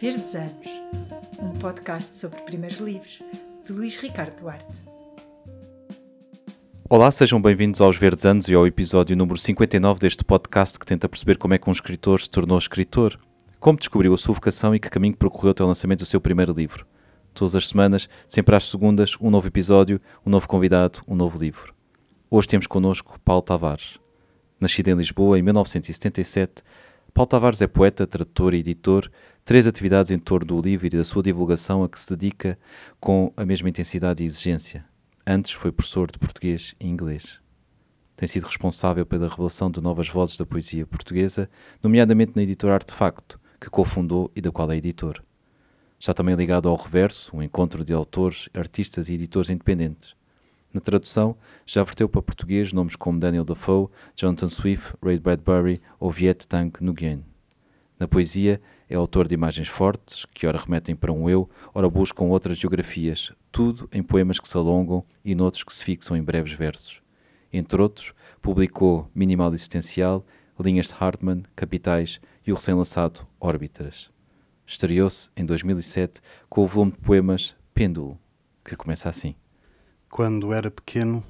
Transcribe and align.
Verdes 0.00 0.34
Anos, 0.34 0.52
um 1.38 1.52
podcast 1.60 2.18
sobre 2.18 2.40
primeiros 2.42 2.78
livros, 2.78 3.22
de 3.64 3.72
Luís 3.72 3.96
Ricardo 3.96 4.40
Duarte. 4.40 4.74
Olá, 6.90 7.10
sejam 7.12 7.40
bem-vindos 7.40 7.80
aos 7.80 7.96
Verdes 7.96 8.26
Anos 8.26 8.48
e 8.48 8.54
ao 8.54 8.66
episódio 8.66 9.16
número 9.16 9.38
59 9.38 10.00
deste 10.00 10.24
podcast 10.24 10.78
que 10.78 10.84
tenta 10.84 11.08
perceber 11.08 11.38
como 11.38 11.54
é 11.54 11.58
que 11.58 11.68
um 11.68 11.72
escritor 11.72 12.20
se 12.20 12.28
tornou 12.28 12.58
escritor, 12.58 13.18
como 13.60 13.78
descobriu 13.78 14.12
a 14.12 14.18
sua 14.18 14.34
vocação 14.34 14.74
e 14.74 14.80
que 14.80 14.90
caminho 14.90 15.16
percorreu 15.16 15.52
até 15.52 15.62
o 15.62 15.66
lançamento 15.68 16.00
do 16.00 16.06
seu 16.06 16.20
primeiro 16.20 16.52
livro. 16.52 16.84
Todas 17.32 17.54
as 17.54 17.68
semanas, 17.68 18.08
sempre 18.26 18.56
às 18.56 18.64
segundas, 18.64 19.16
um 19.20 19.30
novo 19.30 19.46
episódio, 19.46 20.00
um 20.26 20.30
novo 20.30 20.48
convidado, 20.48 21.02
um 21.06 21.14
novo 21.14 21.38
livro. 21.38 21.72
Hoje 22.28 22.48
temos 22.48 22.66
connosco 22.66 23.18
Paulo 23.24 23.42
Tavares. 23.42 23.98
Nascido 24.60 24.88
em 24.88 24.94
Lisboa 24.94 25.38
em 25.38 25.42
1977, 25.42 26.64
Paulo 27.14 27.28
Tavares 27.28 27.62
é 27.62 27.68
poeta, 27.68 28.08
tradutor 28.08 28.54
e 28.54 28.58
editor, 28.58 29.08
três 29.44 29.66
atividades 29.66 30.10
em 30.10 30.18
torno 30.18 30.46
do 30.46 30.60
livro 30.60 30.86
e 30.86 30.90
da 30.90 31.04
sua 31.04 31.22
divulgação 31.22 31.84
a 31.84 31.88
que 31.88 32.00
se 32.00 32.16
dedica 32.16 32.58
com 32.98 33.32
a 33.36 33.44
mesma 33.44 33.68
intensidade 33.68 34.22
e 34.22 34.26
exigência. 34.26 34.84
Antes 35.26 35.52
foi 35.52 35.70
professor 35.70 36.10
de 36.10 36.18
português 36.18 36.74
e 36.80 36.86
inglês. 36.86 37.40
Tem 38.16 38.26
sido 38.26 38.46
responsável 38.46 39.04
pela 39.04 39.28
revelação 39.28 39.70
de 39.70 39.80
novas 39.80 40.08
vozes 40.08 40.38
da 40.38 40.46
poesia 40.46 40.86
portuguesa, 40.86 41.50
nomeadamente 41.82 42.32
na 42.34 42.42
editora 42.42 42.74
Artefacto, 42.74 43.40
que 43.60 43.68
cofundou 43.68 44.30
e 44.34 44.40
da 44.40 44.50
qual 44.50 44.70
é 44.70 44.76
editor. 44.76 45.22
Está 45.98 46.14
também 46.14 46.34
ligado 46.34 46.68
ao 46.68 46.76
Reverso, 46.76 47.36
um 47.36 47.42
encontro 47.42 47.84
de 47.84 47.92
autores, 47.92 48.48
artistas 48.54 49.08
e 49.08 49.14
editores 49.14 49.50
independentes. 49.50 50.14
Na 50.72 50.80
tradução, 50.80 51.36
já 51.64 51.82
verteu 51.84 52.08
para 52.08 52.22
português 52.22 52.72
nomes 52.72 52.96
como 52.96 53.18
Daniel 53.18 53.44
Defoe, 53.44 53.88
Jonathan 54.16 54.48
Swift, 54.48 54.94
Ray 55.02 55.18
Bradbury 55.18 55.80
ou 56.00 56.10
Viet 56.10 56.46
Thanh 56.48 56.72
Nguyen. 56.80 57.24
Na 57.98 58.08
poesia, 58.08 58.60
é 58.94 58.96
autor 58.96 59.26
de 59.26 59.34
imagens 59.34 59.66
fortes, 59.66 60.24
que 60.32 60.46
ora 60.46 60.56
remetem 60.56 60.94
para 60.94 61.12
um 61.12 61.28
eu, 61.28 61.50
ora 61.74 61.90
buscam 61.90 62.26
outras 62.26 62.56
geografias, 62.56 63.32
tudo 63.50 63.88
em 63.92 64.04
poemas 64.04 64.38
que 64.38 64.48
se 64.48 64.56
alongam 64.56 65.04
e 65.24 65.34
noutros 65.34 65.64
que 65.64 65.74
se 65.74 65.84
fixam 65.84 66.16
em 66.16 66.22
breves 66.22 66.52
versos. 66.52 67.02
Entre 67.52 67.82
outros, 67.82 68.14
publicou 68.40 69.10
Minimal 69.12 69.52
Existencial, 69.52 70.24
Linhas 70.60 70.86
de 70.86 70.94
Hartmann, 70.94 71.42
Capitais 71.56 72.20
e 72.46 72.52
o 72.52 72.54
recém-lançado 72.54 73.26
Órbitas. 73.40 74.10
Estreou-se 74.64 75.28
em 75.36 75.44
2007 75.44 76.20
com 76.48 76.62
o 76.62 76.66
volume 76.68 76.92
de 76.92 76.98
poemas 76.98 77.56
Pêndulo, 77.74 78.16
que 78.64 78.76
começa 78.76 79.08
assim. 79.08 79.34
Quando 80.08 80.52
era 80.52 80.70
pequeno, 80.70 81.24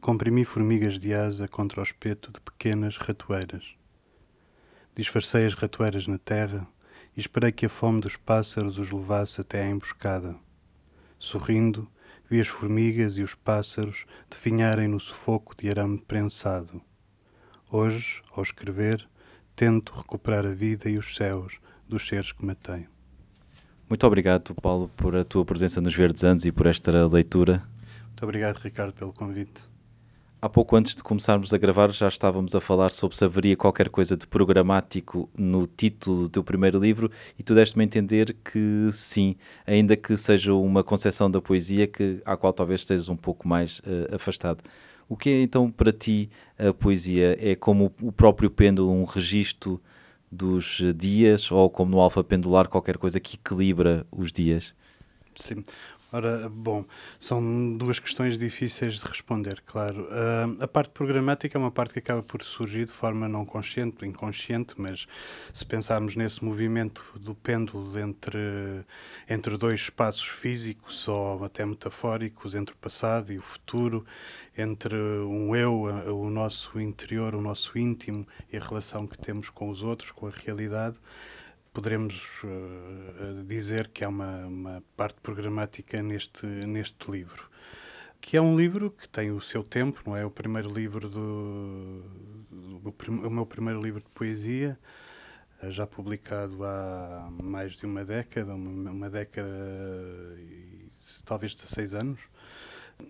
comprimi 0.00 0.42
formigas 0.46 0.98
de 0.98 1.12
asa 1.12 1.46
contra 1.46 1.80
o 1.80 1.82
espeto 1.82 2.32
de 2.32 2.40
pequenas 2.40 2.96
ratoeiras. 2.96 3.74
Disfarcei 4.96 5.44
as 5.44 5.52
ratoeiras 5.52 6.06
na 6.06 6.16
terra 6.16 6.66
e 7.16 7.20
esperei 7.20 7.52
que 7.52 7.66
a 7.66 7.68
fome 7.68 8.00
dos 8.00 8.16
pássaros 8.16 8.78
os 8.78 8.90
levasse 8.90 9.40
até 9.40 9.62
à 9.62 9.68
emboscada. 9.68 10.36
Sorrindo, 11.18 11.90
vi 12.28 12.40
as 12.40 12.48
formigas 12.48 13.16
e 13.16 13.22
os 13.22 13.34
pássaros 13.34 14.06
definharem 14.28 14.88
no 14.88 15.00
sufoco 15.00 15.54
de 15.54 15.68
arame 15.68 15.98
prensado. 15.98 16.80
Hoje, 17.70 18.22
ao 18.32 18.42
escrever, 18.42 19.08
tento 19.54 19.92
recuperar 19.92 20.46
a 20.46 20.54
vida 20.54 20.88
e 20.88 20.96
os 20.96 21.14
céus 21.14 21.58
dos 21.88 22.06
seres 22.06 22.32
que 22.32 22.44
matei. 22.44 22.86
Muito 23.88 24.06
obrigado, 24.06 24.54
Paulo, 24.54 24.88
por 24.96 25.16
a 25.16 25.24
tua 25.24 25.44
presença 25.44 25.80
nos 25.80 25.94
Verdes 25.94 26.22
Anos 26.22 26.44
e 26.44 26.52
por 26.52 26.66
esta 26.66 27.06
leitura. 27.08 27.62
Muito 28.06 28.22
obrigado, 28.22 28.58
Ricardo, 28.58 28.92
pelo 28.92 29.12
convite. 29.12 29.68
Há 30.42 30.48
pouco 30.48 30.74
antes 30.74 30.94
de 30.94 31.02
começarmos 31.02 31.52
a 31.52 31.58
gravar, 31.58 31.92
já 31.92 32.08
estávamos 32.08 32.54
a 32.54 32.60
falar 32.60 32.92
sobre 32.92 33.14
se 33.14 33.22
haveria 33.22 33.54
qualquer 33.54 33.90
coisa 33.90 34.16
de 34.16 34.26
programático 34.26 35.28
no 35.36 35.66
título 35.66 36.22
do 36.22 36.28
teu 36.30 36.42
primeiro 36.42 36.80
livro 36.80 37.10
e 37.38 37.42
tu 37.42 37.54
deste-me 37.54 37.84
a 37.84 37.86
entender 37.86 38.34
que 38.42 38.88
sim, 38.90 39.36
ainda 39.66 39.94
que 39.96 40.16
seja 40.16 40.54
uma 40.54 40.82
concepção 40.82 41.30
da 41.30 41.42
poesia 41.42 41.86
que, 41.86 42.22
à 42.24 42.38
qual 42.38 42.54
talvez 42.54 42.80
estejas 42.80 43.10
um 43.10 43.16
pouco 43.18 43.46
mais 43.46 43.80
uh, 43.80 44.14
afastado. 44.14 44.64
O 45.06 45.14
que 45.14 45.28
é 45.28 45.42
então 45.42 45.70
para 45.70 45.92
ti 45.92 46.30
a 46.58 46.72
poesia? 46.72 47.36
É 47.38 47.54
como 47.54 47.92
o 48.00 48.10
próprio 48.10 48.50
pêndulo, 48.50 48.90
um 48.90 49.04
registro 49.04 49.78
dos 50.32 50.80
dias 50.96 51.52
ou 51.52 51.68
como 51.68 51.90
no 51.90 52.00
alfa 52.00 52.24
pendular, 52.24 52.66
qualquer 52.66 52.96
coisa 52.96 53.20
que 53.20 53.36
equilibra 53.36 54.06
os 54.10 54.32
dias? 54.32 54.74
Sim. 55.34 55.62
Ora, 56.12 56.48
bom, 56.48 56.84
são 57.20 57.76
duas 57.76 58.00
questões 58.00 58.36
difíceis 58.36 58.94
de 58.94 59.06
responder, 59.06 59.62
claro. 59.64 60.02
Uh, 60.02 60.60
a 60.60 60.66
parte 60.66 60.90
programática 60.90 61.56
é 61.56 61.60
uma 61.60 61.70
parte 61.70 61.92
que 61.92 62.00
acaba 62.00 62.20
por 62.20 62.42
surgir 62.42 62.84
de 62.86 62.92
forma 62.92 63.28
não 63.28 63.44
consciente, 63.44 64.04
inconsciente, 64.04 64.74
mas 64.76 65.06
se 65.52 65.64
pensarmos 65.64 66.16
nesse 66.16 66.44
movimento 66.44 67.04
do 67.14 67.32
pêndulo 67.32 67.96
entre, 67.96 68.84
entre 69.28 69.56
dois 69.56 69.82
espaços 69.82 70.26
físicos 70.26 71.06
ou 71.06 71.44
até 71.44 71.64
metafóricos, 71.64 72.56
entre 72.56 72.74
o 72.74 72.78
passado 72.78 73.32
e 73.32 73.38
o 73.38 73.42
futuro, 73.42 74.04
entre 74.58 74.96
um 74.96 75.54
eu, 75.54 75.82
o 76.12 76.28
nosso 76.28 76.80
interior, 76.80 77.36
o 77.36 77.40
nosso 77.40 77.78
íntimo 77.78 78.26
e 78.52 78.56
a 78.56 78.60
relação 78.60 79.06
que 79.06 79.16
temos 79.16 79.48
com 79.48 79.70
os 79.70 79.80
outros, 79.80 80.10
com 80.10 80.26
a 80.26 80.30
realidade 80.30 80.98
poderemos 81.72 82.42
uh, 82.44 83.44
dizer 83.44 83.88
que 83.88 84.04
há 84.04 84.08
uma, 84.08 84.46
uma, 84.46 84.84
parte 84.96 85.20
programática 85.20 86.02
neste, 86.02 86.46
neste 86.46 87.10
livro. 87.10 87.48
Que 88.20 88.36
é 88.36 88.40
um 88.40 88.56
livro 88.56 88.90
que 88.90 89.08
tem 89.08 89.30
o 89.30 89.40
seu 89.40 89.62
tempo, 89.62 90.02
não 90.06 90.16
é? 90.16 90.24
O 90.24 90.30
primeiro 90.30 90.68
livro 90.72 91.08
do. 91.08 92.02
do 92.50 92.94
o 93.26 93.30
meu 93.30 93.46
primeiro 93.46 93.82
livro 93.82 94.00
de 94.00 94.08
poesia, 94.10 94.78
uh, 95.62 95.70
já 95.70 95.86
publicado 95.86 96.64
há 96.64 97.28
mais 97.42 97.72
de 97.74 97.86
uma 97.86 98.04
década, 98.04 98.54
uma, 98.54 98.90
uma 98.90 99.10
década 99.10 99.48
e 100.38 100.90
talvez 101.24 101.54
16 101.54 101.94
anos. 101.94 102.20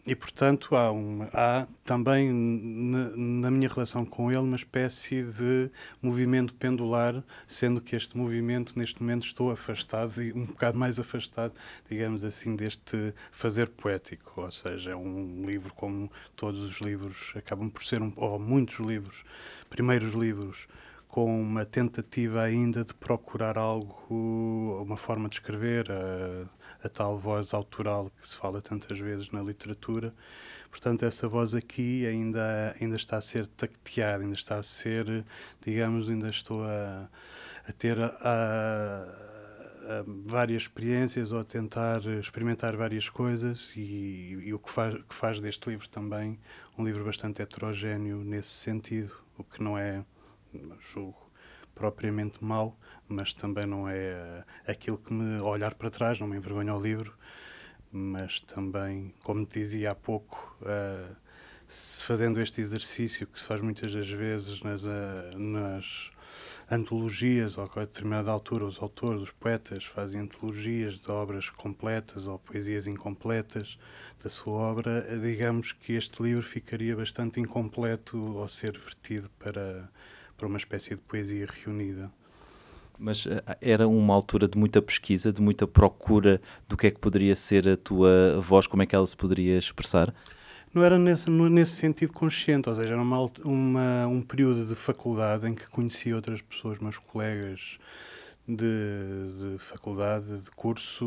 E, 0.06 0.14
portanto, 0.14 0.74
há, 0.74 0.90
uma, 0.90 1.28
há 1.32 1.66
também 1.84 2.30
na, 2.32 3.50
minha 3.50 3.68
relação 3.68 4.04
com 4.04 4.30
ele 4.30 4.40
uma 4.40 4.56
espécie 4.56 5.22
de 5.22 5.70
movimento 6.00 6.54
pendular, 6.54 7.22
sendo 7.46 7.80
que 7.80 7.96
este 7.96 8.16
movimento, 8.16 8.78
neste 8.78 9.02
momento, 9.02 9.24
estou 9.26 9.50
afastado 9.50 10.22
e 10.22 10.32
um 10.32 10.46
bocado 10.46 10.78
mais 10.78 10.98
afastado, 10.98 11.54
digamos 11.88 12.24
assim, 12.24 12.56
deste 12.56 13.14
fazer 13.30 13.68
poético. 13.68 14.42
Ou 14.42 14.50
seja, 14.50 14.90
é 14.90 14.96
um 14.96 15.44
livro 15.46 15.72
como 15.74 16.10
todos 16.36 16.60
os 16.60 16.80
livros 16.80 17.32
acabam 17.36 17.70
por 17.70 17.84
ser, 17.84 18.02
um, 18.02 18.12
ou 18.16 18.38
muitos 18.38 18.78
livros, 18.78 19.24
primeiros 19.68 20.14
livros, 20.14 20.66
com 21.08 21.40
uma 21.40 21.64
tentativa 21.64 22.42
ainda 22.42 22.84
de 22.84 22.94
procurar 22.94 23.58
algo, 23.58 24.06
uma 24.82 24.96
forma 24.96 25.28
de 25.28 25.36
escrever. 25.36 25.86
Uh, 25.90 26.59
a 26.82 26.88
tal 26.88 27.18
voz 27.18 27.52
autoral 27.54 28.10
que 28.20 28.28
se 28.28 28.36
fala 28.36 28.60
tantas 28.60 28.98
vezes 28.98 29.30
na 29.30 29.42
literatura. 29.42 30.14
Portanto, 30.70 31.04
essa 31.04 31.28
voz 31.28 31.54
aqui 31.54 32.06
ainda, 32.06 32.74
ainda 32.80 32.96
está 32.96 33.18
a 33.18 33.20
ser 33.20 33.46
tacteada, 33.48 34.22
ainda 34.22 34.36
está 34.36 34.56
a 34.56 34.62
ser, 34.62 35.24
digamos, 35.60 36.08
ainda 36.08 36.28
estou 36.28 36.62
a, 36.64 37.08
a 37.68 37.72
ter 37.72 37.98
a, 37.98 38.10
a, 38.22 40.04
várias 40.26 40.62
experiências 40.62 41.32
ou 41.32 41.40
a 41.40 41.44
tentar 41.44 42.04
experimentar 42.20 42.76
várias 42.76 43.08
coisas 43.08 43.72
e, 43.76 44.38
e 44.44 44.54
o 44.54 44.58
que 44.58 44.70
faz, 44.70 45.02
que 45.02 45.14
faz 45.14 45.40
deste 45.40 45.68
livro 45.68 45.88
também 45.88 46.38
um 46.78 46.84
livro 46.84 47.04
bastante 47.04 47.42
heterogéneo 47.42 48.24
nesse 48.24 48.48
sentido, 48.48 49.12
o 49.36 49.44
que 49.44 49.62
não 49.62 49.76
é, 49.76 50.04
julgo, 50.92 51.29
propriamente 51.80 52.44
mau, 52.44 52.78
mas 53.08 53.32
também 53.32 53.64
não 53.64 53.88
é 53.88 53.94
uh, 53.96 54.70
aquilo 54.70 54.98
que 54.98 55.14
me 55.14 55.40
olhar 55.40 55.74
para 55.74 55.88
trás, 55.88 56.20
não 56.20 56.28
me 56.28 56.36
envergonha 56.36 56.74
o 56.74 56.80
livro, 56.80 57.16
mas 57.90 58.38
também, 58.40 59.14
como 59.24 59.46
te 59.46 59.60
dizia 59.60 59.92
há 59.92 59.94
pouco, 59.94 60.54
uh, 60.60 61.16
se 61.66 62.04
fazendo 62.04 62.38
este 62.38 62.60
exercício 62.60 63.26
que 63.26 63.40
se 63.40 63.46
faz 63.46 63.62
muitas 63.62 63.94
das 63.94 64.10
vezes 64.10 64.60
nas, 64.60 64.82
uh, 64.82 65.38
nas 65.38 66.10
antologias, 66.70 67.56
ou 67.56 67.64
a 67.64 67.80
determinada 67.80 68.30
altura 68.30 68.66
os 68.66 68.78
autores, 68.82 69.22
os 69.22 69.30
poetas 69.30 69.82
fazem 69.82 70.20
antologias 70.20 70.98
de 70.98 71.10
obras 71.10 71.48
completas 71.48 72.26
ou 72.26 72.38
poesias 72.38 72.86
incompletas 72.86 73.78
da 74.22 74.28
sua 74.28 74.52
obra, 74.52 75.00
digamos 75.18 75.72
que 75.72 75.94
este 75.94 76.22
livro 76.22 76.42
ficaria 76.42 76.94
bastante 76.94 77.40
incompleto 77.40 78.18
ao 78.38 78.50
ser 78.50 78.78
vertido 78.78 79.30
para 79.38 79.88
para 80.40 80.48
uma 80.48 80.56
espécie 80.56 80.90
de 80.90 80.96
poesia 80.96 81.46
reunida. 81.62 82.10
Mas 82.98 83.26
uh, 83.26 83.30
era 83.60 83.86
uma 83.86 84.14
altura 84.14 84.48
de 84.48 84.58
muita 84.58 84.80
pesquisa, 84.80 85.32
de 85.32 85.40
muita 85.40 85.66
procura 85.66 86.40
do 86.66 86.76
que 86.76 86.86
é 86.86 86.90
que 86.90 86.98
poderia 86.98 87.36
ser 87.36 87.68
a 87.68 87.76
tua 87.76 88.40
voz, 88.40 88.66
como 88.66 88.82
é 88.82 88.86
que 88.86 88.96
ela 88.96 89.06
se 89.06 89.16
poderia 89.16 89.58
expressar? 89.58 90.14
Não 90.72 90.82
era 90.82 90.98
nesse, 90.98 91.28
nesse 91.28 91.72
sentido 91.72 92.12
consciente, 92.12 92.68
ou 92.68 92.74
seja, 92.74 92.90
era 92.90 93.02
uma, 93.02 93.30
uma, 93.44 94.06
um 94.06 94.22
período 94.22 94.66
de 94.66 94.74
faculdade 94.74 95.48
em 95.48 95.54
que 95.54 95.66
conhecia 95.68 96.14
outras 96.14 96.40
pessoas, 96.40 96.78
meus 96.78 96.96
colegas 96.96 97.78
de, 98.56 99.54
de, 99.54 99.58
faculdade, 99.58 100.38
de 100.38 100.50
curso, 100.50 101.04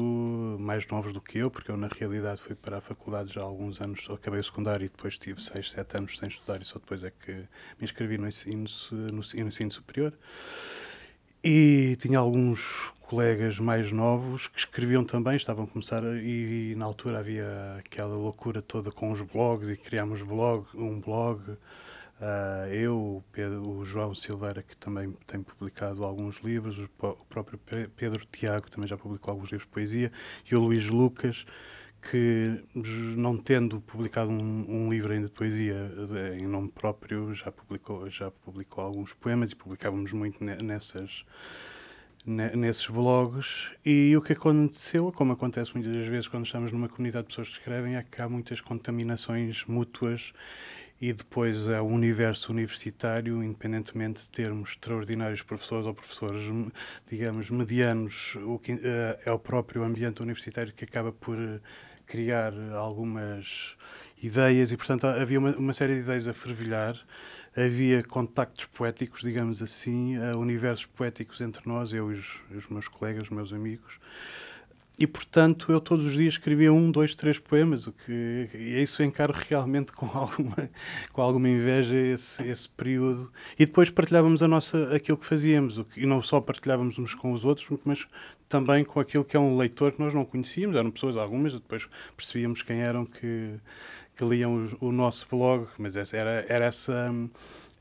mais 0.60 0.88
novos 0.88 1.12
do 1.12 1.22
que 1.22 1.38
eu, 1.38 1.51
porque 1.51 1.72
eu 1.72 1.78
na 1.78 1.88
realidade 1.88 2.42
fui 2.42 2.56
para 2.56 2.78
a 2.78 2.81
faculdade 2.81 3.34
já 3.34 3.42
há 3.42 3.44
alguns 3.44 3.81
anos, 3.81 4.04
só 4.04 4.13
acabei 4.13 4.40
o 4.40 4.44
secundário 4.44 4.86
e 4.86 4.90
depois 4.90 5.18
tive 5.18 5.42
6, 5.42 5.72
7 5.72 5.98
anos 5.98 6.18
sem 6.18 6.28
estudar 6.30 6.62
e 6.62 6.66
só 6.66 6.80
depois 6.80 7.04
é 7.04 7.12
que 7.12 7.31
me 7.31 7.84
inscrevi 7.84 8.18
no 8.18 8.28
ensino, 8.28 8.66
no, 8.92 9.12
no 9.12 9.48
ensino 9.48 9.72
superior. 9.72 10.13
E 11.44 11.98
tinha 12.00 12.19
alguns 12.19 12.94
colegas 13.01 13.60
mais 13.60 13.92
novos 13.92 14.48
que 14.48 14.57
escreviam 14.60 15.04
também, 15.04 15.36
estavam 15.36 15.66
a 15.66 15.68
começar, 15.68 16.01
e, 16.04 16.72
e, 16.72 16.75
na 16.75 16.86
altura 16.86 17.19
havia 17.19 17.75
aquela 17.78 18.16
loucura 18.16 18.62
toda 18.62 18.92
com 18.92 19.12
os 19.12 19.22
blogs 19.22 19.69
e 19.69 19.78
criámos 19.78 20.22
blog, 20.22 20.66
um 20.74 21.00
blog. 21.00 21.42
Uh, 22.21 22.68
eu, 22.71 23.24
Pedro, 23.31 23.68
o 23.69 23.83
João 23.83 24.15
Silveira, 24.15 24.63
que 24.63 24.77
também 24.77 25.12
tem 25.27 25.42
publicado 25.42 26.06
alguns 26.06 26.38
livros, 26.38 26.80
o, 26.80 26.88
próprio 27.27 27.60
Pedro 27.95 28.25
Tiago 28.31 28.69
também 28.69 28.88
já 28.88 28.98
publicou 28.98 29.31
alguns 29.31 29.50
livros 29.50 29.68
de 29.68 29.74
poesia, 29.74 30.12
e 30.50 30.56
o 30.56 30.62
Luís 30.62 30.88
Lucas, 30.88 31.45
que 32.10 32.63
não 32.75 33.38
tendo 33.38 33.81
publicado 33.81 34.30
um, 34.30 34.65
um, 34.69 34.89
livro 34.89 35.12
ainda 35.12 35.27
de 35.27 35.33
poesia 35.33 35.92
em 36.39 36.48
nome 36.48 36.69
próprio, 36.69 37.33
já 37.33 37.51
publicou, 37.51 38.10
já 38.10 38.30
publicou 38.30 38.83
alguns 38.83 39.13
poemas 39.13 39.51
e 39.51 39.56
publicávamos 39.56 40.12
muito 40.13 40.44
nessas 40.44 41.25
nesses 42.25 42.88
blogs. 42.88 43.71
E 43.86 44.15
o 44.15 44.21
que 44.21 44.33
aconteceu, 44.33 45.12
como 45.12 45.33
acontece 45.33 45.74
muitas 45.75 46.07
vezes 46.07 46.27
quando 46.27 46.45
estamos 46.45 46.71
numa 46.71 46.88
comunidade 46.88 47.24
de 47.24 47.30
pessoas 47.30 47.50
que 47.50 47.60
escrevem, 47.60 47.95
é 47.95 48.04
que 48.04 48.21
há 48.21 48.30
muitas 48.30 48.62
contaminações 48.62 49.65
mútuas 49.65 50.33
e 51.04 51.12
depois 51.12 51.68
é 51.68 51.82
o 51.82 51.86
universo 51.86 52.50
universitário, 52.50 53.44
independentemente 53.44 54.24
de 54.24 54.30
termos 54.32 54.70
extraordinários 54.70 55.42
professores 55.42 55.86
ou 55.86 55.94
professores, 55.94 56.42
digamos, 57.06 57.50
medianos, 57.50 58.38
o 58.46 58.58
que, 58.58 58.72
eh, 58.72 59.20
é 59.26 59.32
o 59.34 59.38
próprio 59.38 59.84
ambiente 59.84 60.22
universitário 60.22 60.72
que 60.72 60.86
acaba 60.86 61.12
por 61.12 61.38
eh, 61.38 61.60
criar 62.08 62.54
algumas 62.72 63.76
ideias 64.22 64.72
e, 64.72 64.78
portanto, 64.78 65.06
havia 65.06 65.40
uma, 65.40 65.54
uma 65.58 65.74
série 65.74 65.96
de 65.96 66.00
ideias 66.00 66.26
a 66.26 66.34
fervilhar 66.34 66.96
havia 67.54 68.02
contactos 68.02 68.66
poéticos, 68.66 69.22
digamos 69.22 69.62
assim, 69.62 70.18
uh, 70.18 70.40
universos 70.40 70.86
poéticos 70.86 71.40
entre 71.42 71.62
nós, 71.68 71.94
eu 71.94 72.12
e 72.12 72.16
os, 72.16 72.40
os, 72.50 72.68
meus 72.68 72.88
colegas, 72.88 73.24
os 73.24 73.30
meus 73.30 73.52
amigos. 73.52 74.00
E, 74.98 75.07
portanto, 75.07 75.72
eu 75.72 75.81
todos 75.81 76.06
os 76.06 76.13
dias 76.13 76.36
escrevia 76.36 76.72
um, 76.72 76.92
dois, 76.92 77.16
três 77.16 77.40
poemas, 77.40 77.88
o 77.88 77.92
que 77.92 78.50
e 78.54 78.81
isso 78.81 79.01
encaro 79.01 79.34
realmente 79.34 79.92
com 79.92 80.06
alguma, 80.16 80.69
com 81.12 81.22
alguma 81.22 81.50
inveja 81.50 81.95
esse, 81.95 82.48
esse 82.48 82.69
período. 82.69 83.31
E 83.57 83.66
depois 83.66 83.90
partilhávamos 83.90 84.44
a 84.44 84.48
nossa, 84.48 84.95
aquilo 84.95 85.18
que 85.18 85.25
fazíamos, 85.25 85.80
o 85.80 85.86
que, 85.86 86.01
e 86.01 86.06
não 86.06 86.22
só 86.22 86.40
partilhávamos 86.40 87.00
uns 87.00 87.16
com 87.16 87.34
os 87.34 87.44
outros, 87.44 87.68
mas 87.84 88.06
também 88.48 88.86
com 88.86 89.00
aquilo 89.00 89.25
que 89.25 89.36
é 89.36 89.40
um 89.40 89.57
leitor 89.57 89.94
que 89.94 90.00
nós 90.00 90.13
não 90.13 90.24
conhecíamos, 90.24 90.78
eram 90.78 90.92
pessoas 90.92 91.18
algumas, 91.18 91.54
depois 91.54 91.88
percebíamos 92.16 92.62
quem 92.62 92.81
eram 92.81 93.04
que, 93.04 93.56
que 94.16 94.24
liam 94.24 94.69
o, 94.80 94.89
o 94.89 94.92
nosso 94.92 95.28
blog, 95.28 95.68
mas 95.80 95.96
essa, 95.96 96.16
era, 96.16 96.46
era 96.48 96.66
essa. 96.66 97.10
Hum, 97.12 97.30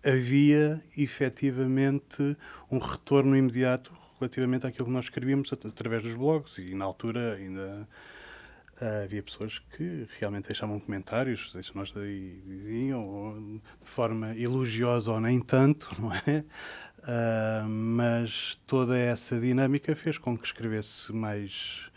havia 0.05 0.83
efetivamente 0.97 2.37
um 2.71 2.79
retorno 2.79 3.37
imediato 3.37 3.93
relativamente 4.23 4.67
àquilo 4.67 4.87
que 4.87 4.93
nós 4.93 5.07
escrevíamos 5.07 5.53
através 5.53 6.03
dos 6.03 6.15
blogs 6.15 6.59
e 6.59 6.75
na 6.75 6.85
altura 6.85 7.35
ainda 7.35 7.89
uh, 8.81 9.05
havia 9.05 9.23
pessoas 9.23 9.59
que 9.59 10.07
realmente 10.21 10.47
deixavam 10.47 10.79
comentários, 10.79 11.53
nós 11.75 11.91
daí 11.91 12.41
diziam, 12.47 13.61
de 13.81 13.89
forma 13.89 14.37
elogiosa 14.37 15.11
ou 15.11 15.21
nem 15.21 15.41
tanto, 15.41 15.89
não 16.01 16.13
é? 16.15 16.45
Uh, 17.01 17.69
mas 17.69 18.61
toda 18.65 18.97
essa 18.97 19.41
dinâmica 19.41 19.95
fez 19.97 20.19
com 20.19 20.39
que 20.39 20.47
escrevesse 20.47 21.13
mais 21.13 21.91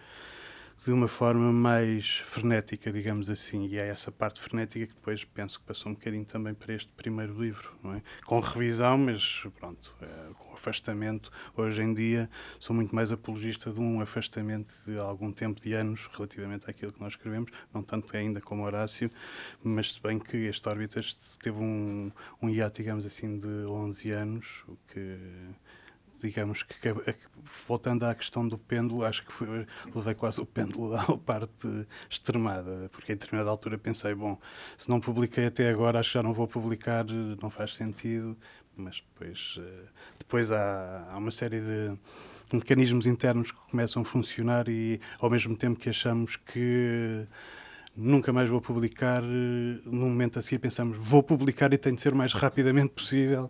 de 0.85 0.91
uma 0.91 1.07
forma 1.07 1.51
mais 1.51 2.17
frenética, 2.27 2.91
digamos 2.93 3.27
assim, 3.27 3.65
e 3.65 3.79
é 3.79 3.87
essa 3.87 4.11
parte 4.11 4.39
frenética 4.39 4.85
que 4.85 4.93
depois 4.93 5.23
penso 5.23 5.59
que 5.59 5.65
passou 5.65 5.91
um 5.91 5.95
bocadinho 5.95 6.25
também 6.25 6.53
para 6.53 6.75
este 6.75 6.91
primeiro 6.95 7.41
livro, 7.41 7.75
não 7.83 7.95
é? 7.95 8.03
Com 8.23 8.39
revisão, 8.39 8.95
mas 8.95 9.47
pronto, 9.59 9.95
é, 9.99 10.33
com 10.37 10.53
afastamento. 10.53 11.31
Hoje 11.57 11.81
em 11.81 11.91
dia 11.91 12.29
sou 12.59 12.75
muito 12.75 12.93
mais 12.93 13.11
apologista 13.11 13.71
de 13.71 13.81
um 13.81 13.99
afastamento 13.99 14.71
de 14.85 14.95
algum 14.99 15.31
tempo, 15.31 15.59
de 15.59 15.73
anos, 15.73 16.07
relativamente 16.15 16.69
àquilo 16.69 16.93
que 16.93 17.01
nós 17.01 17.13
escrevemos, 17.13 17.49
não 17.73 17.81
tanto 17.81 18.15
ainda 18.15 18.39
como 18.39 18.63
Horácio, 18.63 19.09
mas 19.63 19.93
se 19.93 20.01
bem 20.03 20.19
que 20.19 20.37
este 20.37 20.69
Órbitas 20.69 21.15
teve 21.41 21.57
um, 21.57 22.11
um 22.39 22.47
hiato, 22.47 22.79
digamos 22.79 23.07
assim, 23.07 23.39
de 23.39 23.47
11 23.47 24.11
anos, 24.11 24.63
o 24.67 24.77
que 24.87 25.17
digamos 26.21 26.63
que, 26.63 26.75
voltando 27.67 28.05
à 28.05 28.15
questão 28.15 28.47
do 28.47 28.57
pêndulo, 28.57 29.03
acho 29.03 29.25
que 29.25 29.31
foi, 29.31 29.65
levei 29.93 30.15
quase 30.15 30.41
o 30.41 30.45
pêndulo 30.45 30.95
à 30.97 31.17
parte 31.17 31.87
extremada, 32.09 32.89
porque 32.91 33.11
em 33.13 33.15
determinada 33.15 33.49
altura 33.49 33.77
pensei, 33.77 34.13
bom, 34.13 34.39
se 34.77 34.89
não 34.89 34.99
publiquei 34.99 35.47
até 35.47 35.69
agora, 35.69 35.99
acho 35.99 36.11
que 36.11 36.13
já 36.15 36.23
não 36.23 36.33
vou 36.33 36.47
publicar, 36.47 37.05
não 37.41 37.49
faz 37.49 37.75
sentido, 37.75 38.37
mas 38.75 39.03
depois, 39.13 39.55
eh, 39.59 39.87
depois 40.19 40.51
há, 40.51 41.07
há 41.11 41.17
uma 41.17 41.31
série 41.31 41.61
de 41.61 41.97
mecanismos 42.53 43.05
internos 43.05 43.51
que 43.51 43.59
começam 43.69 44.01
a 44.01 44.05
funcionar 44.05 44.67
e 44.67 44.99
ao 45.19 45.29
mesmo 45.29 45.55
tempo 45.55 45.79
que 45.79 45.89
achamos 45.89 46.35
que 46.35 47.25
nunca 47.95 48.33
mais 48.33 48.49
vou 48.49 48.61
publicar, 48.61 49.23
eh, 49.23 49.81
no 49.85 50.05
momento 50.07 50.39
a 50.39 50.41
seguir 50.41 50.59
pensamos, 50.59 50.97
vou 50.97 51.23
publicar 51.23 51.71
e 51.73 51.77
tem 51.77 51.93
de 51.93 52.01
ser 52.01 52.13
o 52.13 52.15
mais 52.15 52.33
rapidamente 52.33 52.89
possível 52.89 53.49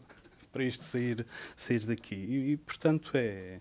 para 0.56 0.64
isto 0.64 0.86
sair, 0.86 1.28
sair 1.54 1.86
daqui. 1.86 2.16
E, 2.16 2.52
e, 2.54 2.58
portanto, 2.58 3.12
é, 3.14 3.60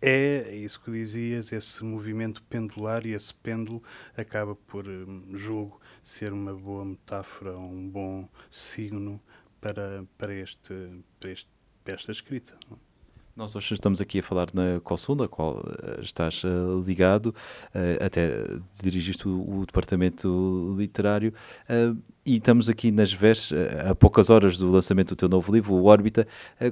é 0.00 0.56
isso 0.56 0.80
que 0.80 0.90
dizias, 0.90 1.52
esse 1.52 1.84
movimento 1.84 2.42
pendular 2.44 3.04
e 3.04 3.12
esse 3.12 3.34
pêndulo 3.34 3.82
acaba 4.16 4.54
por, 4.54 4.88
hum, 4.88 5.32
julgo, 5.34 5.78
ser 6.02 6.32
uma 6.32 6.54
boa 6.54 6.82
metáfora, 6.82 7.58
um 7.58 7.86
bom 7.86 8.26
signo 8.50 9.20
para, 9.60 10.02
para, 10.16 10.32
este, 10.32 10.72
para, 11.20 11.30
este, 11.30 11.50
para 11.84 11.92
esta 11.92 12.10
escrita. 12.10 12.54
Não? 12.70 12.78
Nós 13.36 13.54
hoje 13.54 13.74
estamos 13.74 14.00
aqui 14.00 14.18
a 14.18 14.22
falar 14.22 14.48
na 14.52 14.80
COSUNDA, 14.80 15.24
a 15.24 15.28
qual 15.28 15.62
eh, 15.82 16.00
estás 16.02 16.42
uh, 16.44 16.82
ligado, 16.84 17.26
uh, 17.26 18.04
até 18.04 18.44
dirigiste 18.82 19.28
o, 19.28 19.60
o 19.60 19.64
departamento 19.66 20.74
literário, 20.76 21.32
uh, 21.64 21.96
e 22.24 22.36
estamos 22.36 22.68
aqui 22.68 22.90
nas 22.90 23.12
vésperas, 23.12 23.86
a 23.86 23.94
poucas 23.94 24.28
horas 24.28 24.56
do 24.56 24.70
lançamento 24.70 25.10
do 25.10 25.16
teu 25.16 25.28
novo 25.28 25.52
livro, 25.52 25.74
o 25.74 25.84
Órbita. 25.86 26.26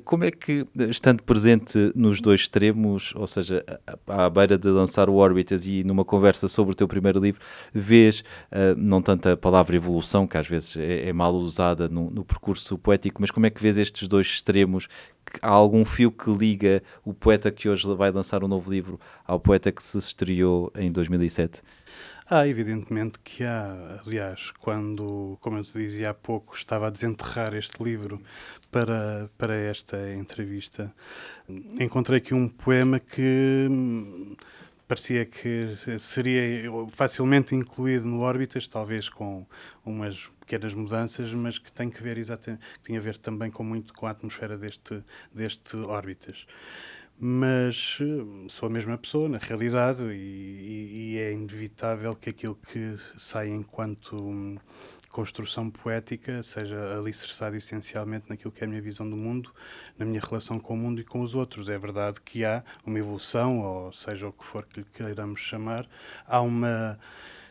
Como 0.04 0.24
é 0.24 0.30
que, 0.30 0.66
estando 0.90 1.22
presente 1.22 1.90
nos 1.94 2.20
dois 2.20 2.42
extremos, 2.42 3.14
ou 3.16 3.26
seja, 3.26 3.64
à 4.06 4.28
beira 4.28 4.58
de 4.58 4.68
lançar 4.68 5.08
o 5.08 5.16
Órbitas 5.16 5.66
e 5.66 5.82
numa 5.84 6.04
conversa 6.04 6.48
sobre 6.48 6.72
o 6.72 6.74
teu 6.74 6.86
primeiro 6.86 7.18
livro, 7.18 7.40
vês 7.72 8.22
não 8.76 9.00
tanto 9.00 9.30
a 9.30 9.36
palavra 9.36 9.74
evolução, 9.74 10.26
que 10.26 10.36
às 10.36 10.46
vezes 10.46 10.76
é, 10.76 11.08
é 11.08 11.12
mal 11.12 11.34
usada 11.34 11.88
no, 11.88 12.10
no 12.10 12.24
percurso 12.24 12.76
poético, 12.76 13.20
mas 13.20 13.30
como 13.30 13.46
é 13.46 13.50
que 13.50 13.62
vês 13.62 13.78
estes 13.78 14.06
dois 14.06 14.26
extremos 14.26 14.86
há 15.42 15.48
algum 15.48 15.84
fio 15.84 16.10
que 16.10 16.30
liga 16.30 16.82
o 17.05 17.12
poeta 17.12 17.50
que 17.50 17.69
hoje 17.69 17.86
vai 17.94 18.10
lançar 18.10 18.43
um 18.43 18.48
novo 18.48 18.70
livro 18.70 18.98
ao 19.26 19.38
poeta 19.38 19.70
que 19.70 19.82
se 19.82 19.98
estreou 19.98 20.72
em 20.76 20.90
2007? 20.90 21.62
Há, 22.31 22.47
evidentemente 22.47 23.19
que 23.20 23.43
há. 23.43 24.01
Aliás, 24.05 24.51
quando, 24.61 25.39
como 25.41 25.56
eu 25.56 25.65
te 25.65 25.73
dizia 25.79 26.11
há 26.11 26.15
pouco, 26.15 26.55
estava 26.55 26.89
a 26.89 26.91
desenterrar 26.91 27.55
este 27.55 27.82
livro 27.82 28.23
para, 28.70 29.31
para 29.39 29.55
esta 29.55 30.13
entrevista, 30.13 30.94
encontrei 31.81 32.19
aqui 32.19 32.35
um 32.35 32.47
poema 32.47 33.01
que 33.01 33.69
parecia 34.87 35.25
que 35.25 35.75
seria 35.99 36.70
facilmente 36.91 37.55
incluído 37.55 38.06
no 38.06 38.20
órbitas, 38.20 38.69
talvez 38.69 39.08
com 39.08 39.47
umas 39.85 40.27
pequenas 40.41 40.75
mudanças, 40.75 41.32
mas 41.32 41.58
que 41.58 41.73
tem 41.73 41.89
que 41.91 42.03
ver 42.03 42.19
exatamente, 42.19 42.63
que 42.75 42.81
tem 42.81 42.97
a 42.99 43.01
ver 43.01 43.17
também 43.17 43.51
com 43.51 43.63
muito 43.65 43.94
com 43.94 44.06
a 44.06 44.11
atmosfera 44.11 44.58
deste 44.58 45.03
deste 45.32 45.77
órbitas. 45.77 46.47
Mas 47.20 47.98
eh, 48.01 48.48
sou 48.48 48.69
a 48.69 48.70
mesma 48.70 48.96
pessoa 48.96 49.29
na 49.29 49.39
realidade 49.39 50.03
e, 50.05 51.15
e 51.15 51.19
é 51.19 51.32
inevitável 51.32 52.15
que 52.15 52.31
aquilo 52.31 52.55
que 52.55 52.96
sai 53.19 53.48
enquanto 53.48 54.17
hum, 54.17 54.56
construção 55.10 55.69
poética 55.69 56.44
seja 56.44 56.96
alicerçado 56.96 57.56
essencialmente 57.56 58.27
naquilo 58.29 58.53
que 58.53 58.63
é 58.63 58.67
a 58.67 58.70
minha 58.70 58.81
visão 58.81 59.08
do 59.10 59.17
mundo, 59.17 59.53
na 59.98 60.06
minha 60.06 60.20
relação 60.20 60.60
com 60.60 60.75
o 60.75 60.77
mundo 60.77 61.01
e 61.01 61.05
com 61.05 61.20
os 61.20 61.34
outros. 61.34 61.69
É 61.69 61.77
verdade 61.77 62.20
que 62.20 62.44
há 62.44 62.63
uma 62.87 63.01
evolução, 63.01 63.58
ou 63.58 63.93
seja 63.93 64.29
o 64.29 64.32
que 64.32 64.44
for 64.44 64.65
que 64.65 64.79
lhe 64.79 64.87
queiramos 64.94 65.41
chamar, 65.41 65.89
há 66.25 66.41
uma 66.41 67.01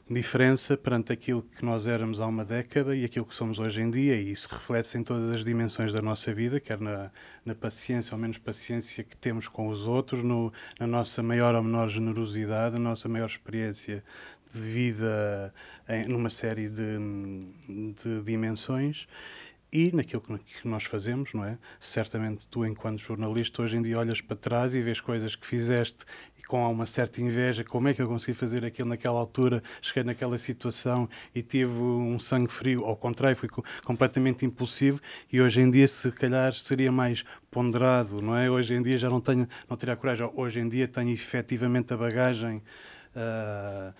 diferença 0.10 0.78
perante 0.78 1.12
aquilo 1.12 1.42
que 1.44 1.66
nós 1.66 1.86
éramos 1.86 2.20
há 2.20 2.26
uma 2.28 2.46
década 2.46 2.96
e 2.96 3.04
aquilo 3.04 3.26
que 3.26 3.36
somos 3.36 3.60
hoje 3.60 3.82
em 3.82 3.92
dia, 3.92 4.16
e 4.16 4.32
isso 4.32 4.48
reflete-se 4.50 4.98
em 4.98 5.04
todas 5.04 5.30
as 5.36 5.44
dimensões 5.44 5.92
da 5.92 6.02
nossa 6.02 6.34
vida, 6.34 6.60
quer 6.60 6.80
na, 6.80 7.12
na 7.46 7.54
paciência 7.54 8.16
ou 8.16 8.20
menos 8.20 8.38
paciência 8.38 9.04
que 9.04 9.18
temos 9.18 9.48
com 9.48 9.68
os 9.68 9.86
outros, 9.86 10.24
no, 10.24 10.52
na 10.80 10.88
nossa 10.88 11.22
maior 11.22 11.56
ou 11.56 11.64
menor 11.64 11.90
generosidade, 11.90 12.76
na 12.76 12.90
nossa 12.90 13.10
maior 13.10 13.28
experiência 13.28 14.04
de 14.52 14.60
vida 14.62 15.54
em, 15.90 16.08
numa 16.08 16.30
série 16.30 16.70
de, 16.70 16.98
de 17.68 18.22
dimensões. 18.24 19.08
e 19.72 19.92
naquilo 19.94 20.22
que 20.22 20.66
nós 20.66 20.86
fazemos, 20.86 21.34
não 21.34 21.44
é? 21.44 21.58
Certamente 21.80 22.48
tu, 22.48 22.66
enquanto 22.66 23.00
jornalista, 23.00 23.62
hoje 23.62 23.76
em 23.76 23.82
dia 23.82 24.00
olhas 24.00 24.22
para 24.22 24.38
trás 24.38 24.74
e 24.74 24.82
vês 24.82 25.02
coisas 25.02 25.36
que 25.36 25.46
fizeste 25.46 26.06
com 26.48 26.72
uma 26.72 26.86
certa 26.86 27.22
inveja, 27.22 27.64
como 27.64 27.88
é 27.88 27.94
que 27.94 28.02
eu 28.02 28.08
consegui 28.08 28.34
fazer 28.34 28.64
aquilo 28.64 28.90
naquela 28.90 29.20
altura, 29.20 29.62
cheguei 29.82 30.04
naquela 30.04 30.38
situação 30.38 31.10
e 31.36 31.42
tive 31.42 31.74
um 31.74 32.18
sangue 32.20 32.52
frio, 32.52 32.86
ao 32.86 32.96
contrário, 32.96 33.38
fui 33.38 33.50
completamente 33.84 34.46
impulsivo 34.46 35.00
e 35.32 35.42
hoje 35.42 35.62
em 35.62 35.70
dia, 35.70 35.88
se 35.88 36.12
calhar, 36.12 36.54
seria 36.54 36.92
mais 36.92 37.24
ponderado, 37.52 38.22
não 38.22 38.36
é? 38.36 38.50
Hoje 38.50 38.74
em 38.74 38.82
dia 38.82 38.98
já 38.98 39.10
não 39.10 39.20
tenho, 39.20 39.48
não 39.70 39.76
teria 39.76 39.94
a 39.94 39.98
coragem, 39.98 40.30
hoje 40.36 40.60
em 40.60 40.70
dia 40.70 40.88
tenho 40.88 41.12
efetivamente 41.12 41.94
a 41.94 41.98
bagagem... 41.98 42.64
Uh, 43.16 43.94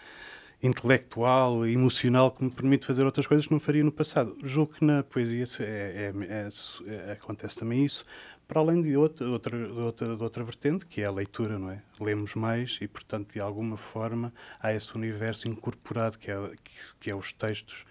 intelectual, 0.62 1.66
emocional, 1.68 2.32
que 2.32 2.44
me 2.44 2.50
permite 2.50 2.86
fazer 2.86 3.04
outras 3.04 3.28
coisas 3.28 3.46
que 3.46 3.54
não 3.54 3.60
faria 3.60 3.84
no 3.84 3.92
passado. 3.92 4.36
Julgo 4.44 4.74
que 4.74 4.84
na 4.84 5.04
poesia 5.04 5.46
é, 5.60 5.64
é, 5.64 6.14
é, 6.24 6.50
é, 6.88 7.12
acontece 7.12 7.58
também 7.58 7.86
isso, 7.86 8.04
para 8.48 8.62
além 8.62 8.82
de 8.82 8.96
outra, 8.96 9.26
de 9.26 9.32
outra, 9.32 10.16
de 10.16 10.24
outra 10.24 10.44
vertente, 10.44 10.86
que 10.86 11.02
é 11.02 11.06
a 11.06 11.12
leitura, 11.12 11.60
não 11.60 11.70
é? 11.70 11.84
Lemos 12.00 12.34
mais 12.34 12.78
e, 12.82 12.88
portanto, 12.88 13.34
de 13.34 13.42
alguma 13.42 13.76
forma, 13.76 14.34
há 14.60 14.74
esse 14.74 14.96
universo 14.96 15.48
incorporado 15.48 16.18
que 16.18 16.32
é, 16.32 16.52
que, 16.64 16.72
que 17.00 17.12
é 17.12 17.16
os 17.16 17.34
textos, 17.34 17.84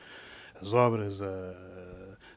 as 0.60 0.72
obras, 0.72 1.20
a, 1.20 1.26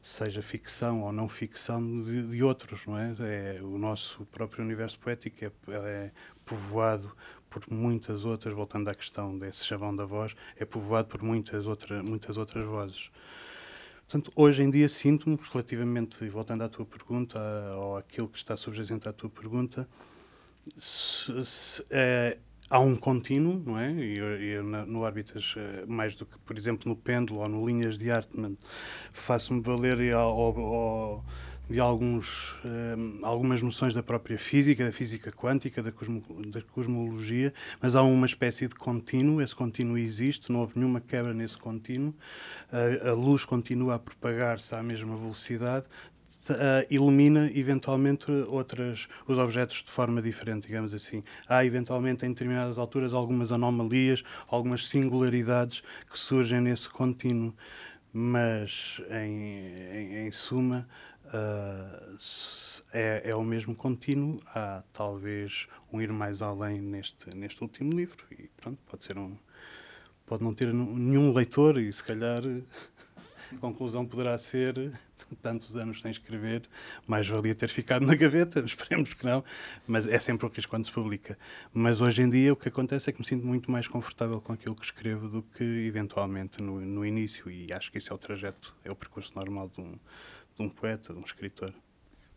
seja 0.02 0.42
ficção 0.42 1.02
ou 1.02 1.12
não 1.12 1.28
ficção 1.28 2.00
de, 2.00 2.26
de, 2.26 2.42
outros, 2.42 2.86
não 2.86 2.98
é? 2.98 3.14
é? 3.20 3.62
O 3.62 3.78
nosso 3.78 4.24
próprio 4.26 4.64
universo 4.64 4.98
poético 4.98 5.44
é, 5.44 5.50
é 5.68 6.10
povoado 6.44 7.14
por 7.48 7.64
muitas 7.70 8.24
outras, 8.24 8.54
voltando 8.54 8.88
à 8.88 8.94
questão 8.94 9.36
desse 9.38 9.64
chavão 9.64 9.94
da 9.94 10.04
voz, 10.04 10.34
é 10.56 10.64
povoado 10.64 11.08
por 11.08 11.22
muitas, 11.22 11.66
outra, 11.66 12.02
muitas 12.02 12.36
outras 12.36 12.64
vozes. 12.64 13.10
Portanto, 14.10 14.32
hoje 14.34 14.60
em 14.64 14.68
dia 14.68 14.88
sinto-me, 14.88 15.38
relativamente, 15.52 16.28
voltando 16.28 16.64
à 16.64 16.68
tua 16.68 16.84
pergunta, 16.84 17.38
ou 17.76 17.96
àquilo 17.96 18.26
que 18.26 18.38
está 18.38 18.56
subjacente 18.56 19.08
à 19.08 19.12
tua 19.12 19.30
pergunta, 19.30 19.88
se, 20.76 21.44
se, 21.44 21.84
é, 21.88 22.36
há 22.68 22.80
um 22.80 22.96
contínuo, 22.96 23.62
não 23.64 23.78
é? 23.78 23.92
E, 23.92 24.60
no 24.60 25.02
Órbitas, 25.02 25.54
eh, 25.56 25.84
mais 25.86 26.16
do 26.16 26.26
que, 26.26 26.36
por 26.40 26.58
exemplo, 26.58 26.88
no 26.88 26.96
Pêndulo 26.96 27.38
ou 27.38 27.48
no 27.48 27.64
Linhas 27.64 27.96
de 27.96 28.10
Artman, 28.10 28.58
faço-me 29.12 29.60
valer 29.60 30.12
ao, 30.12 30.58
ao 30.58 31.24
de 31.70 31.78
alguns, 31.78 32.56
um, 32.64 33.24
algumas 33.24 33.62
noções 33.62 33.94
da 33.94 34.02
própria 34.02 34.36
física, 34.36 34.84
da 34.84 34.90
física 34.90 35.30
quântica, 35.30 35.80
da, 35.80 35.92
cosmo, 35.92 36.20
da, 36.48 36.60
cosmologia, 36.62 37.54
mas 37.80 37.94
há 37.94 38.02
uma 38.02 38.26
espécie 38.26 38.66
de 38.66 38.74
contínuo, 38.74 39.40
esse 39.40 39.54
contínuo 39.54 39.96
existe, 39.96 40.50
não 40.50 40.60
houve 40.60 40.76
nenhuma 40.76 41.00
quebra 41.00 41.32
nesse 41.32 41.56
contínuo, 41.56 42.12
a, 42.72 43.10
a 43.10 43.14
luz 43.14 43.44
continua 43.44 43.94
a 43.94 43.98
propagar-se 44.00 44.74
à 44.74 44.82
mesma 44.82 45.16
velocidade, 45.16 45.86
Uh, 46.48 46.82
ilumina 46.90 47.50
eventualmente 47.54 48.32
outras, 48.48 49.06
os 49.28 49.36
objetos 49.36 49.82
de 49.84 49.90
forma 49.90 50.22
diferente, 50.22 50.66
digamos 50.66 50.94
assim. 50.94 51.22
Há 51.46 51.66
eventualmente 51.66 52.24
em 52.24 52.30
determinadas 52.30 52.78
alturas 52.78 53.12
algumas 53.12 53.52
anomalias, 53.52 54.24
algumas 54.48 54.88
singularidades 54.88 55.82
que 56.10 56.18
surgem 56.18 56.62
nesse 56.62 56.88
contínuo, 56.88 57.54
mas 58.10 59.02
em, 59.10 59.66
em, 59.92 60.26
em 60.26 60.32
suma 60.32 60.88
uh, 61.34 62.18
é, 62.92 63.30
é 63.30 63.34
o 63.34 63.42
mesmo 63.42 63.74
contínuo. 63.74 64.40
Há 64.46 64.82
talvez 64.92 65.66
um 65.92 66.00
ir 66.00 66.12
mais 66.12 66.42
além 66.42 66.80
neste, 66.80 67.34
neste 67.34 67.62
último 67.62 67.92
livro 67.92 68.24
e 68.30 68.48
pronto, 68.60 68.78
pode 68.88 69.04
ser 69.04 69.18
um. 69.18 69.36
Pode 70.26 70.44
não 70.44 70.54
ter 70.54 70.72
nenhum 70.72 71.32
leitor 71.32 71.76
e 71.78 71.92
se 71.92 72.04
calhar 72.04 72.42
a 73.52 73.56
conclusão 73.58 74.06
poderá 74.06 74.38
ser 74.38 74.92
tantos 75.42 75.76
anos 75.76 76.00
sem 76.00 76.10
escrever, 76.10 76.62
mais 77.06 77.26
valia 77.26 77.54
ter 77.54 77.68
ficado 77.68 78.06
na 78.06 78.14
gaveta, 78.14 78.60
esperemos 78.64 79.12
que 79.14 79.24
não, 79.24 79.44
mas 79.86 80.06
é 80.06 80.18
sempre 80.18 80.46
o 80.46 80.48
risco 80.48 80.70
quando 80.70 80.86
se 80.86 80.92
publica. 80.92 81.38
Mas 81.72 82.00
hoje 82.00 82.22
em 82.22 82.30
dia 82.30 82.52
o 82.52 82.56
que 82.56 82.68
acontece 82.68 83.10
é 83.10 83.12
que 83.12 83.20
me 83.20 83.26
sinto 83.26 83.46
muito 83.46 83.70
mais 83.70 83.88
confortável 83.88 84.40
com 84.40 84.52
aquilo 84.52 84.74
que 84.74 84.84
escrevo 84.84 85.28
do 85.28 85.42
que 85.42 85.64
eventualmente 85.64 86.62
no, 86.62 86.80
no 86.80 87.04
início, 87.04 87.50
e 87.50 87.72
acho 87.72 87.90
que 87.90 87.98
isso 87.98 88.12
é 88.12 88.14
o 88.14 88.18
trajeto, 88.18 88.74
é 88.84 88.90
o 88.90 88.94
percurso 88.94 89.32
normal 89.34 89.68
de 89.68 89.80
um, 89.80 89.98
de 90.60 90.66
um 90.66 90.68
poeta, 90.68 91.12
de 91.12 91.18
um 91.18 91.22
escritor. 91.22 91.72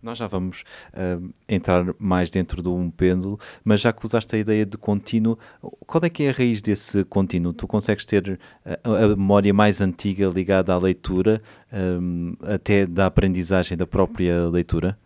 Nós 0.02 0.18
já 0.18 0.28
vamos 0.28 0.64
uh, 0.94 1.34
entrar 1.48 1.86
mais 1.98 2.30
dentro 2.30 2.62
de 2.62 2.68
um 2.68 2.92
pêndulo, 2.92 3.40
mas 3.64 3.80
já 3.80 3.94
que 3.94 4.06
usaste 4.06 4.36
a 4.36 4.40
ideia 4.40 4.66
de 4.66 4.78
contínuo, 4.78 5.40
qual 5.62 6.04
é 6.04 6.10
que 6.10 6.24
é 6.24 6.30
a 6.30 6.34
raiz 6.34 6.62
desse 6.62 7.06
contínuo? 7.06 7.54
Tu 7.54 7.66
consegues 7.66 8.06
ter 8.06 8.38
a, 8.66 9.06
a 9.06 9.08
memória 9.10 9.54
mais 9.54 9.80
antiga 9.80 10.28
ligada 10.28 10.74
à 10.74 10.78
leitura, 10.78 11.42
um, 11.72 12.36
até 12.42 12.86
da 12.86 13.06
aprendizagem 13.06 13.78
da 13.78 13.88
própria 13.88 14.50
leitura? 14.50 14.98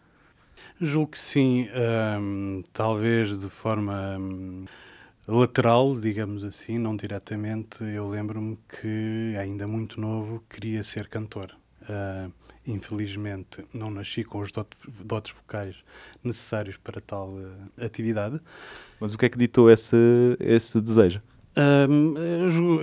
Julgo 0.82 1.12
que 1.12 1.20
sim, 1.20 1.68
um, 2.20 2.64
talvez 2.74 3.40
de 3.40 3.50
forma 3.50 4.18
um, 4.20 4.66
lateral, 5.28 5.96
digamos 6.00 6.44
assim, 6.44 6.80
não 6.80 6.96
diretamente. 6.96 7.84
Eu 7.84 8.10
lembro-me 8.10 8.58
que, 8.68 9.36
ainda 9.40 9.68
muito 9.68 10.02
novo, 10.02 10.44
queria 10.50 10.84
ser 10.84 11.08
cantor. 11.08 11.56
Uh, 11.84 12.32
infelizmente 12.68 13.66
não 13.74 13.90
nasci 13.90 14.24
com 14.24 14.40
os 14.40 14.52
dotes 14.52 15.32
vocais 15.32 15.76
necessários 16.24 16.78
para 16.78 17.00
tal 17.02 17.30
uh, 17.30 17.84
atividade. 17.84 18.40
Mas 19.00 19.14
o 19.14 19.18
que 19.18 19.26
é 19.26 19.30
que 19.30 19.38
ditou 19.38 19.70
esse, 19.70 19.96
esse 20.40 20.80
desejo? 20.82 21.22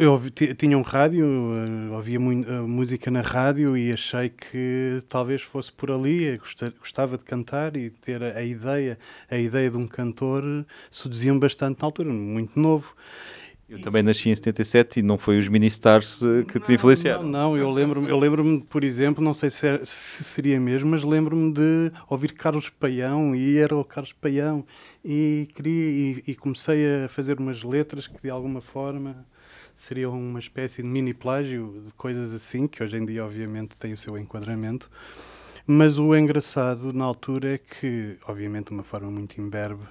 eu 0.00 0.20
tinha 0.56 0.76
um 0.76 0.82
rádio, 0.82 1.24
uh, 1.24 1.92
ouvia 1.92 2.18
uh, 2.18 2.22
música 2.66 3.08
na 3.08 3.20
rádio 3.20 3.76
e 3.76 3.92
achei 3.92 4.30
que 4.30 5.00
talvez 5.08 5.42
fosse 5.42 5.72
por 5.72 5.92
ali. 5.92 6.40
Gostava 6.78 7.16
de 7.16 7.22
cantar 7.22 7.76
e 7.76 7.90
ter 7.90 8.20
a, 8.22 8.42
ideia, 8.42 8.98
a 9.30 9.38
ideia 9.38 9.70
de 9.70 9.76
um 9.76 9.86
cantor 9.86 10.42
seduzia-me 10.90 11.38
bastante 11.38 11.80
na 11.80 11.86
altura, 11.86 12.12
muito 12.12 12.58
novo. 12.58 12.96
Eu 13.68 13.80
também 13.80 14.02
nasci 14.02 14.28
em 14.28 14.34
77 14.34 15.00
e 15.00 15.02
não 15.02 15.16
foi 15.16 15.38
os 15.38 15.48
mini-stars 15.48 16.20
eh, 16.22 16.44
que 16.44 16.60
te 16.60 16.74
influenciaram. 16.74 17.22
Não, 17.22 17.30
não, 17.30 17.56
eu 17.56 17.70
lembro-me, 17.70 18.08
eu 18.08 18.18
lembro 18.18 18.60
por 18.68 18.84
exemplo, 18.84 19.24
não 19.24 19.32
sei 19.32 19.48
se, 19.48 19.66
é, 19.66 19.78
se 19.84 20.22
seria 20.22 20.60
mesmo, 20.60 20.90
mas 20.90 21.02
lembro-me 21.02 21.52
de 21.52 21.90
ouvir 22.08 22.32
Carlos 22.32 22.68
Paião 22.68 23.34
e 23.34 23.56
era 23.56 23.74
o 23.74 23.82
Carlos 23.82 24.12
Paião 24.12 24.64
e, 25.02 25.48
queria, 25.54 25.90
e, 25.90 26.22
e, 26.28 26.34
comecei 26.34 27.04
a 27.04 27.08
fazer 27.08 27.38
umas 27.38 27.62
letras 27.62 28.06
que 28.06 28.20
de 28.22 28.30
alguma 28.30 28.60
forma 28.60 29.26
seriam 29.74 30.12
uma 30.12 30.38
espécie 30.38 30.82
de 30.82 30.88
mini 30.88 31.14
plágio 31.14 31.82
de 31.86 31.92
coisas 31.94 32.34
assim, 32.34 32.66
que 32.66 32.82
hoje 32.82 32.96
em 32.98 33.04
dia 33.04 33.24
obviamente 33.24 33.76
tem 33.78 33.92
o 33.92 33.98
seu 33.98 34.16
enquadramento. 34.18 34.90
Mas 35.66 35.98
o 35.98 36.14
engraçado 36.14 36.92
na 36.92 37.04
altura 37.06 37.54
é 37.54 37.58
que, 37.58 38.18
obviamente, 38.28 38.66
de 38.66 38.72
uma 38.72 38.82
forma 38.82 39.10
muito 39.10 39.40
imberbe, 39.40 39.82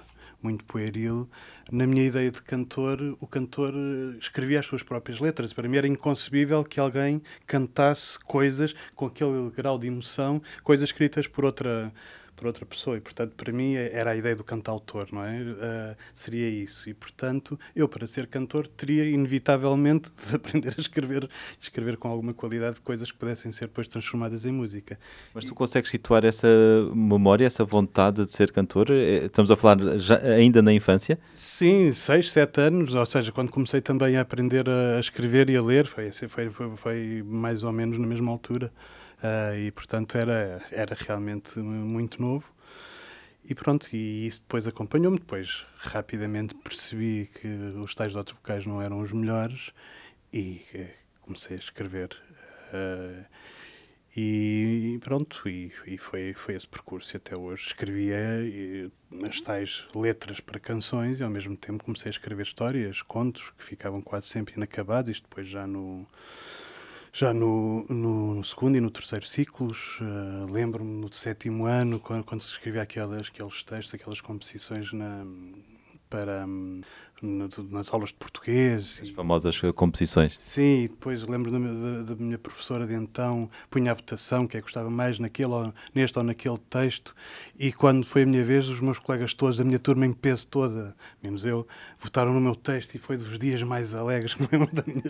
muito 0.44 0.64
pueril, 0.64 1.28
na 1.72 1.86
minha 1.86 2.04
ideia 2.06 2.30
de 2.30 2.42
cantor, 2.42 3.00
o 3.18 3.26
cantor 3.26 3.72
eh, 3.74 4.18
escrevia 4.20 4.60
as 4.60 4.66
suas 4.66 4.82
próprias 4.82 5.18
letras. 5.18 5.52
Para 5.52 5.66
mim 5.68 5.78
era 5.78 5.88
inconcebível 5.88 6.62
que 6.62 6.78
alguém 6.78 7.22
cantasse 7.46 8.18
coisas 8.18 8.74
com 8.94 9.06
aquele 9.06 9.50
grau 9.50 9.78
de 9.78 9.86
emoção, 9.86 10.42
coisas 10.62 10.88
escritas 10.88 11.26
por 11.26 11.44
outra 11.44 11.92
por 12.34 12.46
outra 12.46 12.66
pessoa. 12.66 12.96
E, 12.96 13.00
portanto, 13.00 13.32
para 13.36 13.52
mim 13.52 13.74
é, 13.74 13.90
era 13.92 14.10
a 14.10 14.16
ideia 14.16 14.36
do 14.36 14.44
cantautor, 14.44 15.08
não 15.12 15.24
é? 15.24 15.40
Uh, 15.42 15.96
seria 16.12 16.48
isso. 16.48 16.88
E, 16.88 16.94
portanto, 16.94 17.58
eu, 17.74 17.88
para 17.88 18.06
ser 18.06 18.26
cantor, 18.26 18.66
teria 18.66 19.04
inevitavelmente 19.04 20.10
de 20.28 20.34
aprender 20.34 20.74
a 20.76 20.80
escrever, 20.80 21.28
escrever 21.60 21.96
com 21.96 22.08
alguma 22.08 22.34
qualidade 22.34 22.80
coisas 22.80 23.10
que 23.10 23.18
pudessem 23.18 23.52
ser 23.52 23.66
depois 23.66 23.88
transformadas 23.88 24.44
em 24.44 24.52
música. 24.52 24.98
Mas 25.32 25.44
tu 25.44 25.54
consegues 25.54 25.90
situar 25.90 26.24
essa 26.24 26.48
memória, 26.94 27.46
essa 27.46 27.64
vontade 27.64 28.24
de 28.24 28.32
ser 28.32 28.52
cantor? 28.52 28.90
Eh, 28.90 29.26
estamos 29.26 29.50
a 29.50 29.56
falar 29.56 29.98
já, 29.98 30.18
ainda 30.18 30.60
na 30.62 30.72
infância? 30.72 31.18
Sim, 31.34 31.92
seis, 31.92 32.30
sete 32.30 32.60
anos, 32.60 32.94
ou 32.94 33.06
seja, 33.06 33.32
quando 33.32 33.50
comecei 33.50 33.80
também 33.80 34.16
a 34.16 34.20
aprender 34.20 34.68
a 34.68 35.00
escrever 35.00 35.48
e 35.50 35.56
a 35.56 35.62
ler, 35.62 35.86
foi, 35.86 36.10
foi, 36.12 36.50
foi, 36.50 36.76
foi 36.76 37.22
mais 37.26 37.62
ou 37.62 37.72
menos 37.72 37.98
na 37.98 38.06
mesma 38.06 38.30
altura. 38.30 38.72
Uh, 39.22 39.56
e 39.56 39.72
portanto 39.72 40.16
era, 40.16 40.62
era 40.70 40.94
realmente 40.98 41.58
muito 41.58 42.20
novo. 42.20 42.52
E 43.44 43.54
pronto, 43.54 43.88
e 43.94 44.26
isso 44.26 44.40
depois 44.40 44.66
acompanhou-me. 44.66 45.18
Depois 45.18 45.66
rapidamente 45.76 46.54
percebi 46.54 47.30
que 47.40 47.46
os 47.48 47.94
tais 47.94 48.12
dotes 48.12 48.34
vocais 48.34 48.64
não 48.66 48.80
eram 48.80 49.00
os 49.00 49.12
melhores 49.12 49.70
e 50.32 50.62
comecei 51.20 51.56
a 51.56 51.60
escrever. 51.60 52.10
Uh, 52.72 53.24
e 54.16 55.00
pronto, 55.02 55.48
e, 55.48 55.72
e, 55.86 55.98
foi, 55.98 56.34
foi 56.34 56.54
esse 56.54 56.68
percurso. 56.68 57.14
E 57.14 57.18
até 57.18 57.36
hoje 57.36 57.66
escrevia 57.66 58.18
as 59.26 59.40
tais 59.40 59.88
letras 59.94 60.38
para 60.38 60.60
canções 60.60 61.18
e 61.18 61.24
ao 61.24 61.30
mesmo 61.30 61.56
tempo 61.56 61.84
comecei 61.84 62.10
a 62.10 62.12
escrever 62.12 62.44
histórias, 62.44 63.02
contos 63.02 63.52
que 63.58 63.64
ficavam 63.64 64.00
quase 64.00 64.28
sempre 64.28 64.54
inacabados. 64.54 65.10
Isto 65.10 65.24
depois 65.28 65.48
já 65.48 65.66
no 65.66 66.06
já 67.16 67.32
no, 67.32 67.86
no, 67.88 68.34
no, 68.34 68.44
segundo 68.44 68.76
e 68.76 68.80
no 68.80 68.90
terceiro 68.90 69.24
ciclos, 69.24 70.00
uh, 70.00 70.50
lembro-me 70.50 71.00
no 71.00 71.12
sétimo 71.12 71.64
ano, 71.64 72.00
quando, 72.00 72.24
quando 72.24 72.40
se 72.40 72.50
escrevia 72.50 72.82
aquelas, 72.82 73.28
aqueles 73.28 73.62
textos, 73.62 73.94
aquelas 73.94 74.20
composições 74.20 74.92
na, 74.92 75.24
para, 76.10 76.44
um, 76.44 76.80
nas 77.24 77.92
aulas 77.92 78.10
de 78.10 78.16
português. 78.16 78.98
As 79.02 79.10
famosas 79.10 79.60
eh, 79.62 79.72
composições. 79.72 80.38
Sim, 80.38 80.82
depois 80.82 81.26
lembro 81.26 81.50
da, 81.50 82.14
minha 82.14 82.38
professora 82.38 82.86
de 82.86 82.94
então, 82.94 83.50
punha 83.70 83.90
a 83.90 83.94
votação, 83.94 84.46
que 84.46 84.56
é 84.56 84.60
que 84.60 84.64
gostava 84.64 84.90
mais 84.90 85.18
naquele 85.18 85.52
ou, 85.52 85.72
neste 85.94 86.18
ou 86.18 86.24
naquele 86.24 86.58
texto, 86.70 87.14
e 87.58 87.72
quando 87.72 88.04
foi 88.04 88.22
a 88.22 88.26
minha 88.26 88.44
vez, 88.44 88.68
os 88.68 88.80
meus 88.80 88.98
colegas 88.98 89.34
todos, 89.34 89.60
a 89.60 89.64
minha 89.64 89.78
turma 89.78 90.06
em 90.06 90.12
peso 90.12 90.46
toda, 90.46 90.94
menos 91.22 91.44
eu, 91.44 91.66
votaram 91.98 92.32
no 92.32 92.40
meu 92.40 92.54
texto 92.54 92.94
e 92.94 92.98
foi 92.98 93.16
dos 93.16 93.38
dias 93.38 93.62
mais 93.62 93.94
alegres 93.94 94.34
que 94.34 94.42
lembro 94.50 94.74
da 94.74 94.82
minha, 94.86 95.02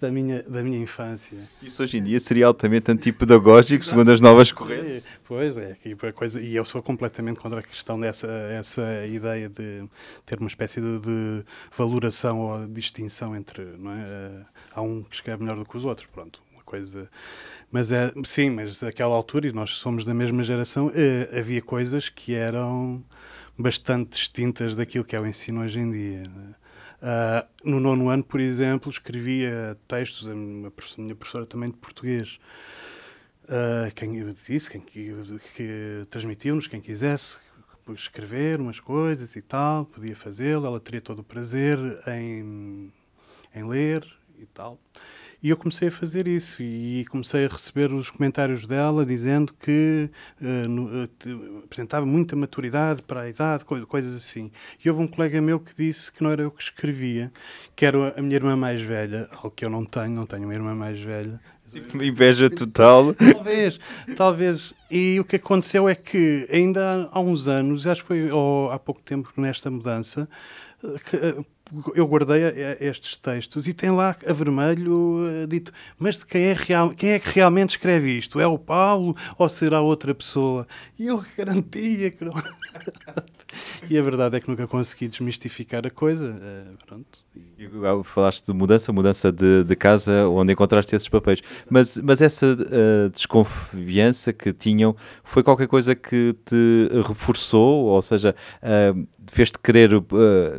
da 0.00 0.10
minha, 0.10 0.42
da 0.42 0.62
minha 0.62 0.78
infância. 0.78 1.38
Isso 1.62 1.82
hoje 1.82 1.96
em 1.98 2.02
dia 2.02 2.20
seria 2.20 2.46
altamente 2.46 2.90
antipedagógico, 2.90 3.84
segundo 3.84 4.10
as 4.10 4.20
novas 4.20 4.52
correntes. 4.52 5.02
Pois 5.24 5.56
é, 5.56 5.76
e, 5.84 5.94
coisa, 6.12 6.40
e 6.40 6.54
eu 6.54 6.64
sou 6.64 6.82
completamente 6.82 7.40
contra 7.40 7.60
a 7.60 7.62
questão 7.62 7.98
dessa 7.98 8.26
essa 8.26 9.06
ideia 9.06 9.48
de 9.48 9.84
ter 10.26 10.38
uma 10.38 10.48
espécie 10.48 10.80
de, 10.80 11.00
de 11.00 11.44
valoração 11.76 12.40
ou 12.40 12.66
distinção 12.66 13.36
entre. 13.36 13.62
Não 13.78 13.90
é? 13.92 14.00
Eh, 14.00 14.44
há 14.74 14.82
um 14.82 15.02
que 15.02 15.14
escreve 15.14 15.42
melhor 15.42 15.56
do 15.56 15.64
que 15.64 15.76
os 15.76 15.84
outros, 15.84 16.06
pronto, 16.06 16.42
uma 16.52 16.62
coisa. 16.62 17.10
Mas 17.70 17.90
é, 17.90 18.12
sim, 18.24 18.50
mas 18.50 18.80
naquela 18.80 19.14
altura, 19.14 19.48
e 19.48 19.52
nós 19.52 19.70
somos 19.70 20.04
da 20.04 20.14
mesma 20.14 20.42
geração, 20.42 20.90
eh, 20.94 21.38
havia 21.38 21.60
coisas 21.62 22.08
que 22.08 22.34
eram 22.34 23.02
bastante 23.58 24.10
distintas 24.10 24.76
daquilo 24.76 25.04
que 25.04 25.16
é 25.16 25.20
o 25.20 25.26
ensino 25.26 25.62
hoje 25.62 25.78
em 25.78 25.90
dia. 25.90 26.30
Uh, 27.04 27.46
no 27.62 27.78
nono 27.80 28.08
ano, 28.08 28.24
por 28.24 28.40
exemplo, 28.40 28.90
escrevia 28.90 29.76
textos, 29.86 30.26
a 30.26 30.34
minha 30.34 30.70
professora 31.14 31.44
também 31.44 31.70
de 31.70 31.76
português, 31.76 32.38
uh, 33.44 33.92
quem 33.94 34.32
disse, 34.48 34.70
quem 34.70 34.80
que, 34.80 35.14
que 35.54 36.06
transmitiu-nos, 36.08 36.66
quem 36.66 36.80
quisesse, 36.80 37.36
escrever 37.92 38.60
umas 38.60 38.80
coisas 38.80 39.36
e 39.36 39.42
tal, 39.42 39.84
podia 39.84 40.16
fazê-lo, 40.16 40.66
ela 40.66 40.80
teria 40.80 41.00
todo 41.00 41.18
o 41.18 41.24
prazer 41.24 41.78
em, 42.06 42.92
em 43.54 43.64
ler 43.68 44.06
e 44.38 44.46
tal. 44.46 44.78
E 45.42 45.50
eu 45.50 45.58
comecei 45.58 45.88
a 45.88 45.92
fazer 45.92 46.26
isso 46.26 46.62
e 46.62 47.04
comecei 47.10 47.44
a 47.44 47.48
receber 47.50 47.92
os 47.92 48.08
comentários 48.08 48.66
dela 48.66 49.04
dizendo 49.04 49.52
que 49.52 50.08
uh, 50.40 50.68
no, 50.68 51.04
uh, 51.04 51.64
apresentava 51.64 52.06
muita 52.06 52.34
maturidade 52.34 53.02
para 53.02 53.20
a 53.20 53.28
idade, 53.28 53.62
co 53.62 53.78
coisas 53.86 54.14
assim. 54.14 54.50
E 54.82 54.88
houve 54.88 55.02
um 55.02 55.06
colega 55.06 55.42
meu 55.42 55.60
que 55.60 55.74
disse 55.76 56.10
que 56.10 56.22
não 56.22 56.30
era 56.30 56.40
eu 56.40 56.50
que 56.50 56.62
escrevia, 56.62 57.30
que 57.76 57.84
era 57.84 58.18
a 58.18 58.22
minha 58.22 58.36
irmã 58.36 58.56
mais 58.56 58.80
velha, 58.80 59.28
algo 59.32 59.50
que 59.50 59.66
eu 59.66 59.68
não 59.68 59.84
tenho, 59.84 60.12
não 60.12 60.24
tenho 60.24 60.44
uma 60.44 60.54
irmã 60.54 60.74
mais 60.74 60.98
velha, 60.98 61.38
Tipo, 61.70 62.02
inveja 62.02 62.48
total. 62.48 63.14
Talvez, 63.34 63.80
talvez. 64.16 64.72
E 64.96 65.18
o 65.18 65.24
que 65.24 65.34
aconteceu 65.34 65.88
é 65.88 65.94
que 65.96 66.46
ainda 66.48 67.08
há 67.10 67.18
uns 67.18 67.48
anos, 67.48 67.84
acho 67.84 68.02
que 68.02 68.06
foi 68.06 68.30
há 68.70 68.78
pouco 68.78 69.02
tempo 69.02 69.28
nesta 69.36 69.68
mudança, 69.68 70.28
eh, 70.84 71.44
eu 71.96 72.06
guardei 72.06 72.42
estes 72.78 73.16
textos 73.16 73.66
e 73.66 73.74
tem 73.74 73.90
lá 73.90 74.14
a 74.24 74.32
vermelho 74.32 75.42
uh, 75.42 75.46
dito, 75.48 75.72
mas 75.98 76.18
de 76.18 76.26
quem 76.26 76.44
é, 76.44 76.52
real, 76.52 76.90
quem 76.90 77.10
é 77.10 77.18
que 77.18 77.28
realmente 77.28 77.70
escreve 77.70 78.16
isto? 78.16 78.38
É 78.38 78.46
o 78.46 78.56
Paulo 78.56 79.16
ou 79.36 79.48
será 79.48 79.80
outra 79.80 80.14
pessoa? 80.14 80.64
E 80.96 81.08
eu 81.08 81.24
garantia 81.36 82.12
que 82.12 82.24
não. 82.24 82.34
e 83.88 83.98
a 83.98 84.02
verdade 84.02 84.36
é 84.36 84.40
que 84.40 84.48
nunca 84.48 84.66
consegui 84.66 85.08
desmistificar 85.08 85.86
a 85.86 85.90
coisa. 85.90 86.30
Uh, 86.30 86.86
pronto. 86.86 87.24
E, 87.58 87.68
falaste 88.04 88.46
de 88.46 88.52
mudança, 88.52 88.92
mudança 88.92 89.32
de, 89.32 89.64
de, 89.64 89.76
casa, 89.76 90.28
onde 90.28 90.52
encontraste 90.52 90.94
esses 90.94 91.08
papéis. 91.08 91.40
Mas, 91.70 91.96
mas 91.98 92.20
essa 92.20 92.46
uh, 92.46 93.10
desconfiança 93.10 94.32
que 94.32 94.52
tinham 94.52 94.96
foi 95.22 95.42
qualquer 95.42 95.66
coisa 95.66 95.94
que 95.94 96.34
te 96.44 96.88
reforçou, 97.06 97.86
ou 97.86 98.02
seja, 98.02 98.34
uh, 98.62 99.06
fez-te 99.32 99.58
querer, 99.58 99.94
uh, 99.94 100.04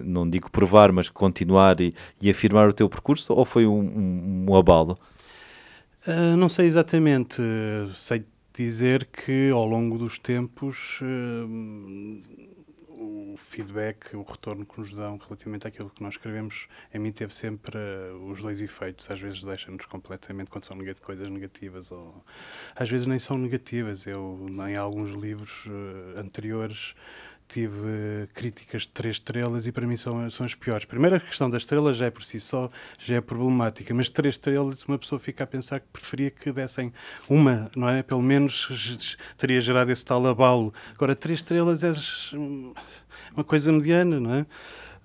não 0.03 0.29
digo 0.29 0.49
provar, 0.49 0.91
mas 0.91 1.09
continuar 1.09 1.79
e, 1.81 1.93
e, 2.21 2.29
afirmar 2.29 2.69
o 2.69 2.73
teu 2.73 2.89
percurso, 2.89 3.33
ou 3.33 3.45
foi 3.45 3.65
um, 3.65 3.79
um, 3.79 4.45
um 4.49 4.55
abalo? 4.55 4.97
não 6.37 6.47
sei 6.47 6.67
exatamente. 6.67 7.41
Sei 7.95 8.23
dizer 8.53 9.05
que 9.05 9.49
ao 9.49 9.65
longo 9.65 9.97
dos 9.97 10.19
tempos 10.19 10.99
o 13.35 13.37
feedback, 13.37 14.15
o 14.15 14.23
retorno 14.23 14.65
que 14.65 14.79
nos 14.79 14.93
dão 14.93 15.17
relativamente 15.17 15.67
àquilo 15.67 15.89
que 15.89 16.01
nós 16.01 16.13
escrevemos, 16.13 16.67
em 16.93 16.99
mim 16.99 17.11
teve 17.11 17.35
sempre 17.35 17.77
uh, 17.77 18.31
os 18.31 18.41
dois 18.41 18.61
efeitos. 18.61 19.11
Às 19.11 19.19
vezes 19.19 19.43
deixa-nos 19.43 19.85
completamente 19.85 20.49
quando 20.49 20.63
são 20.63 20.77
negat 20.77 21.01
coisas 21.01 21.27
negativas, 21.27 21.91
ou 21.91 22.23
às 22.73 22.89
vezes 22.89 23.05
nem 23.05 23.19
são 23.19 23.37
negativas. 23.37 24.07
Eu, 24.07 24.47
em 24.69 24.77
alguns 24.77 25.11
livros 25.11 25.65
uh, 25.65 26.17
anteriores, 26.17 26.95
tive 27.47 28.27
críticas 28.33 28.83
de 28.83 28.87
três 28.89 29.15
estrelas 29.15 29.67
e 29.67 29.71
para 29.71 29.85
mim 29.85 29.97
são, 29.97 30.29
são 30.31 30.45
as 30.45 30.55
piores. 30.55 30.85
Primeiro, 30.85 31.17
a 31.17 31.19
questão 31.19 31.49
das 31.49 31.63
estrelas 31.63 31.97
já 31.97 32.05
é 32.07 32.09
por 32.09 32.23
si 32.23 32.39
só 32.39 32.69
já 32.97 33.17
é 33.17 33.21
problemática, 33.21 33.93
mas 33.93 34.09
três 34.09 34.35
estrelas 34.35 34.83
uma 34.83 34.97
pessoa 34.97 35.19
fica 35.19 35.43
a 35.43 35.47
pensar 35.47 35.79
que 35.79 35.87
preferia 35.91 36.31
que 36.31 36.51
dessem 36.51 36.91
uma, 37.29 37.69
não 37.75 37.89
é? 37.89 38.01
Pelo 38.01 38.21
menos 38.21 39.11
teria 39.37 39.61
gerado 39.61 39.91
esse 39.91 40.03
tal 40.03 40.25
abalo. 40.25 40.73
Agora, 40.93 41.15
três 41.15 41.39
estrelas 41.39 41.83
é 41.83 41.93
uma 43.35 43.43
coisa 43.43 43.71
mediana, 43.71 44.19
não 44.19 44.33
é? 44.33 44.45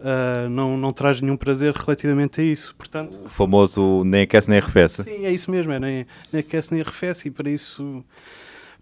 Uh, 0.00 0.48
não, 0.48 0.78
não 0.78 0.92
traz 0.92 1.20
nenhum 1.20 1.36
prazer 1.36 1.74
relativamente 1.74 2.40
a 2.40 2.44
isso. 2.44 2.74
Portanto, 2.74 3.18
o 3.26 3.28
famoso 3.28 4.02
nem 4.04 4.22
aquece 4.22 4.48
nem 4.48 4.58
arrefece. 4.58 5.02
Sim, 5.02 5.26
é 5.26 5.30
isso 5.30 5.50
mesmo, 5.50 5.72
é 5.72 5.78
nem, 5.78 6.06
nem 6.32 6.40
aquece 6.40 6.72
nem 6.72 6.80
arrefece 6.80 7.28
e 7.28 7.30
para 7.30 7.50
isso 7.50 8.02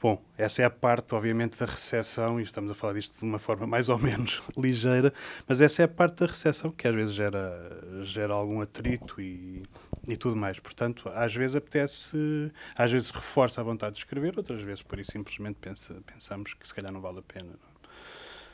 Bom, 0.00 0.22
essa 0.36 0.62
é 0.62 0.64
a 0.64 0.70
parte, 0.70 1.12
obviamente, 1.12 1.58
da 1.58 1.66
recessão, 1.66 2.38
e 2.38 2.44
estamos 2.44 2.70
a 2.70 2.74
falar 2.74 2.92
disto 2.92 3.18
de 3.18 3.24
uma 3.24 3.38
forma 3.38 3.66
mais 3.66 3.88
ou 3.88 3.98
menos 3.98 4.40
ligeira, 4.56 5.12
mas 5.46 5.60
essa 5.60 5.82
é 5.82 5.84
a 5.86 5.88
parte 5.88 6.20
da 6.20 6.26
recessão 6.26 6.70
que 6.70 6.86
às 6.86 6.94
vezes 6.94 7.14
gera, 7.14 7.80
gera 8.04 8.32
algum 8.32 8.60
atrito 8.60 9.20
e, 9.20 9.64
e 10.06 10.16
tudo 10.16 10.36
mais. 10.36 10.60
Portanto, 10.60 11.08
às 11.12 11.34
vezes 11.34 11.56
apetece, 11.56 12.52
às 12.76 12.92
vezes 12.92 13.10
reforça 13.10 13.60
a 13.60 13.64
vontade 13.64 13.94
de 13.94 13.98
escrever, 13.98 14.34
outras 14.36 14.62
vezes 14.62 14.84
por 14.84 15.00
isso 15.00 15.10
simplesmente 15.10 15.56
pensa, 15.60 15.96
pensamos 16.06 16.54
que 16.54 16.68
se 16.68 16.72
calhar 16.72 16.92
não 16.92 17.00
vale 17.00 17.18
a 17.18 17.22
pena. 17.22 17.50
Não? 17.50 17.77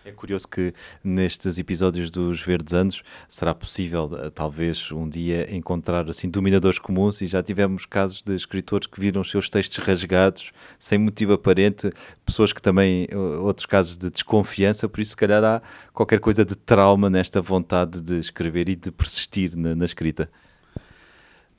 É? 0.05 0.13
Curioso 0.13 0.47
que 0.47 0.75
nestes 1.03 1.59
episódios 1.59 2.11
dos 2.11 2.43
Verdes 2.43 2.75
Anos 2.75 3.03
será 3.27 3.55
possível, 3.55 4.11
eh, 4.21 4.29
talvez, 4.29 4.93
um 4.93 5.09
dia 5.09 5.55
encontrar 5.55 6.07
assim 6.11 6.29
dominadores 6.29 6.79
comuns 6.79 7.23
e 7.23 7.27
já 7.27 7.43
tivemos 7.43 7.87
casos 7.87 8.23
de 8.23 8.35
escritores 8.35 8.87
que 8.87 9.01
viram 9.01 9.23
os 9.23 9.31
seus 9.31 9.49
textos 9.49 9.79
rasgados 9.79 10.53
sem 10.79 10.99
motivo 10.99 11.33
aparente, 11.33 11.91
pessoas 12.25 12.53
que 12.53 12.61
também, 12.61 13.09
outros 13.41 13.65
casos 13.65 13.97
de 13.97 14.11
desconfiança, 14.11 14.87
por 14.89 15.01
isso 15.01 15.13
se 15.13 15.17
calhar 15.17 15.43
há 15.43 15.63
qualquer 15.95 16.21
coisa 16.21 16.45
de 16.45 16.55
trauma 16.55 17.09
nesta 17.09 17.41
vontade 17.41 18.01
de 18.03 18.19
escrever 18.19 18.69
e 18.69 18.77
de 18.77 18.91
persistir 18.91 19.57
na, 19.57 19.75
na 19.75 19.87
escrita. 19.87 20.29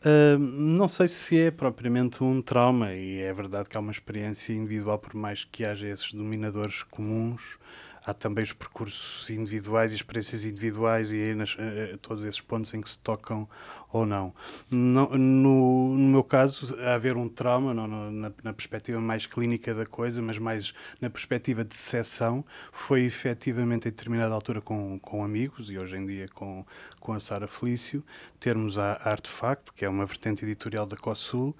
Uh, 0.05 0.37
não 0.37 0.87
sei 0.87 1.07
se 1.07 1.39
é 1.39 1.49
propriamente 1.49 2.23
um 2.23 2.39
trauma, 2.39 2.93
e 2.93 3.21
é 3.21 3.33
verdade 3.33 3.67
que 3.67 3.75
há 3.75 3.79
uma 3.79 3.91
experiência 3.91 4.53
individual, 4.53 4.99
por 4.99 5.15
mais 5.15 5.43
que 5.43 5.65
haja 5.65 5.87
esses 5.87 6.13
dominadores 6.13 6.83
comuns, 6.83 7.57
há 8.05 8.13
também 8.13 8.43
os 8.43 8.53
percursos 8.53 9.29
individuais 9.29 9.91
e 9.91 9.95
experiências 9.95 10.45
individuais 10.45 11.11
e 11.11 11.15
aí 11.15 11.35
nas, 11.35 11.55
uh, 11.55 11.97
todos 12.01 12.23
esses 12.25 12.39
pontos 12.39 12.73
em 12.73 12.81
que 12.81 12.89
se 12.89 12.99
tocam 12.99 13.49
ou 13.91 14.05
não. 14.05 14.33
No, 14.69 15.17
no, 15.17 15.97
no 15.97 16.11
meu 16.11 16.23
caso, 16.23 16.75
haver 16.81 17.15
um 17.15 17.29
trauma, 17.29 17.73
não, 17.73 17.87
na, 17.87 18.31
na, 18.43 18.53
perspectiva 18.53 18.99
mais 18.99 19.25
clínica 19.25 19.73
da 19.73 19.85
coisa, 19.85 20.21
mas 20.21 20.37
mais 20.37 20.73
na 20.99 21.09
perspectiva 21.09 21.63
de 21.63 21.75
seção, 21.75 22.43
foi 22.71 23.03
efetivamente 23.03 23.87
em 23.87 23.91
determinada 23.91 24.33
altura 24.33 24.59
com, 24.59 24.99
com 24.99 25.23
amigos 25.23 25.69
e 25.69 25.77
hoje 25.77 25.95
em 25.95 26.05
dia 26.05 26.27
com, 26.33 26.65
com 27.05 27.13
a 27.13 27.19
Sara 27.19 27.47
Felício, 27.47 28.03
termos 28.39 28.79
a 28.79 28.93
Artefacto, 28.93 29.71
que 29.73 29.85
é 29.85 29.89
uma 29.89 30.07
vertente 30.07 30.43
editorial 30.43 30.87
da 30.87 30.97
COSUL, 30.97 31.55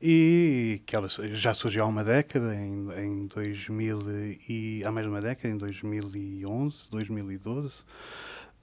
e 0.00 0.80
que 0.86 0.94
ela 0.94 1.08
já 1.08 1.52
surgiu 1.52 1.82
há 1.82 1.86
uma 1.86 2.04
década, 2.04 2.54
em, 2.54 2.88
em 2.96 3.26
2000 3.26 3.98
e 4.48 4.84
há 4.84 4.92
mais 4.92 5.04
de 5.04 5.10
uma 5.10 5.20
década, 5.20 5.48
em 5.48 5.58
2011, 5.58 6.76
2012. 6.92 7.74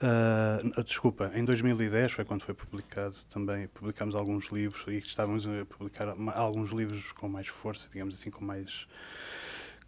Uh, 0.01 0.83
desculpa, 0.85 1.29
em 1.35 1.43
2010 1.43 2.13
foi 2.13 2.23
quando 2.23 2.43
foi 2.43 2.55
publicado 2.55 3.15
também, 3.29 3.67
publicámos 3.67 4.15
alguns 4.15 4.45
livros 4.45 4.85
e 4.87 4.99
estávamos 4.99 5.45
a 5.45 5.65
publicar 5.65 6.15
alguns 6.33 6.71
livros 6.71 7.11
com 7.11 7.27
mais 7.27 7.47
força, 7.47 7.89
digamos 7.91 8.15
assim, 8.15 8.31
com 8.31 8.45
mais 8.45 8.87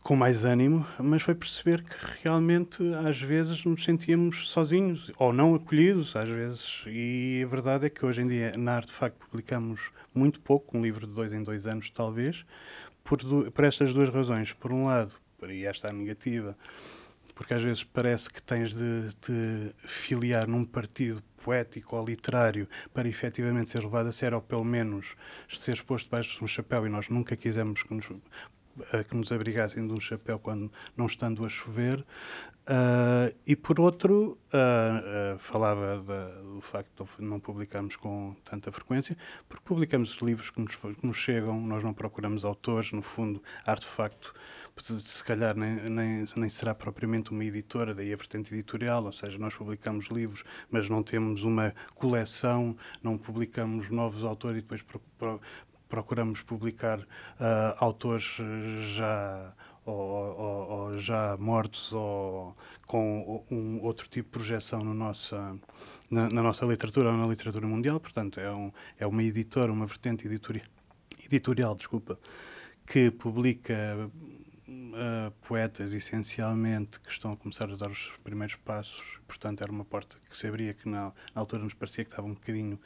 com 0.04 0.16
mais 0.16 0.44
ânimo, 0.44 0.86
mas 1.00 1.22
foi 1.22 1.34
perceber 1.34 1.82
que 1.82 1.96
realmente 2.24 2.84
às 3.08 3.22
vezes 3.22 3.64
nos 3.64 3.84
sentíamos 3.84 4.50
sozinhos 4.50 5.10
ou 5.18 5.32
não 5.32 5.56
acolhidos 5.56 6.14
às 6.16 6.28
vezes 6.28 6.84
e 6.88 7.42
a 7.44 7.48
verdade 7.48 7.86
é 7.86 7.90
que 7.90 8.06
hoje 8.06 8.22
em 8.22 8.28
dia 8.28 8.58
na 8.58 8.76
Artefacto 8.76 9.26
publicamos 9.26 9.92
muito 10.14 10.42
pouco, 10.42 10.78
um 10.78 10.82
livro 10.82 11.08
de 11.08 11.14
dois 11.14 11.32
em 11.32 11.42
dois 11.42 11.66
anos 11.66 11.90
talvez, 11.90 12.46
por, 13.04 13.20
por 13.52 13.66
estas 13.66 13.94
duas 13.94 14.10
razões. 14.10 14.54
Por 14.54 14.72
um 14.72 14.86
lado, 14.86 15.14
e 15.48 15.66
esta 15.66 15.88
é 15.88 15.90
a 15.90 15.94
negativa, 15.94 16.58
porque 17.36 17.54
às 17.54 17.64
vezes 17.64 17.84
parece 17.84 18.30
que 18.30 18.42
tens 18.42 18.74
de 18.74 19.10
te 19.22 19.76
filiar 19.78 20.48
num 20.48 20.64
partido 20.64 21.22
poético 21.44 21.98
ou 21.98 22.06
literário 22.06 22.68
para 22.94 23.08
efetivamente 23.08 23.70
ser 23.70 23.84
levado 23.84 24.08
a 24.08 24.14
sério, 24.14 24.38
ou 24.38 24.42
pelo 24.42 24.64
menos 24.64 25.16
ser 25.50 25.82
posto 25.84 26.06
debaixo 26.06 26.38
de 26.38 26.44
um 26.44 26.48
chapéu, 26.48 26.86
e 26.86 26.90
nós 26.90 27.10
nunca 27.10 27.36
quisemos 27.36 27.84
que 27.84 27.94
nos 27.94 28.08
uh, 28.78 29.04
que 29.08 29.16
nos 29.16 29.32
abrigassem 29.32 29.86
de 29.86 29.94
um 29.94 30.00
chapéu 30.00 30.40
quando 30.40 30.72
não 30.96 31.06
estando 31.06 31.46
a 31.46 31.50
chover. 31.50 32.06
Uh, 32.64 33.36
e 33.46 33.58
por 33.58 33.78
outro, 33.78 34.38
uh, 34.54 35.36
uh, 35.36 35.40
falava 35.40 36.02
da, 36.02 36.42
do 36.42 36.62
facto 36.62 37.06
de 37.20 37.26
não 37.26 37.38
publicarmos 37.38 37.98
com 37.98 38.34
tanta 38.46 38.72
frequência, 38.72 39.18
porque 39.50 39.66
publicamos 39.66 40.18
livros 40.22 40.50
que 40.50 40.62
nos, 40.62 40.78
que 40.78 41.06
nos, 41.06 41.18
chegam, 41.18 41.60
nós 41.60 41.84
não 41.84 41.94
procuramos 41.94 42.46
autores, 42.46 42.94
no 42.94 43.02
fundo, 43.02 43.44
artefacto, 43.66 44.34
se 45.04 45.24
calhar 45.26 45.58
nem, 45.58 45.90
nem, 45.90 46.26
nem, 46.38 46.50
será 46.50 46.74
propriamente 46.74 47.32
uma 47.32 47.44
editora, 47.44 47.94
daí 47.94 48.14
a 48.14 48.16
vertente 48.16 48.54
editorial, 48.54 49.04
ou 49.04 49.12
seja, 49.12 49.38
nós 49.38 49.54
publicamos 49.54 50.06
livros, 50.06 50.46
mas 50.72 50.88
não 50.90 51.04
temos 51.04 51.44
uma 51.44 51.76
coleção, 51.94 52.78
não 53.04 53.18
publicamos 53.18 53.90
novos 53.90 54.24
autores 54.24 54.60
e 54.60 54.62
depois 54.62 54.82
pro, 54.82 55.02
pro, 55.18 55.42
procuramos 55.94 56.42
publicar 56.42 57.06
autores 57.78 58.38
já 58.96 59.54
ou, 59.86 59.96
ou, 59.96 60.70
ou, 60.72 60.98
já 60.98 61.38
mortos 61.38 61.94
ou 61.94 62.58
com 62.88 63.46
um 63.52 63.80
outro 63.84 64.08
tipo 64.08 64.28
de 64.28 64.32
projeção 64.32 64.84
no 64.84 64.92
nossa, 64.92 65.56
na, 66.10 66.30
na, 66.30 66.42
nossa 66.42 66.66
literatura 66.66 67.12
ou 67.12 67.18
na 67.18 67.28
literatura 67.28 67.68
mundial. 67.68 68.00
Portanto, 68.00 68.40
é, 68.40 68.50
um, 68.50 68.72
é 68.98 69.06
uma 69.06 69.22
editora, 69.22 69.72
uma 69.72 69.86
vertente 69.86 70.26
editorial, 70.26 70.66
editorial 71.26 71.76
desculpa, 71.76 72.18
que 72.88 73.12
publica 73.12 74.10
uh, 74.68 75.32
poetas, 75.48 75.94
essencialmente, 75.94 77.00
que 77.02 77.12
estão 77.12 77.34
a 77.34 77.38
começar 77.38 77.70
a 77.70 77.76
dar 77.76 77.92
os 77.92 78.12
primeiros 78.24 78.56
passos. 78.56 79.20
Portanto, 79.28 79.62
era 79.62 79.72
uma 79.72 79.86
porta 79.86 80.16
que 80.28 80.36
se 80.36 80.48
abria 80.48 80.74
que 80.74 80.90
na, 80.90 81.12
na 81.36 81.42
altura 81.42 81.62
nos 81.62 81.76
parecia 81.76 82.04
que 82.04 82.10
estava 82.10 82.28
um 82.28 82.34
bocadinho 82.34 82.80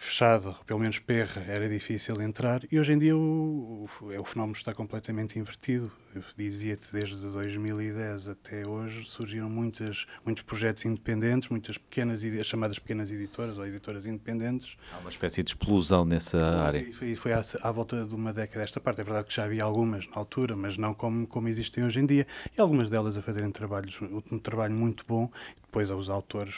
fechado, 0.00 0.56
pelo 0.66 0.80
menos 0.80 0.98
perra, 0.98 1.44
era 1.46 1.68
difícil 1.68 2.20
entrar. 2.22 2.62
E 2.72 2.80
hoje 2.80 2.94
em 2.94 2.98
dia 2.98 3.14
o, 3.14 3.86
o, 4.00 4.20
o 4.20 4.24
fenómeno 4.24 4.56
está 4.56 4.72
completamente 4.72 5.38
invertido. 5.38 5.92
Eu 6.14 6.22
dizia-te, 6.36 6.90
desde 6.90 7.16
2010 7.16 8.28
até 8.28 8.66
hoje 8.66 9.04
surgiram 9.04 9.50
muitas, 9.50 10.06
muitos 10.24 10.42
projetos 10.42 10.86
independentes, 10.86 11.50
muitas 11.50 11.76
pequenas, 11.76 12.24
as 12.24 12.46
chamadas 12.46 12.78
pequenas 12.78 13.10
editoras 13.10 13.58
ou 13.58 13.66
editoras 13.66 14.06
independentes. 14.06 14.78
Há 14.90 14.98
uma 15.00 15.10
espécie 15.10 15.42
de 15.42 15.50
explosão 15.50 16.06
nessa 16.06 16.42
área. 16.42 16.78
E 16.78 16.92
foi, 16.94 17.14
foi 17.14 17.32
à, 17.34 17.44
à, 17.62 17.70
volta 17.70 18.06
de 18.06 18.14
uma 18.14 18.32
década 18.32 18.60
desta 18.60 18.80
parte. 18.80 19.02
É 19.02 19.04
verdade 19.04 19.28
que 19.28 19.34
já 19.34 19.44
havia 19.44 19.62
algumas 19.62 20.08
na 20.08 20.16
altura, 20.16 20.56
mas 20.56 20.78
não 20.78 20.94
como, 20.94 21.26
como 21.26 21.46
existem 21.46 21.84
hoje 21.84 22.00
em 22.00 22.06
dia. 22.06 22.26
E 22.56 22.60
algumas 22.60 22.88
delas 22.88 23.18
a 23.18 23.22
fazerem 23.22 23.50
trabalhos, 23.50 24.00
um 24.00 24.38
trabalho 24.38 24.74
muito 24.74 25.04
bom. 25.06 25.30
Depois 25.62 25.90
aos 25.90 26.08
autores 26.08 26.56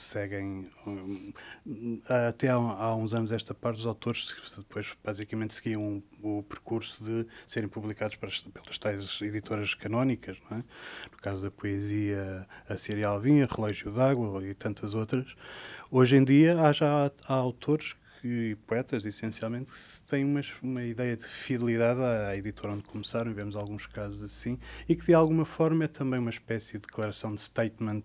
seguem 0.00 0.68
até 2.28 2.48
há, 2.48 2.94
uns 2.94 3.12
anos 3.12 3.32
esta 3.32 3.54
parte 3.54 3.80
os 3.80 3.86
autores 3.86 4.34
depois 4.56 4.94
basicamente 5.02 5.54
seguiam 5.54 6.02
o 6.22 6.42
percurso 6.42 7.04
de 7.04 7.26
serem 7.46 7.68
publicados 7.68 8.16
pelas 8.16 8.78
tais 8.78 9.20
editoras 9.20 9.74
canónicas 9.74 10.38
é? 10.50 10.56
no 10.56 11.18
caso 11.20 11.42
da 11.42 11.50
poesia 11.50 12.46
a 12.68 12.76
Síria 12.76 13.08
Alvim, 13.08 13.42
a 13.42 13.46
Relógio 13.46 13.90
d'Água 13.92 14.44
e 14.46 14.54
tantas 14.54 14.94
outras 14.94 15.34
hoje 15.90 16.16
em 16.16 16.24
dia 16.24 16.60
há 16.60 16.72
já 16.72 17.10
há 17.28 17.34
autores 17.34 17.94
que 18.22 18.56
poetas, 18.68 19.04
essencialmente, 19.04 19.68
têm 20.06 20.24
uma, 20.24 20.40
uma 20.62 20.84
ideia 20.84 21.16
de 21.16 21.24
fidelidade 21.24 22.00
à 22.00 22.36
editora 22.36 22.72
onde 22.72 22.84
começaram, 22.84 23.34
vemos 23.34 23.56
alguns 23.56 23.84
casos 23.88 24.22
assim, 24.22 24.60
e 24.88 24.94
que 24.94 25.06
de 25.06 25.14
alguma 25.14 25.44
forma 25.44 25.84
é 25.84 25.88
também 25.88 26.20
uma 26.20 26.30
espécie 26.30 26.74
de 26.74 26.86
declaração 26.86 27.34
de 27.34 27.40
statement 27.40 28.04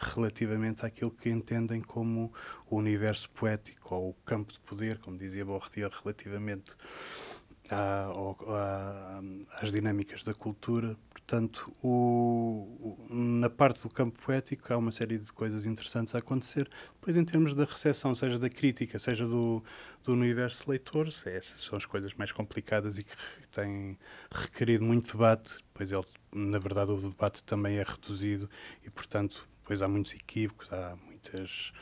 relativamente 0.00 0.86
àquilo 0.86 1.10
que 1.10 1.28
entendem 1.28 1.82
como 1.82 2.32
o 2.70 2.76
universo 2.76 3.28
poético 3.30 3.94
ou 3.94 4.10
o 4.10 4.14
campo 4.24 4.50
de 4.50 4.60
poder, 4.60 4.96
como 4.96 5.18
dizia 5.18 5.44
Borretier, 5.44 5.90
relativamente 6.02 6.72
à, 7.70 8.10
à, 8.48 9.22
às 9.60 9.70
dinâmicas 9.70 10.22
da 10.24 10.34
cultura. 10.34 10.96
Portanto, 11.12 11.72
o, 11.80 12.96
o, 13.08 13.14
na 13.14 13.48
parte 13.48 13.82
do 13.82 13.88
campo 13.88 14.20
poético 14.20 14.72
há 14.72 14.76
uma 14.76 14.90
série 14.90 15.16
de 15.16 15.32
coisas 15.32 15.64
interessantes 15.64 16.14
a 16.14 16.18
acontecer. 16.18 16.68
Depois, 16.94 17.16
em 17.16 17.24
termos 17.24 17.54
da 17.54 17.64
recepção, 17.64 18.14
seja 18.14 18.38
da 18.38 18.50
crítica, 18.50 18.98
seja 18.98 19.26
do, 19.26 19.62
do 20.02 20.12
universo 20.12 20.64
de 20.64 20.70
leitores, 20.70 21.22
essas 21.24 21.60
são 21.60 21.76
as 21.76 21.86
coisas 21.86 22.12
mais 22.14 22.32
complicadas 22.32 22.98
e 22.98 23.04
que 23.04 23.14
têm 23.52 23.96
requerido 24.30 24.84
muito 24.84 25.12
debate. 25.12 25.58
Pois, 25.72 25.92
ele, 25.92 26.04
na 26.32 26.58
verdade, 26.58 26.90
o 26.90 26.96
debate 26.96 27.44
também 27.44 27.78
é 27.78 27.84
reduzido 27.84 28.50
e, 28.84 28.90
portanto, 28.90 29.48
depois 29.62 29.82
há 29.82 29.88
muitos 29.88 30.12
equívocos, 30.14 30.72
há 30.72 30.96
muitas 31.06 31.72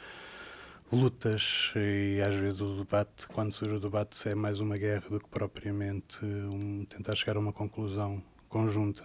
lutas 0.91 1.73
e 1.77 2.21
às 2.23 2.35
vezes 2.35 2.61
o 2.61 2.77
debate, 2.77 3.27
quando 3.29 3.53
surge 3.53 3.75
o 3.75 3.81
debate, 3.81 4.29
é 4.29 4.35
mais 4.35 4.61
uma 4.61 4.77
guerra 4.77 5.05
do 5.11 5.21
que 5.21 5.29
propriamente 5.29 6.25
um, 6.25 6.85
tentar 6.89 7.15
chegar 7.15 7.37
a 7.37 7.41
uma 7.41 7.53
conclusão 7.53 8.23
conjunta. 8.49 9.05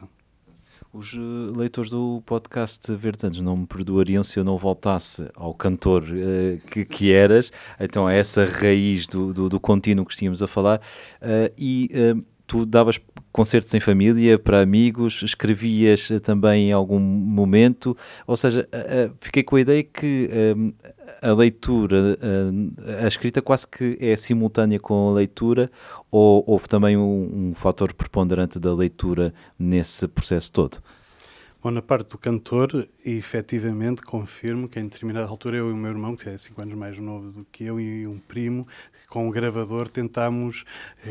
Os 0.92 1.14
uh, 1.14 1.54
leitores 1.56 1.90
do 1.90 2.22
podcast 2.26 2.94
Verdes 2.96 3.40
não 3.40 3.58
me 3.58 3.68
perdoariam 3.68 4.24
se 4.24 4.40
eu 4.40 4.44
não 4.44 4.58
voltasse 4.58 5.28
ao 5.36 5.54
cantor 5.54 6.04
uh, 6.04 6.68
que, 6.68 6.86
que, 6.86 7.12
eras, 7.12 7.52
então 7.80 8.08
a 8.08 8.14
essa 8.14 8.46
raiz 8.46 9.08
do, 9.08 9.34
do, 9.34 9.50
do 9.50 9.60
contínuo 9.60 10.06
que 10.06 10.16
tínhamos 10.16 10.42
a 10.42 10.48
falar, 10.48 10.80
uh, 11.22 11.54
e 11.58 11.90
tu 12.46 12.66
davas 12.66 13.00
concertos 13.32 13.74
em 13.74 13.80
família, 13.80 14.38
para 14.38 14.62
amigos, 14.62 15.24
escrevias 15.24 16.10
também 16.22 16.70
em 16.70 16.72
algum 16.72 17.00
momento, 17.00 17.98
ou 18.28 18.38
seja, 18.38 18.68
fiquei 19.18 19.42
com 19.42 19.56
a 19.56 19.62
ideia 19.62 19.82
que 19.82 20.30
a 21.24 21.34
leitura, 21.34 22.18
a, 22.22 23.06
a, 23.06 23.08
escrita 23.08 23.42
quase 23.42 23.68
que 23.68 23.98
é 24.00 24.16
simultânea 24.16 24.80
com 24.80 25.10
a 25.10 25.14
leitura, 25.14 25.72
ou 26.12 26.44
houve 26.46 26.68
também 26.68 26.98
um, 26.98 27.50
um 27.50 27.54
fator 27.56 27.94
preponderante 27.94 28.60
da 28.60 28.74
leitura 28.74 29.34
nesse 29.58 30.08
processo 30.08 30.52
todo? 30.52 30.84
Bom, 31.64 31.72
na 31.72 31.82
parte 31.82 32.10
do 32.10 32.18
cantor, 32.18 32.90
efetivamente, 33.06 34.02
confirmo 34.02 34.68
que 34.68 34.78
em 34.78 34.84
determinada 34.84 35.30
altura 35.30 35.56
eu 35.56 35.70
e 35.70 35.72
o 35.72 35.78
meu 35.78 35.92
irmão, 35.92 36.14
que 36.14 36.28
é 36.28 36.38
5 36.38 36.62
anos 36.62 36.76
mais 36.76 36.98
novo 36.98 37.32
do 37.32 37.46
que 37.46 37.64
eu, 37.64 37.80
e 37.80 38.06
um 38.06 38.20
primo, 38.20 38.68
com 39.08 39.30
um 39.30 39.32
gravador, 39.32 39.88
tentámos 39.88 40.66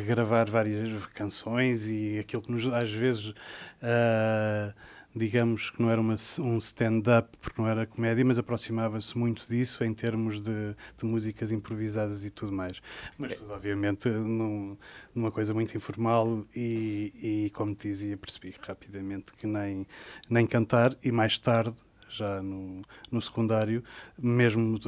gravar 0.07 0.51
várias 0.51 1.07
canções 1.15 1.87
e 1.89 2.19
aquilo 2.19 2.43
que 2.43 2.53
nos, 2.53 2.67
às 2.67 2.93
vezes, 2.93 3.29
uh, 3.29 4.75
digamos 5.15 5.71
que 5.71 5.81
não 5.81 5.91
era 5.91 6.01
uma, 6.01 6.17
um 6.41 6.59
stand-up, 6.59 7.37
porque 7.41 7.61
não 7.61 7.69
era 7.69 7.87
comédia, 7.87 8.25
mas 8.25 8.39
aproximava-se 8.39 9.17
muito 9.17 9.47
disso 9.49 9.85
em 9.85 9.93
termos 9.93 10.41
de, 10.41 10.75
de, 10.97 11.05
músicas 11.05 11.53
improvisadas 11.53 12.25
e 12.25 12.31
tudo 12.31 12.53
mais. 12.53 12.81
Mas 13.19 13.35
tudo, 13.35 13.53
obviamente, 13.53 14.09
num, 14.09 14.77
numa 15.15 15.31
coisa 15.31 15.53
muito 15.53 15.77
informal 15.77 16.45
e, 16.55 17.47
e, 17.47 17.51
como 17.51 17.75
te 17.75 17.89
dizia, 17.89 18.17
percebi 18.17 18.55
rapidamente 18.61 19.33
que 19.35 19.47
nem, 19.47 19.87
nem 20.29 20.47
cantar 20.47 20.97
e 21.03 21.13
mais 21.13 21.39
tarde 21.39 21.77
já 22.13 22.43
no, 22.43 22.83
no 23.11 23.21
secundário, 23.21 23.83
mesmo 24.19 24.79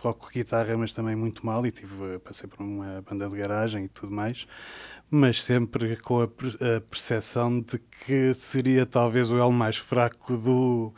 toco 0.00 0.30
guitarra, 0.32 0.76
mas 0.76 0.92
também 0.92 1.14
muito 1.14 1.44
mal, 1.44 1.64
e 1.66 1.70
tive, 1.70 2.18
passei 2.18 2.48
por 2.48 2.62
uma 2.62 3.02
banda 3.02 3.28
de 3.28 3.36
garagem 3.36 3.84
e 3.84 3.88
tudo 3.88 4.12
mais, 4.12 4.46
mas 5.10 5.42
sempre 5.42 5.96
com 5.96 6.20
a, 6.20 6.24
a 6.24 6.80
percepção 6.80 7.60
de 7.60 7.78
que 7.78 8.34
seria 8.34 8.84
talvez 8.84 9.30
o 9.30 9.38
elo 9.38 9.52
mais 9.52 9.76
fraco 9.76 10.36
do, 10.36 10.92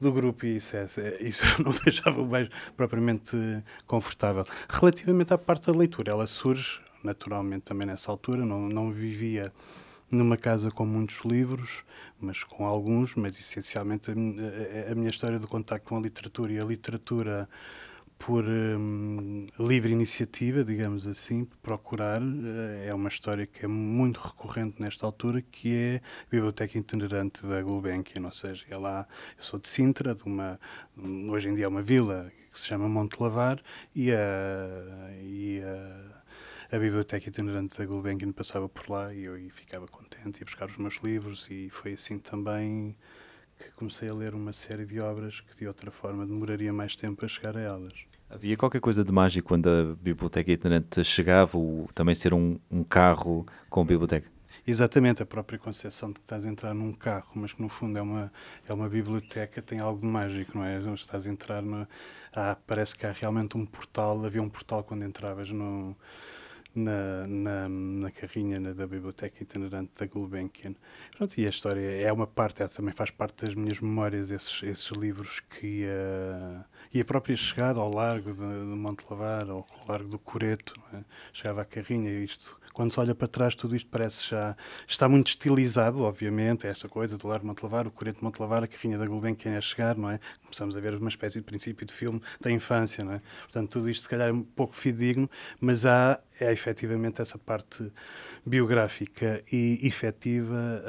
do 0.00 0.12
grupo 0.12 0.46
e 0.46 0.56
isso, 0.56 0.76
é, 0.76 0.88
é 0.96 1.22
isso 1.22 1.44
não 1.62 1.72
deixava 1.84 2.24
mais 2.24 2.48
propriamente 2.76 3.36
confortável. 3.86 4.44
Relativamente 4.68 5.34
à 5.34 5.38
parte 5.38 5.70
da 5.70 5.78
leitura, 5.78 6.12
ela 6.12 6.26
surge 6.26 6.80
naturalmente 7.02 7.62
também 7.62 7.86
nessa 7.86 8.10
altura, 8.10 8.44
não, 8.44 8.68
não 8.68 8.90
vivia 8.90 9.52
numa 10.10 10.36
casa 10.36 10.70
com 10.70 10.84
muitos 10.84 11.24
livros, 11.24 11.84
mas 12.20 12.42
com 12.42 12.66
alguns, 12.66 13.14
mas 13.14 13.38
essencialmente 13.38 14.10
a, 14.10 14.14
a, 14.92 14.94
minha 14.94 15.10
história 15.10 15.38
do 15.38 15.46
contacto 15.46 15.88
com 15.88 15.96
a 15.96 16.00
literatura 16.00 16.52
e 16.52 16.58
a 16.58 16.64
literatura 16.64 17.48
por 18.20 18.44
hum, 18.44 19.46
livre 19.58 19.90
iniciativa, 19.92 20.62
digamos 20.62 21.06
assim, 21.06 21.46
procurar. 21.62 22.20
Eh, 22.20 22.88
é 22.88 22.94
uma 22.94 23.08
história 23.08 23.46
que 23.46 23.64
é 23.64 23.68
muito 23.68 24.20
recorrente 24.20 24.80
nesta 24.80 25.06
altura, 25.06 25.40
que 25.40 25.74
é 25.74 25.96
a 25.96 26.30
Biblioteca 26.30 26.76
Itinerante 26.78 27.46
da 27.46 27.62
Gulbenkian, 27.62 28.26
ou 28.26 28.32
seja, 28.32 28.66
é 28.68 28.76
lá, 28.76 29.08
eu 29.38 29.42
sou 29.42 29.58
de 29.58 29.68
Sintra, 29.68 30.14
de 30.14 30.22
uma, 30.24 30.60
hoje 31.30 31.48
em 31.48 31.54
dia 31.54 31.64
é 31.64 31.68
uma 31.68 31.82
vila 31.82 32.30
que 32.52 32.60
se 32.60 32.66
chama 32.66 32.88
Monte 32.88 33.18
Lavar, 33.20 33.62
e 33.94 34.12
a, 34.12 34.18
e 35.22 35.62
a, 35.62 36.76
a 36.76 36.78
Biblioteca 36.78 37.28
Itinerante 37.28 37.78
da 37.78 37.86
Gulbenkian 37.86 38.32
passava 38.32 38.68
por 38.68 38.88
lá 38.90 39.14
e 39.14 39.24
eu 39.24 39.34
ficava 39.50 39.88
ia 40.24 40.44
buscar 40.44 40.68
os 40.68 40.76
meus 40.76 40.96
livros 41.02 41.46
e 41.50 41.68
foi 41.70 41.94
assim 41.94 42.18
também 42.18 42.96
que 43.58 43.70
comecei 43.72 44.08
a 44.08 44.14
ler 44.14 44.34
uma 44.34 44.52
série 44.52 44.86
de 44.86 45.00
obras 45.00 45.40
que 45.40 45.56
de 45.56 45.66
outra 45.66 45.90
forma 45.90 46.26
demoraria 46.26 46.72
mais 46.72 46.96
tempo 46.96 47.24
a 47.24 47.28
chegar 47.28 47.56
a 47.56 47.60
elas. 47.60 47.92
Havia 48.28 48.56
qualquer 48.56 48.80
coisa 48.80 49.04
de 49.04 49.10
mágico 49.10 49.48
quando 49.48 49.68
a 49.68 49.96
biblioteca 49.96 50.52
itinerante 50.52 51.02
chegava, 51.02 51.58
ou 51.58 51.88
também 51.92 52.14
ser 52.14 52.32
um, 52.32 52.58
um 52.70 52.84
carro 52.84 53.44
com 53.68 53.84
biblioteca? 53.84 54.30
Exatamente, 54.66 55.22
a 55.22 55.26
própria 55.26 55.58
concepção 55.58 56.10
de 56.10 56.14
que 56.14 56.20
estás 56.20 56.44
a 56.44 56.48
entrar 56.48 56.72
num 56.72 56.92
carro, 56.92 57.32
mas 57.34 57.52
que 57.52 57.60
no 57.60 57.68
fundo 57.68 57.98
é 57.98 58.02
uma, 58.02 58.32
é 58.68 58.72
uma 58.72 58.88
biblioteca, 58.88 59.60
tem 59.60 59.80
algo 59.80 60.00
de 60.00 60.06
mágico, 60.06 60.56
não 60.56 60.64
é? 60.64 60.78
Estás 60.94 61.26
a 61.26 61.30
entrar, 61.30 61.60
no, 61.60 61.88
ah, 62.32 62.56
parece 62.66 62.94
que 62.94 63.04
há 63.04 63.10
realmente 63.10 63.56
um 63.56 63.66
portal, 63.66 64.24
havia 64.24 64.40
um 64.40 64.48
portal 64.48 64.84
quando 64.84 65.04
entravas 65.04 65.50
no, 65.50 65.96
na, 66.74 67.26
na, 67.26 67.68
na 67.68 68.10
carrinha 68.10 68.60
na, 68.60 68.72
da 68.72 68.86
Biblioteca 68.86 69.42
Itinerante 69.42 69.92
da 69.98 70.06
Gulbenkian. 70.06 70.74
Pronto, 71.16 71.38
e 71.38 71.46
a 71.46 71.50
história 71.50 71.80
é 71.80 72.12
uma 72.12 72.26
parte, 72.26 72.66
também 72.68 72.94
faz 72.94 73.10
parte 73.10 73.44
das 73.44 73.54
minhas 73.54 73.80
memórias, 73.80 74.30
esses, 74.30 74.62
esses 74.62 74.88
livros 74.88 75.40
que 75.40 75.66
ia, 75.66 76.66
e 76.92 77.00
a 77.00 77.04
própria 77.04 77.36
chegada 77.36 77.80
ao 77.80 77.92
largo 77.92 78.32
de 78.32 78.42
Montelavar, 78.42 79.48
ou 79.48 79.66
ao 79.80 79.88
largo 79.88 80.08
do 80.08 80.18
Coreto, 80.18 80.74
é? 80.92 81.02
chegava 81.32 81.62
a 81.62 81.64
carrinha, 81.64 82.10
isto 82.22 82.59
quando 82.80 82.94
se 82.94 82.98
olha 82.98 83.14
para 83.14 83.28
trás, 83.28 83.54
tudo 83.54 83.76
isto 83.76 83.90
parece 83.90 84.30
já. 84.30 84.56
Está 84.88 85.06
muito 85.06 85.28
estilizado, 85.28 86.02
obviamente, 86.02 86.66
esta 86.66 86.88
coisa 86.88 87.18
do 87.18 87.28
Lar 87.28 87.44
Montelavar, 87.44 87.86
o 87.86 87.90
Coreto 87.90 88.24
Montelavar, 88.24 88.64
a 88.64 88.66
carrinha 88.66 88.96
da 88.96 89.04
Gulbenkian 89.04 89.58
a 89.58 89.60
chegar, 89.60 89.98
não 89.98 90.10
é? 90.10 90.18
Começamos 90.44 90.74
a 90.74 90.80
ver 90.80 90.94
uma 90.94 91.10
espécie 91.10 91.40
de 91.40 91.44
princípio 91.44 91.84
de 91.84 91.92
filme 91.92 92.22
da 92.40 92.50
infância, 92.50 93.04
não 93.04 93.12
é? 93.12 93.20
Portanto, 93.42 93.68
tudo 93.68 93.90
isto 93.90 94.04
se 94.04 94.08
calhar 94.08 94.30
é 94.30 94.32
um 94.32 94.42
pouco 94.42 94.74
fidedigno, 94.74 95.28
mas 95.60 95.84
há 95.84 96.18
é 96.40 96.50
efetivamente 96.50 97.20
essa 97.20 97.36
parte 97.36 97.92
biográfica 98.46 99.44
e 99.52 99.78
efetiva, 99.86 100.82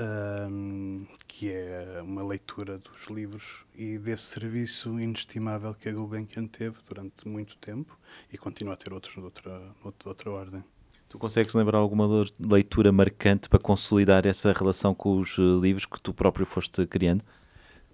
um, 0.50 1.06
que 1.28 1.52
é 1.52 2.02
uma 2.02 2.24
leitura 2.24 2.78
dos 2.78 3.08
livros 3.10 3.66
e 3.76 3.98
desse 3.98 4.24
serviço 4.24 4.98
inestimável 4.98 5.74
que 5.74 5.90
a 5.90 5.92
Gulbenkian 5.92 6.48
teve 6.48 6.78
durante 6.88 7.28
muito 7.28 7.58
tempo 7.58 8.00
e 8.32 8.38
continua 8.38 8.76
a 8.76 8.78
ter 8.78 8.94
outros 8.94 9.14
de 9.14 9.20
outra, 9.20 9.60
de 9.60 10.08
outra 10.08 10.32
ordem. 10.32 10.64
Tu 11.12 11.20
consegues 11.20 11.54
lembrar 11.54 11.80
alguma 11.80 12.08
leitura 12.40 12.90
marcante 12.90 13.50
para 13.50 13.60
consolidar 13.60 14.26
essa 14.26 14.54
relação 14.54 14.96
com 14.96 15.20
os 15.20 15.38
eh, 15.38 15.42
livros 15.62 15.86
que 15.86 16.00
tu 16.00 16.14
próprio 16.14 16.46
foste 16.46 16.88
criando? 16.88 17.22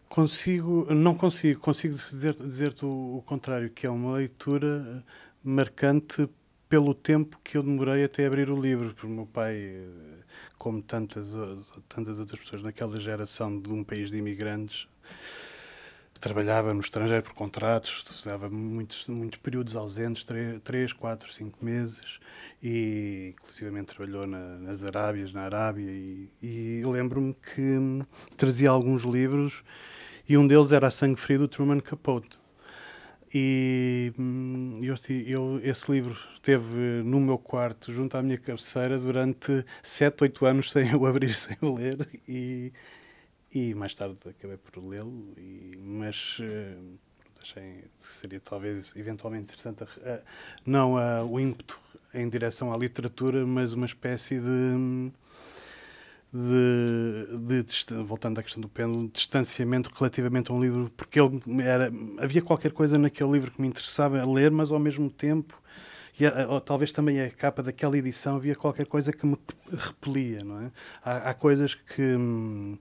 Consigo, 0.08 0.86
não 0.94 1.16
consigo, 1.16 1.60
consigo 1.60 1.96
dizer-te 1.96 2.44
dizer 2.44 2.76
o, 2.84 3.18
o 3.18 3.24
contrário, 3.26 3.72
que 3.72 3.88
é 3.88 3.90
uma 3.90 4.18
leitura 4.18 5.04
marcante 5.44 6.30
pelo 6.70 6.94
tempo 6.94 7.40
que 7.44 7.58
eu 7.58 7.64
demorei 7.64 8.04
até 8.04 8.24
abrir 8.24 8.52
o 8.52 8.62
livro, 8.62 8.94
porque 8.94 9.08
o 9.08 9.10
meu 9.10 9.26
pai, 9.26 9.56
eh, 9.56 9.88
como 10.56 10.80
tantas, 10.84 11.26
tantas 11.90 12.20
outras 12.20 12.40
pessoas 12.40 12.62
naquela 12.62 13.02
geração 13.02 13.60
de 13.60 13.74
um 13.74 13.84
país 13.84 14.12
de 14.12 14.18
imigrantes, 14.18 14.88
trabalhava 16.20 16.74
no 16.74 16.80
estrangeiro 16.80 17.24
por 17.24 17.34
contratos, 17.34 18.24
dava 18.26 18.50
muitos, 18.50 19.08
muitos 19.08 19.40
períodos 19.40 19.76
ausentes, 19.76 20.26
três, 20.64 20.94
quatro, 20.94 21.32
cinco 21.34 21.64
meses, 21.64 22.20
e 22.62 23.34
inclusivamente 23.38 23.96
trabalhou 23.96 24.26
na, 24.26 24.58
nas 24.58 24.84
Arábias, 24.84 25.32
na 25.32 25.44
Arábia, 25.44 25.90
e, 25.90 26.30
e 26.42 26.82
lembro-me 26.86 27.34
que 27.34 28.06
trazia 28.36 28.70
alguns 28.70 29.04
livros, 29.04 29.64
e 30.28 30.38
um 30.38 30.48
deles 30.48 30.72
era 30.72 30.88
A 30.88 30.92
Sangue 30.92 31.20
Frio, 31.20 31.40
do 31.40 31.48
Truman 31.48 31.80
Capote. 31.80 32.38
E 33.34 34.14
hum, 34.18 34.80
eu, 34.82 34.96
eu, 35.26 35.60
esse 35.62 35.92
livro 35.92 36.18
esteve 36.34 37.04
no 37.04 37.20
meu 37.20 37.38
quarto, 37.38 37.94
junto 37.94 38.16
à 38.16 38.22
minha 38.22 38.38
cabeceira, 38.38 38.98
durante 38.98 39.66
sete, 39.84 40.24
oito 40.24 40.46
anos 40.46 40.72
sem 40.72 40.90
eu 40.90 41.06
abrir, 41.06 41.36
sem 41.36 41.58
eu 41.62 41.74
ler, 41.74 42.08
e 42.28 42.72
e 43.54 43.74
mais 43.74 43.94
tarde 43.96 44.18
acabei 44.28 44.58
por 44.58 44.84
lê-lo, 44.84 45.34
mas 45.80 46.38
uh, 46.40 46.98
achei 47.42 47.86
que 48.00 48.08
seria 48.20 48.40
talvez 48.40 48.92
eventualmente 48.96 49.46
interessante, 49.46 49.84
uh, 49.84 50.22
não 50.66 50.96
uh, 50.96 51.26
o 51.30 51.40
ímpeto 51.40 51.80
em 52.14 52.28
direção 52.28 52.74
à 52.74 52.78
literatura, 52.78 53.46
mas 53.46 53.74
uma 53.74 53.86
espécie 53.86 54.40
de, 54.40 55.12
de, 56.34 57.64
de, 57.64 58.04
voltando 58.04 58.40
à 58.40 58.44
questão 58.44 58.62
do 58.62 58.68
pêndulo, 58.68 59.10
distanciamento 59.10 59.92
relativamente 59.96 60.52
a 60.52 60.54
um 60.54 60.62
livro, 60.62 60.92
porque 60.96 61.20
ele 61.20 61.42
era, 61.62 61.92
havia 62.18 62.42
qualquer 62.42 62.72
coisa 62.72 62.98
naquele 62.98 63.32
livro 63.32 63.52
que 63.52 63.62
me 63.62 63.68
interessava 63.68 64.26
ler, 64.26 64.52
mas 64.52 64.72
ao 64.72 64.80
mesmo 64.80 65.10
tempo 65.10 65.62
e 66.20 66.26
ou, 66.48 66.60
talvez 66.60 66.92
também 66.92 67.22
a 67.22 67.30
capa 67.30 67.62
daquela 67.62 67.96
edição 67.96 68.38
havia 68.38 68.56
qualquer 68.56 68.88
coisa 68.88 69.14
que 69.14 69.26
me 69.26 69.38
repelia, 69.72 70.44
não 70.44 70.62
é? 70.62 70.72
Há, 71.06 71.30
há 71.30 71.34
coisas 71.36 71.76
que 71.76 72.02
hum, 72.02 72.78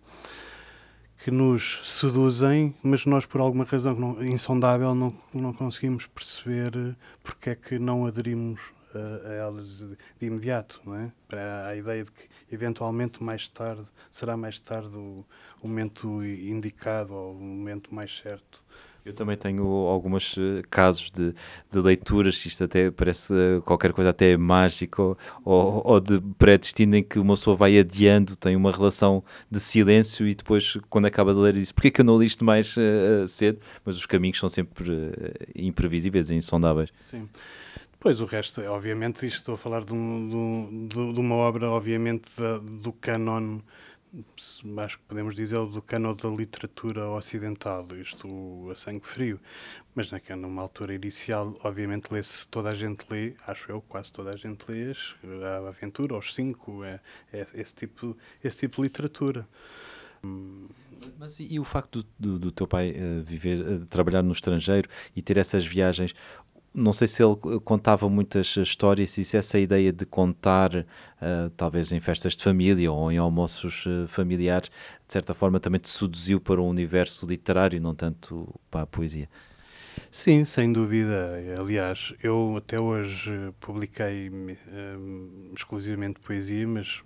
que 1.27 1.31
nos 1.33 1.81
seduzem, 1.83 2.73
mas 2.81 3.05
nós, 3.05 3.27
por 3.27 3.41
alguma 3.41 3.65
razão 3.65 3.97
não, 3.97 4.25
insondável, 4.25 4.95
não, 4.95 5.12
não 5.35 5.53
conseguimos 5.53 6.07
perceber 6.07 6.71
eh, 6.77 6.95
porque 7.21 7.51
é 7.51 7.57
que 7.57 7.81
não 7.81 8.07
aderimos 8.07 8.61
a, 8.95 9.31
a 9.31 9.33
elas 9.33 9.79
de, 9.79 9.99
de, 10.21 10.27
imediato, 10.29 10.81
não 10.87 10.95
é? 10.95 11.11
Para 11.27 11.67
a 11.67 11.75
ideia 11.75 12.05
de 12.05 12.12
que, 12.12 12.29
eventualmente, 12.49 13.25
mais 13.25 13.49
tarde, 13.49 13.83
será 14.09 14.37
mais 14.37 14.61
tarde 14.61 14.97
o, 14.97 15.27
o 15.61 15.67
momento 15.67 16.25
indicado 16.25 17.12
ou 17.12 17.33
o 17.33 17.41
momento 17.41 17.93
mais 17.93 18.17
certo 18.19 18.62
eu 19.07 19.14
também 19.14 19.37
tenho 19.37 19.64
alguns 19.64 20.37
eh, 20.37 20.62
casos 20.69 21.12
de, 21.12 21.33
de 21.71 21.79
leituras, 21.79 22.45
isto 22.45 22.64
até 22.64 22.90
parece 22.90 23.33
eh, 23.33 23.61
qualquer 23.64 23.92
coisa 23.92 24.11
até 24.11 24.37
mágico 24.37 25.16
ou, 25.45 25.81
ou 25.85 26.01
de 26.01 26.21
pré-destino 26.37 26.97
em 26.97 27.05
que 27.05 27.16
uma 27.21 27.35
pessoa 27.35 27.57
vai 27.57 27.79
adiando, 27.79 28.35
tem 28.35 28.57
uma 28.57 28.73
relação 28.73 29.23
de 29.49 29.61
silêncio 29.61 30.27
e 30.27 30.35
depois, 30.35 30.77
quando 30.90 31.07
acaba 31.07 31.33
de 31.33 31.38
ler, 31.38 31.53
diz 31.55 31.71
porquê 31.71 31.88
que 31.92 32.01
eu 32.01 32.05
não 32.05 32.19
li 32.19 32.27
isto 32.27 32.45
mais 32.45 32.77
uh, 32.77 33.29
cedo? 33.29 33.61
Mas 33.85 33.97
os 33.97 34.07
caminhos 34.07 34.40
são 34.40 34.49
sempre 34.49 34.90
uh, 34.90 35.12
imprevisíveis 35.55 36.29
e 36.31 36.35
insondáveis. 36.35 36.90
Sim. 37.09 37.29
Pois, 38.01 38.21
o 38.21 38.25
resto, 38.25 38.61
obviamente, 38.62 39.25
isto 39.25 39.38
estou 39.38 39.55
a 39.55 39.59
falar 39.59 39.85
de, 39.85 39.95
um, 39.95 40.88
de, 40.88 41.12
de 41.12 41.21
uma 41.21 41.37
obra, 41.37 41.71
obviamente, 41.71 42.29
da, 42.37 42.59
do 42.59 42.92
canon 42.92 43.61
acho 44.79 44.99
que 44.99 45.05
podemos 45.05 45.35
dizer, 45.35 45.59
do 45.66 45.83
cano 45.83 46.14
da 46.14 46.29
literatura 46.29 47.09
ocidental, 47.09 47.87
isto 48.01 48.69
a 48.71 48.75
sangue 48.75 49.07
frio. 49.07 49.40
Mas 49.95 50.11
naquela, 50.11 50.40
numa 50.40 50.62
altura 50.62 50.95
inicial, 50.95 51.57
obviamente, 51.62 52.12
lê-se, 52.12 52.47
toda 52.49 52.71
a 52.71 52.75
gente 52.75 53.05
lê, 53.11 53.35
acho 53.47 53.71
eu, 53.71 53.81
quase 53.83 54.12
toda 54.12 54.31
a 54.31 54.37
gente 54.37 54.64
lê 54.69 54.92
a 55.45 55.69
aventura, 55.69 56.14
aos 56.14 56.35
cinco, 56.35 56.85
é, 56.85 57.01
é 57.33 57.47
esse, 57.55 57.75
tipo, 57.75 58.16
esse 58.42 58.59
tipo 58.59 58.77
de 58.77 58.83
literatura. 58.83 59.47
Mas 61.19 61.38
e, 61.40 61.55
e 61.55 61.61
o 61.61 61.64
facto 61.64 62.03
do, 62.03 62.09
do, 62.19 62.38
do 62.38 62.51
teu 62.51 62.66
pai 62.66 62.90
uh, 62.90 63.23
viver, 63.23 63.61
uh, 63.61 63.87
trabalhar 63.87 64.23
no 64.23 64.33
estrangeiro 64.33 64.88
e 65.14 65.23
ter 65.23 65.37
essas 65.37 65.64
viagens, 65.66 66.14
não 66.77 66.93
sei 66.93 67.09
se 67.09 67.23
ele 67.23 67.37
contava 67.65 68.09
muitas 68.09 68.57
histórias 68.57 69.17
e 69.19 69.25
se 69.25 69.37
essa 69.37 69.59
ideia 69.59 69.93
de 69.93 70.05
contar, 70.05 70.75
uh, 70.77 71.51
talvez 71.57 71.91
em 71.91 72.01
festas 72.01 72.37
de 72.37 72.45
família 72.45 72.93
ou 72.93 73.11
em 73.11 73.17
almoços 73.17 73.87
uh, 73.87 74.07
familiares, 74.07 74.71
de 75.07 75.12
certa 75.12 75.35
forma 75.35 75.59
também 75.59 75.81
te 75.81 75.89
seduziu 75.89 76.41
para 76.41 76.61
o 76.61 76.69
universo 76.69 77.27
literário, 77.27 77.81
não 77.81 77.95
tanto 77.95 78.55
para 78.71 78.83
a 78.83 78.87
poesia. 78.87 79.29
Sim, 80.11 80.45
sem 80.45 80.73
dúvida. 80.73 81.33
Aliás, 81.59 82.15
eu 82.23 82.57
até 82.57 82.79
hoje 82.79 83.33
publiquei 83.59 84.29
uh, 84.29 85.55
exclusivamente 85.55 86.21
poesia, 86.21 86.69
mas 86.69 87.03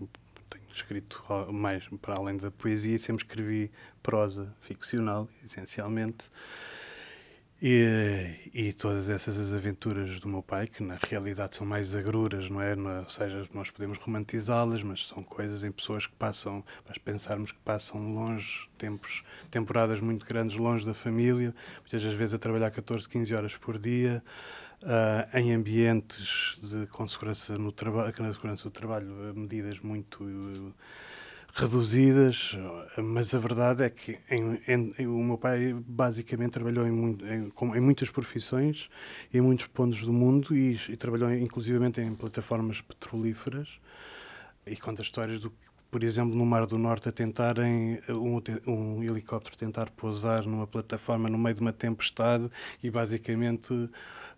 tenho 0.49 0.65
escrito 0.75 1.23
mais 1.53 1.85
para 2.03 2.17
além 2.17 2.37
da 2.37 2.51
poesia, 2.51 2.99
sempre 2.99 3.25
escrevi 3.25 3.71
prosa 4.03 4.53
ficcional, 4.63 5.29
essencialmente. 5.45 6.25
E, 7.63 8.51
e, 8.55 8.73
todas 8.73 9.11
essas 9.11 9.53
aventuras 9.53 10.19
do 10.19 10.27
meu 10.27 10.43
pai, 10.43 10.67
que 10.67 10.83
na 10.83 10.97
realidade 10.97 11.57
são 11.57 11.67
mais 11.67 11.95
agruras, 11.95 12.49
não 12.49 12.63
é? 12.63 12.75
Não, 12.75 13.01
ou 13.01 13.11
seja, 13.11 13.47
nós 13.53 13.69
podemos 13.69 13.99
romantizá-las, 13.99 14.83
mas 14.83 15.09
são 15.09 15.23
coisas 15.23 15.63
em 15.63 15.71
pessoas 15.71 16.07
que 16.07 16.15
passam, 16.15 16.65
mas 16.89 16.97
pensarmos 16.97 17.53
que 17.53 17.59
passam 17.59 18.15
longe, 18.15 18.67
tempos, 18.79 19.23
temporadas 19.51 20.01
muito 20.01 20.25
grandes 20.25 20.57
longe 20.57 20.87
da 20.87 20.95
família, 20.95 21.55
muitas 21.81 22.03
vezes 22.15 22.33
a 22.33 22.39
trabalhar 22.39 22.71
14, 22.71 23.07
15 23.07 23.35
horas 23.35 23.55
por 23.59 23.79
dia, 23.79 24.23
uh, 24.83 25.39
em 25.39 25.53
ambientes 25.53 26.59
de, 26.63 26.87
com 26.87 27.07
segurança 27.07 27.59
no 27.59 27.73
trabalho, 27.73 28.15
na 28.21 28.33
segurança 28.33 28.65
do 28.65 28.71
trabalho, 28.71 29.35
medidas 29.35 29.79
muito. 29.81 30.25
Uh, 30.25 30.73
reduzidas, 31.55 32.57
mas 32.97 33.35
a 33.35 33.39
verdade 33.39 33.83
é 33.83 33.91
que 33.91 34.19
em, 34.31 34.61
em, 34.69 35.07
o 35.07 35.23
meu 35.23 35.39
pai 35.39 35.75
basicamente 35.87 36.53
trabalhou 36.53 36.87
em, 36.87 36.91
muito, 36.91 37.25
em, 37.27 37.81
muitas 37.81 38.11
profissões, 38.11 38.89
em 39.33 39.41
muitos 39.41 39.67
pontos 39.67 40.01
do 40.03 40.13
mundo 40.13 40.57
e, 40.57 40.79
e 40.89 40.97
trabalhou 40.97 41.33
inclusivamente 41.33 42.01
em 42.01 42.15
plataformas 42.15 42.81
petrolíferas 42.81 43.81
e 44.67 44.77
conta 44.77 45.03
histórias 45.03 45.41
do 45.41 45.53
por 45.91 46.05
exemplo, 46.05 46.35
no 46.35 46.47
Mar 46.47 46.67
do 46.67 46.79
Norte, 46.79 47.09
a 47.09 47.13
tentarem 47.13 48.01
um, 48.09 48.41
um, 48.67 49.03
helicóptero 49.03 49.57
tentar 49.57 49.91
pousar 49.91 50.45
numa 50.45 50.67
plataforma 50.67 51.29
no 51.29 51.37
meio 51.37 51.55
de 51.55 51.61
uma 51.61 51.73
tempestade 51.73 52.49
e 52.83 52.91
basicamente 52.91 53.91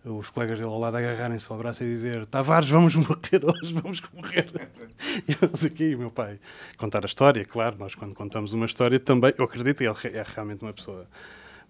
os 0.05 0.31
colegas 0.31 0.59
dele 0.59 0.71
ao 0.71 0.79
lado 0.79 0.97
agarrarem-se 0.97 1.47
ao 1.51 1.59
braço 1.59 1.85
e 1.85 1.87
dizer 1.87 2.27
Tavares, 2.27 2.69
vamos 2.69 2.95
morrer 2.97 3.45
hoje, 3.45 3.73
vamos 3.73 4.03
morrer. 4.13 4.51
e 5.29 5.33
eu 5.33 5.67
aqui, 5.67 5.95
meu 5.95 6.11
pai, 6.11 6.41
contar 6.77 7.05
a 7.05 7.07
história, 7.07 7.45
claro, 7.45 7.77
nós 7.79 7.95
quando 7.95 8.15
contamos 8.15 8.53
uma 8.53 8.67
história 8.67 8.99
também, 8.99 9.33
eu 9.39 9.45
acredito 9.45 9.83
ele 9.83 9.95
é 10.05 10.25
realmente 10.35 10.63
uma 10.63 10.73
pessoa 10.73 11.07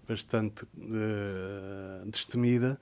bastante 0.07 0.63
uh, 0.63 2.09
destemida, 2.09 2.79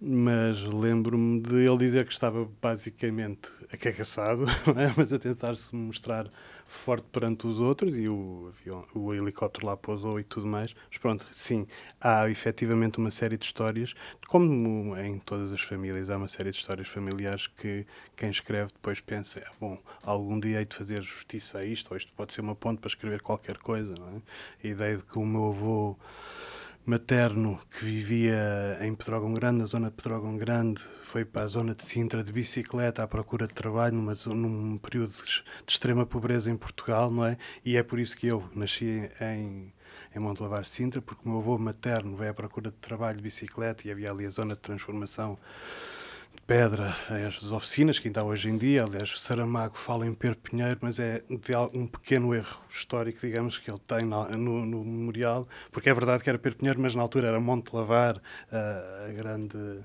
mas 0.00 0.62
lembro-me 0.62 1.40
de 1.40 1.56
ele 1.56 1.78
dizer 1.78 2.06
que 2.06 2.12
estava 2.12 2.48
basicamente 2.62 3.50
acagaçado, 3.72 4.44
é? 4.76 4.92
mas 4.96 5.12
a 5.12 5.18
tentar-se 5.18 5.74
mostrar 5.74 6.30
forte 6.64 7.04
perante 7.10 7.46
os 7.46 7.58
outros 7.58 7.96
e 7.96 8.08
o, 8.08 8.52
avião, 8.52 8.86
o 8.94 9.12
helicóptero 9.12 9.66
lá 9.66 9.76
pousou 9.76 10.20
e 10.20 10.24
tudo 10.24 10.46
mais. 10.46 10.74
Mas 10.88 10.98
pronto, 10.98 11.26
sim, 11.30 11.66
há 12.00 12.28
efetivamente 12.30 12.98
uma 12.98 13.10
série 13.10 13.36
de 13.36 13.44
histórias, 13.44 13.94
como 14.28 14.96
em 14.96 15.18
todas 15.18 15.52
as 15.52 15.60
famílias, 15.60 16.10
há 16.10 16.16
uma 16.16 16.28
série 16.28 16.50
de 16.50 16.58
histórias 16.58 16.88
familiares 16.88 17.48
que 17.48 17.86
quem 18.16 18.30
escreve 18.30 18.72
depois 18.72 19.00
pensa: 19.00 19.42
ah, 19.44 19.52
bom, 19.60 19.78
algum 20.02 20.38
dia 20.38 20.58
hei 20.60 20.64
de 20.64 20.76
fazer 20.76 21.02
justiça 21.02 21.58
a 21.58 21.64
isto, 21.64 21.90
ou 21.90 21.96
isto 21.96 22.12
pode 22.12 22.32
ser 22.32 22.40
uma 22.40 22.54
ponte 22.54 22.80
para 22.80 22.88
escrever 22.88 23.20
qualquer 23.20 23.58
coisa. 23.58 23.94
Não 23.94 24.08
é? 24.08 24.68
A 24.68 24.70
ideia 24.70 24.96
de 24.96 25.02
que 25.04 25.18
o 25.18 25.26
meu 25.26 25.48
avô 25.50 25.96
materno 26.84 27.60
que 27.70 27.84
vivia 27.84 28.78
em 28.80 28.94
Pedrógão 28.94 29.32
Grande, 29.34 29.58
na 29.58 29.66
zona 29.66 29.90
de 29.90 29.96
Pedrógão 29.96 30.36
Grande, 30.36 30.82
foi 31.02 31.24
para 31.24 31.42
a 31.42 31.46
zona 31.46 31.74
de 31.74 31.84
Sintra 31.84 32.22
de 32.22 32.32
bicicleta 32.32 33.02
à 33.02 33.08
procura 33.08 33.46
de 33.46 33.54
trabalho 33.54 33.94
numa, 33.94 34.14
num 34.26 34.78
período 34.78 35.12
de 35.12 35.42
extrema 35.66 36.06
pobreza 36.06 36.50
em 36.50 36.56
Portugal, 36.56 37.10
não 37.10 37.24
é? 37.24 37.36
E 37.64 37.76
é 37.76 37.82
por 37.82 37.98
isso 37.98 38.16
que 38.16 38.26
eu 38.26 38.48
nasci 38.54 39.10
em, 39.20 39.72
em 40.14 40.18
Montelavar 40.18 40.64
Sintra, 40.64 41.02
porque 41.02 41.22
o 41.24 41.28
meu 41.28 41.38
avô 41.40 41.58
materno 41.58 42.16
veio 42.16 42.30
à 42.30 42.34
procura 42.34 42.70
de 42.70 42.76
trabalho 42.76 43.18
de 43.18 43.22
bicicleta 43.22 43.86
e 43.86 43.90
havia 43.90 44.10
ali 44.10 44.26
a 44.26 44.30
zona 44.30 44.54
de 44.54 44.60
transformação 44.60 45.38
pedra, 46.50 46.96
as 47.28 47.52
oficinas 47.52 48.00
que 48.00 48.08
ainda 48.08 48.22
há 48.22 48.24
hoje 48.24 48.48
em 48.48 48.58
dia. 48.58 48.82
Aliás, 48.82 49.20
Saramago 49.20 49.78
fala 49.78 50.04
em 50.04 50.12
Pedro 50.12 50.36
Pinheiro, 50.38 50.80
mas 50.82 50.98
é 50.98 51.22
de 51.30 51.56
um 51.72 51.86
pequeno 51.86 52.34
erro 52.34 52.60
histórico, 52.68 53.20
digamos, 53.20 53.56
que 53.56 53.70
ele 53.70 53.78
tem 53.86 54.04
no, 54.04 54.28
no, 54.36 54.66
no 54.66 54.84
memorial, 54.84 55.46
porque 55.70 55.88
é 55.88 55.94
verdade 55.94 56.24
que 56.24 56.28
era 56.28 56.40
Pedro 56.40 56.58
Pinheiro, 56.58 56.80
mas 56.80 56.92
na 56.92 57.02
altura 57.02 57.28
era 57.28 57.38
Monte 57.38 57.72
Lavar, 57.72 58.20
a, 58.50 59.06
a 59.08 59.12
grande 59.12 59.78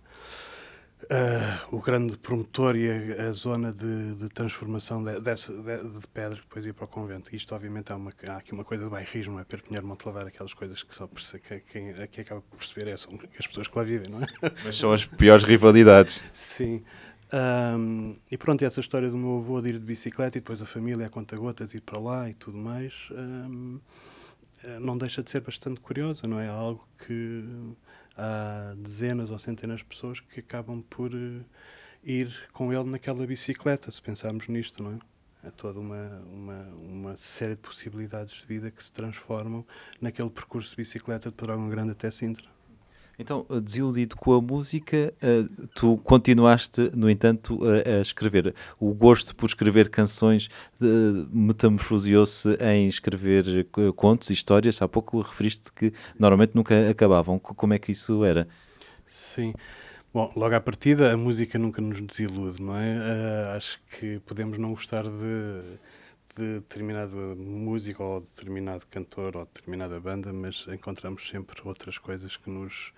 Uh, 1.03 1.75
o 1.75 1.79
grande 1.79 2.17
promotor 2.17 2.75
e 2.75 2.89
a, 2.89 3.29
a 3.29 3.34
zona 3.34 3.71
de, 3.71 4.15
de 4.15 4.29
transformação 4.29 5.03
de, 5.03 5.19
dessa, 5.21 5.53
de, 5.53 5.99
de, 5.99 6.08
pedra 6.08 6.38
que 6.38 6.43
depois 6.43 6.65
ia 6.65 6.73
para 6.73 6.86
o 6.86 6.88
convento. 6.88 7.36
Isto, 7.36 7.53
obviamente, 7.53 7.91
há, 7.91 7.95
uma, 7.95 8.12
há 8.27 8.38
aqui 8.38 8.53
uma 8.53 8.63
coisa 8.63 8.86
de 8.86 8.89
bairrismo, 8.89 9.39
é 9.39 9.43
Perpinheiro, 9.43 9.86
Montelavar, 9.86 10.25
aquelas 10.25 10.53
coisas 10.53 10.81
que 10.81 10.95
só 10.95 11.08
que, 11.08 11.60
quem 11.60 11.91
aqui 11.91 12.21
acaba 12.21 12.41
por 12.41 12.58
perceber 12.58 12.89
é, 12.89 12.97
são 12.97 13.19
as 13.38 13.45
pessoas 13.45 13.67
que 13.67 13.77
lá 13.77 13.84
vivem, 13.84 14.10
não 14.10 14.21
é? 14.21 14.25
Mas 14.63 14.77
são 14.77 14.91
as 14.91 15.05
piores 15.05 15.43
rivalidades. 15.43 16.23
Sim. 16.34 16.81
Um, 17.34 18.15
e 18.31 18.38
pronto, 18.38 18.63
essa 18.63 18.79
história 18.79 19.10
do 19.10 19.17
meu 19.17 19.38
avô 19.38 19.62
de 19.62 19.69
ir 19.69 19.79
de 19.79 19.86
bicicleta 19.86 20.38
e 20.38 20.41
depois 20.41 20.62
a 20.62 20.65
família 20.65 21.05
a 21.05 21.10
conta-gotas 21.10 21.73
ir 21.73 21.81
para 21.81 21.99
lá 21.99 22.29
e 22.29 22.34
tudo 22.34 22.58
mais, 22.58 23.10
um, 23.12 23.79
eh, 24.63 24.79
não 24.79 24.97
deixa 24.97 25.21
de 25.21 25.29
ser 25.29 25.41
bastante 25.41 25.79
curiosa, 25.81 26.27
não 26.27 26.39
é? 26.39 26.47
Algo 26.47 26.88
que 27.05 27.43
há 28.17 28.73
dezenas 28.78 29.30
ou 29.30 29.39
centenas 29.39 29.80
de 29.80 29.86
pessoas 29.86 30.19
que 30.19 30.39
acabam 30.39 30.82
por 30.89 31.13
uh, 31.13 31.45
ir 32.04 32.32
com 32.54 32.71
ele 32.71 32.89
naquela 32.89 33.25
bicicleta, 33.25 33.91
se 33.91 34.01
pensarmos 34.01 34.47
nisto, 34.47 34.82
não 34.82 34.93
é? 34.93 34.99
É 35.47 35.51
toda 35.51 35.80
uma, 35.80 36.23
uma, 36.32 36.63
uma 36.78 37.17
série 37.17 37.54
de 37.54 37.62
possibilidades 37.62 38.34
de 38.34 38.45
vida 38.47 38.71
que 38.71 38.84
se 38.84 38.91
transformam 38.91 39.63
naquele 40.01 40.30
percurso 40.30 40.71
de 40.71 40.78
bicicleta 40.78 41.30
de 41.30 41.36
Pedrógão 41.36 41.69
Grande 41.69 41.91
até 41.91 42.10
Sintra. 42.10 42.54
Então, 43.17 43.45
eh, 43.49 43.60
desiludido 43.60 44.15
com 44.15 44.34
a 44.34 44.41
música, 44.41 45.13
eh, 45.21 45.43
tu 45.73 45.97
continuaste, 45.97 46.91
no 46.95 47.10
entanto, 47.10 47.60
a, 47.63 48.01
escrever. 48.01 48.54
O 48.80 48.93
gosto 48.93 49.36
por 49.36 49.47
escrever 49.47 49.89
canções 49.89 50.49
metamorfoseou-se 51.32 52.49
em 52.62 52.88
escrever 52.88 53.45
eh, 53.60 53.91
contos 53.95 54.30
histórias. 54.30 54.82
Há 54.82 54.88
pouco 54.88 55.21
referiste 55.21 55.71
que 55.71 55.93
normalmente 56.19 56.56
nunca 56.56 56.89
acabavam. 56.89 57.39
Como 57.39 57.73
é 57.73 57.80
que 57.80 57.91
isso 57.91 58.23
era? 58.23 58.47
Sim. 59.08 59.54
Bom, 60.13 60.32
logo 60.36 60.56
à 60.56 60.62
partida, 60.62 61.12
a 61.12 61.17
música 61.17 61.60
nunca 61.60 61.82
nos 61.82 61.99
desilude, 61.99 62.62
não 62.62 62.78
é? 62.78 62.95
Uh, 62.95 63.58
acho 63.58 63.82
que 63.99 64.19
podemos 64.21 64.58
não 64.58 64.69
gostar 64.71 65.04
de 65.04 65.78
de 66.36 66.56
determinada 66.56 67.15
música 67.36 68.04
ou 68.04 68.19
determinado 68.19 68.86
cantor 68.88 69.38
ou 69.38 69.45
determinada 69.45 70.00
banda, 70.00 70.34
mas 70.34 70.65
encontramos 70.67 71.28
sempre 71.28 71.62
outras 71.63 71.98
coisas 71.98 72.36
que 72.36 72.50
nos 72.50 72.93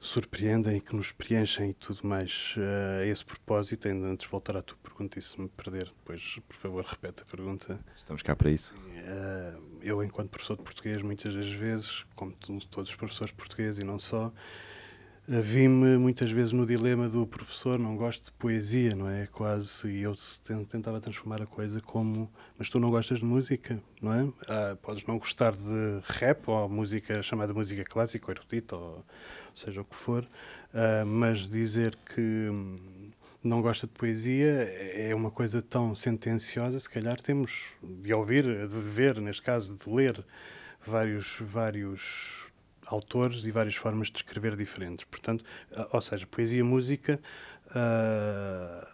surpreendem 0.00 0.78
e 0.78 0.80
que 0.80 0.96
nos 0.96 1.12
preenchem 1.12 1.70
e 1.70 1.74
tudo 1.74 2.06
mais. 2.06 2.54
Uh, 2.56 3.02
a 3.02 3.06
esse 3.06 3.24
propósito, 3.24 3.86
ainda 3.86 4.06
antes 4.06 4.24
de 4.24 4.30
voltar 4.30 4.56
à 4.56 4.62
tua 4.62 4.78
pergunta 4.82 5.18
e 5.18 5.22
se 5.22 5.40
me 5.40 5.48
perder, 5.48 5.86
depois, 5.86 6.38
por 6.48 6.56
favor, 6.56 6.84
repete 6.84 7.22
a 7.22 7.26
pergunta. 7.26 7.78
Estamos 7.96 8.22
cá 8.22 8.34
para 8.34 8.50
isso. 8.50 8.74
Uh, 8.74 9.78
eu, 9.82 10.02
enquanto 10.02 10.30
professor 10.30 10.56
de 10.56 10.62
português, 10.62 11.02
muitas 11.02 11.34
das 11.34 11.50
vezes, 11.50 12.04
como 12.16 12.32
todos 12.70 12.90
os 12.90 12.96
professores 12.96 13.30
de 13.30 13.36
português 13.36 13.78
e 13.78 13.84
não 13.84 13.98
só, 13.98 14.32
vi-me 15.26 15.96
muitas 15.96 16.30
vezes 16.30 16.52
no 16.52 16.66
dilema 16.66 17.08
do 17.08 17.26
professor 17.26 17.78
não 17.78 17.96
gosto 17.96 18.24
de 18.24 18.32
poesia, 18.32 18.96
não 18.96 19.08
é? 19.08 19.26
Quase, 19.26 19.88
e 19.88 20.02
eu 20.02 20.16
tentava 20.68 21.00
transformar 21.00 21.40
a 21.42 21.46
coisa 21.46 21.80
como, 21.80 22.30
mas 22.58 22.68
tu 22.68 22.80
não 22.80 22.90
gostas 22.90 23.18
de 23.18 23.24
música, 23.24 23.80
não 24.02 24.12
é? 24.12 24.28
Ah, 24.48 24.76
podes 24.82 25.04
não 25.06 25.18
gostar 25.18 25.52
de 25.52 26.00
rap 26.04 26.48
ou 26.48 26.68
música 26.68 27.22
chamada 27.22 27.54
música 27.54 27.84
clássica 27.84 28.26
ou 28.26 28.32
erudita, 28.32 28.76
ou 28.76 29.04
seja 29.54 29.80
o 29.80 29.84
que 29.84 29.96
for, 29.96 30.26
ah, 30.74 31.04
mas 31.04 31.48
dizer 31.48 31.96
que 32.14 32.20
hum, 32.20 33.10
não 33.42 33.62
gosta 33.62 33.86
de 33.86 33.92
poesia 33.92 34.50
é 34.94 35.14
uma 35.14 35.30
coisa 35.30 35.62
tão 35.62 35.94
sentenciosa, 35.94 36.80
se 36.80 36.90
calhar 36.90 37.20
temos 37.20 37.66
de 37.82 38.12
ouvir, 38.12 38.44
de 38.44 38.80
ver, 38.80 39.20
neste 39.20 39.42
caso, 39.42 39.76
de 39.76 39.88
ler 39.88 40.24
vários, 40.86 41.36
vários 41.40 42.39
autores 42.90 43.44
e 43.44 43.50
várias 43.50 43.76
formas 43.76 44.08
de 44.08 44.18
escrever 44.18 44.56
diferentes. 44.56 45.04
Portanto, 45.04 45.44
ou 45.92 46.02
seja, 46.02 46.26
poesia 46.26 46.64
música, 46.64 47.20
uh, 47.70 48.86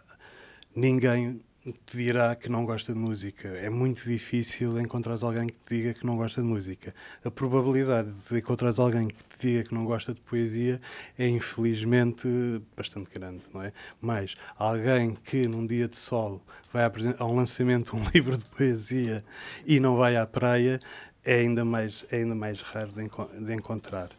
ninguém 0.75 1.41
te 1.85 1.97
dirá 1.97 2.35
que 2.35 2.49
não 2.49 2.65
gosta 2.65 2.93
de 2.93 2.99
música. 2.99 3.47
É 3.49 3.69
muito 3.69 4.03
difícil 4.03 4.79
encontrar 4.79 5.17
alguém 5.21 5.47
que 5.47 5.59
te 5.59 5.75
diga 5.75 5.93
que 5.93 6.05
não 6.05 6.15
gosta 6.15 6.41
de 6.41 6.47
música. 6.47 6.93
A 7.23 7.31
probabilidade 7.31 8.11
de 8.11 8.37
encontrar 8.37 8.73
alguém 8.77 9.07
que 9.07 9.23
te 9.23 9.47
diga 9.47 9.63
que 9.63 9.73
não 9.73 9.85
gosta 9.85 10.13
de 10.13 10.21
poesia 10.21 10.79
é 11.17 11.27
infelizmente 11.27 12.27
bastante 12.75 13.09
grande, 13.13 13.43
não 13.53 13.61
é? 13.61 13.73
Mas 13.99 14.35
alguém 14.57 15.15
que 15.15 15.47
num 15.47 15.65
dia 15.65 15.87
de 15.87 15.95
sol 15.95 16.41
vai 16.71 16.83
a 16.83 17.25
um 17.25 17.35
lançamento 17.35 17.91
de 17.91 18.01
um 18.01 18.03
livro 18.13 18.37
de 18.37 18.45
poesia 18.45 19.23
e 19.65 19.79
não 19.79 19.97
vai 19.97 20.15
à 20.15 20.25
praia, 20.25 20.79
é 21.27 21.39
ainda 21.41 21.65
mais, 21.65 22.05
é 22.09 22.17
ainda 22.17 22.33
mais 22.33 22.61
raro 22.61 22.93
de, 22.93 23.03
enco 23.03 23.29
de 23.37 23.53
encontrar. 23.53 24.09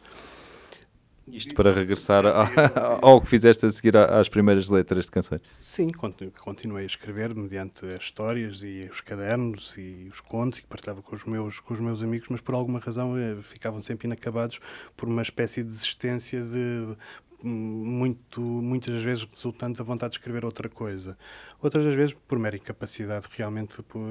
Isto 1.27 1.55
para 1.55 1.73
regressar 1.73 2.25
ao 3.03 3.21
que 3.21 3.29
fizeste 3.29 3.66
a 3.66 3.71
seguir 3.71 3.97
às 3.97 4.29
primeiras 4.29 4.68
letras 4.68 5.07
de 5.07 5.11
canções. 5.11 5.40
Sim, 5.61 5.90
continuei 5.90 6.85
a 6.85 6.87
escrever 6.87 7.35
mediante 7.35 7.85
as 7.87 8.05
histórias 8.05 8.62
e 8.62 8.88
os 8.90 9.01
cadernos 9.01 9.75
e 9.77 10.09
os 10.11 10.21
contos 10.21 10.61
que 10.61 10.66
partilhava 10.66 11.03
com 11.03 11.14
os 11.14 11.25
meus, 11.25 11.61
com 11.61 11.75
os 11.75 11.81
meus 11.81 12.03
amigos, 12.03 12.29
mas 12.31 12.40
por 12.40 12.55
alguma 12.55 12.79
razão 12.79 13.18
eh, 13.18 13.37
ficavam 13.42 13.83
sempre 13.83 14.07
inacabados 14.07 14.59
por 14.97 15.09
uma 15.09 15.23
espécie 15.23 15.62
de 15.62 15.68
desistência 15.68 16.42
de 16.42 16.97
muito, 17.42 18.40
muitas 18.40 19.03
vezes 19.03 19.24
resultante 19.24 19.79
da 19.79 19.85
vontade 19.85 20.12
de 20.12 20.18
escrever 20.18 20.44
outra 20.44 20.68
coisa. 20.68 21.16
Outras 21.61 21.85
das 21.85 21.94
vezes 21.94 22.16
por 22.27 22.38
mera 22.38 22.57
incapacidade 22.57 23.27
realmente 23.31 23.83
por 23.83 24.03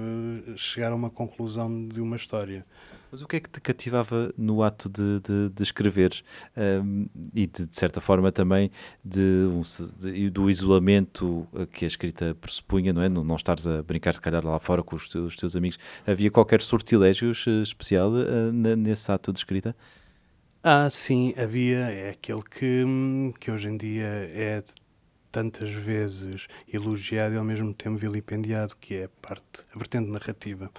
chegar 0.55 0.91
a 0.91 0.95
uma 0.95 1.09
conclusão 1.09 1.87
de 1.87 2.01
uma 2.01 2.15
história. 2.15 2.65
Mas 3.11 3.21
o 3.21 3.27
que 3.27 3.37
é 3.37 3.39
que 3.39 3.49
te 3.49 3.61
cativava 3.61 4.33
no 4.37 4.61
ato 4.61 4.89
de, 4.89 5.19
de, 5.21 5.49
de 5.49 5.63
escrever 5.63 6.21
um, 6.83 7.07
e 7.33 7.47
de, 7.47 7.65
de, 7.65 7.75
certa 7.75 8.01
forma 8.01 8.31
também 8.31 8.69
de, 9.03 9.47
de, 9.97 10.29
do 10.29 10.49
isolamento 10.49 11.47
que 11.71 11.85
a 11.85 11.87
escrita 11.87 12.35
pressupunha, 12.35 12.91
não 12.91 13.01
é? 13.01 13.07
Não, 13.07 13.23
não 13.23 13.35
estares 13.35 13.65
a 13.65 13.81
brincar 13.81 14.13
se 14.13 14.19
calhar 14.21 14.45
lá 14.45 14.59
fora 14.59 14.83
com 14.83 14.95
os 14.95 15.07
teus, 15.07 15.27
os 15.27 15.35
teus 15.35 15.55
amigos. 15.55 15.79
Havia 16.05 16.29
qualquer 16.29 16.61
sortilégio 16.61 17.31
eh, 17.31 17.61
especial 17.61 18.11
uh, 18.11 18.51
nesse 18.51 19.09
ato 19.09 19.31
de 19.31 19.39
escrita? 19.39 19.75
Ah, 20.63 20.89
sim, 20.89 21.34
havia. 21.38 21.89
É 21.91 22.10
aquele 22.10 22.41
que, 22.43 22.84
que 23.39 23.52
hoje 23.52 23.67
em 23.67 23.78
dia 23.78 24.06
é 24.06 24.63
tantas 25.32 25.70
vezes 25.70 26.48
elogiado 26.72 27.36
e 27.36 27.38
ao 27.38 27.43
mesmo 27.43 27.74
tempo 27.74 27.98
vilipendiado, 27.98 28.76
que 28.78 28.96
é 28.96 29.04
a 29.06 29.10
parte, 29.22 29.63
a 29.74 29.78
vertente 29.78 30.10
narrativa. 30.10 30.72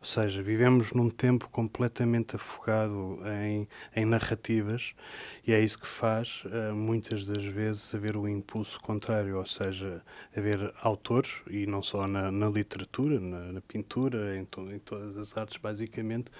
Ou 0.00 0.06
seja, 0.06 0.42
vivemos 0.42 0.92
num 0.92 1.08
tempo 1.08 1.48
completamente 1.50 2.36
afogado 2.36 3.20
em, 3.42 3.68
em 3.94 4.04
narrativas 4.04 4.94
e 5.46 5.52
é 5.52 5.60
isso 5.60 5.78
que 5.78 5.86
faz 5.86 6.42
uh, 6.46 6.74
muitas 6.74 7.24
das 7.24 7.44
vezes 7.44 7.94
haver 7.94 8.16
o 8.16 8.28
impulso 8.28 8.80
contrário, 8.80 9.38
ou 9.38 9.46
seja, 9.46 10.02
haver 10.36 10.72
autores, 10.82 11.32
e 11.48 11.66
não 11.66 11.82
só 11.82 12.06
na, 12.08 12.30
na 12.32 12.48
literatura, 12.48 13.20
na, 13.20 13.52
na 13.52 13.60
pintura, 13.60 14.36
em, 14.36 14.44
to, 14.44 14.70
em 14.72 14.78
todas 14.80 15.16
as 15.16 15.36
artes, 15.36 15.56
basicamente, 15.58 16.30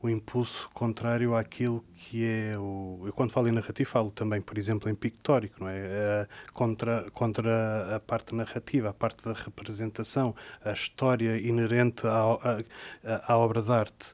o 0.00 0.08
impulso 0.08 0.70
contrário 0.72 1.34
àquilo 1.34 1.84
que 1.96 2.24
é 2.24 2.56
o. 2.56 3.02
Eu, 3.04 3.12
quando 3.12 3.32
falo 3.32 3.48
em 3.48 3.52
narrativo, 3.52 3.90
falo 3.90 4.10
também, 4.10 4.40
por 4.40 4.56
exemplo, 4.56 4.88
em 4.88 4.94
pictórico, 4.94 5.56
não 5.60 5.68
é? 5.68 6.26
contra, 6.52 7.10
contra 7.10 7.96
a 7.96 8.00
parte 8.00 8.34
narrativa, 8.34 8.90
a 8.90 8.94
parte 8.94 9.24
da 9.24 9.32
representação, 9.32 10.34
a 10.64 10.72
história 10.72 11.36
inerente 11.38 12.06
à, 12.06 12.64
à, 13.04 13.32
à 13.32 13.36
obra 13.36 13.62
de 13.62 13.72
arte. 13.72 14.06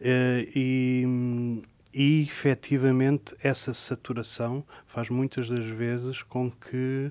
Eh, 0.00 0.48
e. 0.54 1.62
E 1.90 2.22
efetivamente 2.22 3.34
essa 3.42 3.72
saturação 3.72 4.62
faz 4.86 5.08
muitas 5.08 5.48
das 5.48 5.64
vezes 5.64 6.22
com 6.22 6.50
que 6.50 7.10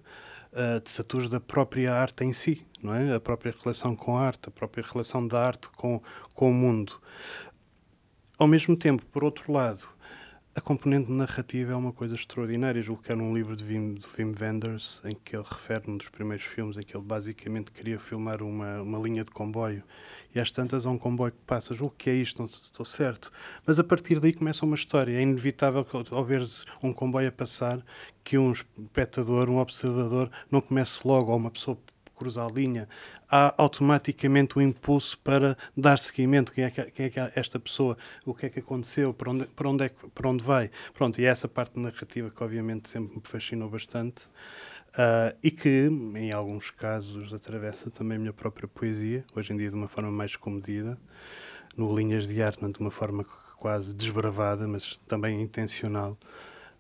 uh, 0.53 0.79
te 0.81 0.91
saturas 0.91 1.29
da 1.29 1.39
própria 1.39 1.93
arte 1.93 2.23
em 2.23 2.31
si, 2.31 2.65
não 2.81 2.93
é? 2.93 3.15
A 3.15 3.19
própria 3.19 3.53
relação 3.63 3.95
com 3.95 4.17
a 4.17 4.21
arte, 4.21 4.49
a 4.49 4.51
própria 4.51 4.85
relação 4.87 5.27
da 5.27 5.45
arte 5.45 5.67
com, 5.69 6.01
com 6.33 6.51
o 6.51 6.53
mundo. 6.53 7.01
Ao 8.39 8.45
mesmo 8.45 8.77
tempo, 8.77 9.03
por 9.11 9.23
outro 9.23 9.51
lado, 9.51 9.89
a 10.53 10.61
componente 10.61 11.11
narrativa 11.11 11.73
é 11.73 11.75
uma 11.75 11.91
coisa 11.91 12.13
extraordinária. 12.13 12.83
Julgo 12.83 13.01
que 13.01 13.11
era 13.11 13.19
um 13.19 13.35
livro 13.35 13.55
de 13.55 13.63
Wim, 13.63 13.95
de 13.95 14.05
Wim 14.15 14.35
Wenders, 14.39 15.01
em 15.03 15.15
que 15.15 15.35
ele 15.35 15.43
refere, 15.43 15.85
num 15.87 15.97
dos 15.97 16.07
primeiros 16.09 16.45
filmes, 16.45 16.77
em 16.77 16.83
que 16.83 16.95
ele 16.95 17.03
basicamente 17.03 17.71
queria 17.71 17.99
filmar 17.99 18.43
uma, 18.43 18.79
uma 18.83 18.99
linha 18.99 19.23
de 19.23 19.31
comboio. 19.31 19.83
E 20.35 20.39
às 20.39 20.51
tantas 20.51 20.85
há 20.85 20.89
um 20.91 20.99
comboio 20.99 21.31
que 21.31 21.41
passa. 21.47 21.73
Julgo 21.73 21.95
que 21.97 22.11
é 22.11 22.13
isto, 22.13 22.37
não 22.37 22.45
estou 22.45 22.85
certo. 22.85 23.31
Mas 23.65 23.79
a 23.79 23.83
partir 23.83 24.19
daí 24.19 24.31
começa 24.31 24.63
uma 24.63 24.75
história. 24.75 25.17
É 25.17 25.21
inevitável 25.21 25.83
que, 25.83 26.13
ao 26.13 26.23
ver 26.23 26.43
um 26.83 26.93
comboio 26.93 27.29
a 27.29 27.31
passar, 27.31 27.83
que 28.23 28.37
um 28.37 28.51
espectador, 28.51 29.49
um 29.49 29.57
observador, 29.57 30.29
não 30.51 30.61
comece 30.61 30.99
logo, 31.03 31.31
ou 31.31 31.37
uma 31.37 31.49
pessoa 31.49 31.75
cruzar 32.17 32.47
a 32.47 32.51
linha, 32.51 32.89
há 33.29 33.53
automaticamente 33.57 34.57
um 34.57 34.61
impulso 34.61 35.17
para 35.19 35.57
dar 35.75 35.99
seguimento. 35.99 36.51
Quem 36.51 36.63
é, 36.63 36.71
que, 36.71 36.83
quem 36.91 37.05
é 37.05 37.09
que 37.09 37.19
é 37.19 37.31
esta 37.35 37.59
pessoa? 37.59 37.97
O 38.25 38.33
que 38.33 38.47
é 38.47 38.49
que 38.49 38.59
aconteceu? 38.59 39.13
Para 39.13 39.31
onde, 39.31 39.45
para 39.45 39.69
onde, 39.69 39.83
é, 39.85 39.91
para 40.13 40.29
onde 40.29 40.43
vai? 40.43 40.71
Pronto, 40.93 41.21
e 41.21 41.25
é 41.25 41.29
essa 41.29 41.47
parte 41.47 41.79
narrativa 41.79 42.29
que 42.29 42.43
obviamente 42.43 42.89
sempre 42.89 43.15
me 43.15 43.21
fascinou 43.23 43.69
bastante. 43.69 44.23
Uh, 44.93 45.37
e 45.43 45.51
que, 45.51 45.87
em 46.15 46.31
alguns 46.31 46.71
casos, 46.71 47.31
atravessa 47.31 47.91
também 47.91 48.15
a 48.15 48.19
minha 48.19 48.33
própria 48.33 48.67
poesia, 48.67 49.23
hoje 49.35 49.53
em 49.53 49.57
dia 49.57 49.69
de 49.69 49.75
uma 49.75 49.87
forma 49.87 50.09
mais 50.09 50.35
comedida, 50.35 50.97
no 51.75 51.95
Linhas 51.95 52.27
de 52.27 52.41
Arte, 52.41 52.65
de 52.65 52.79
uma 52.79 52.89
forma 52.89 53.23
quase 53.57 53.93
desbravada, 53.93 54.67
mas 54.67 54.99
também 55.07 55.39
intencional. 55.39 56.17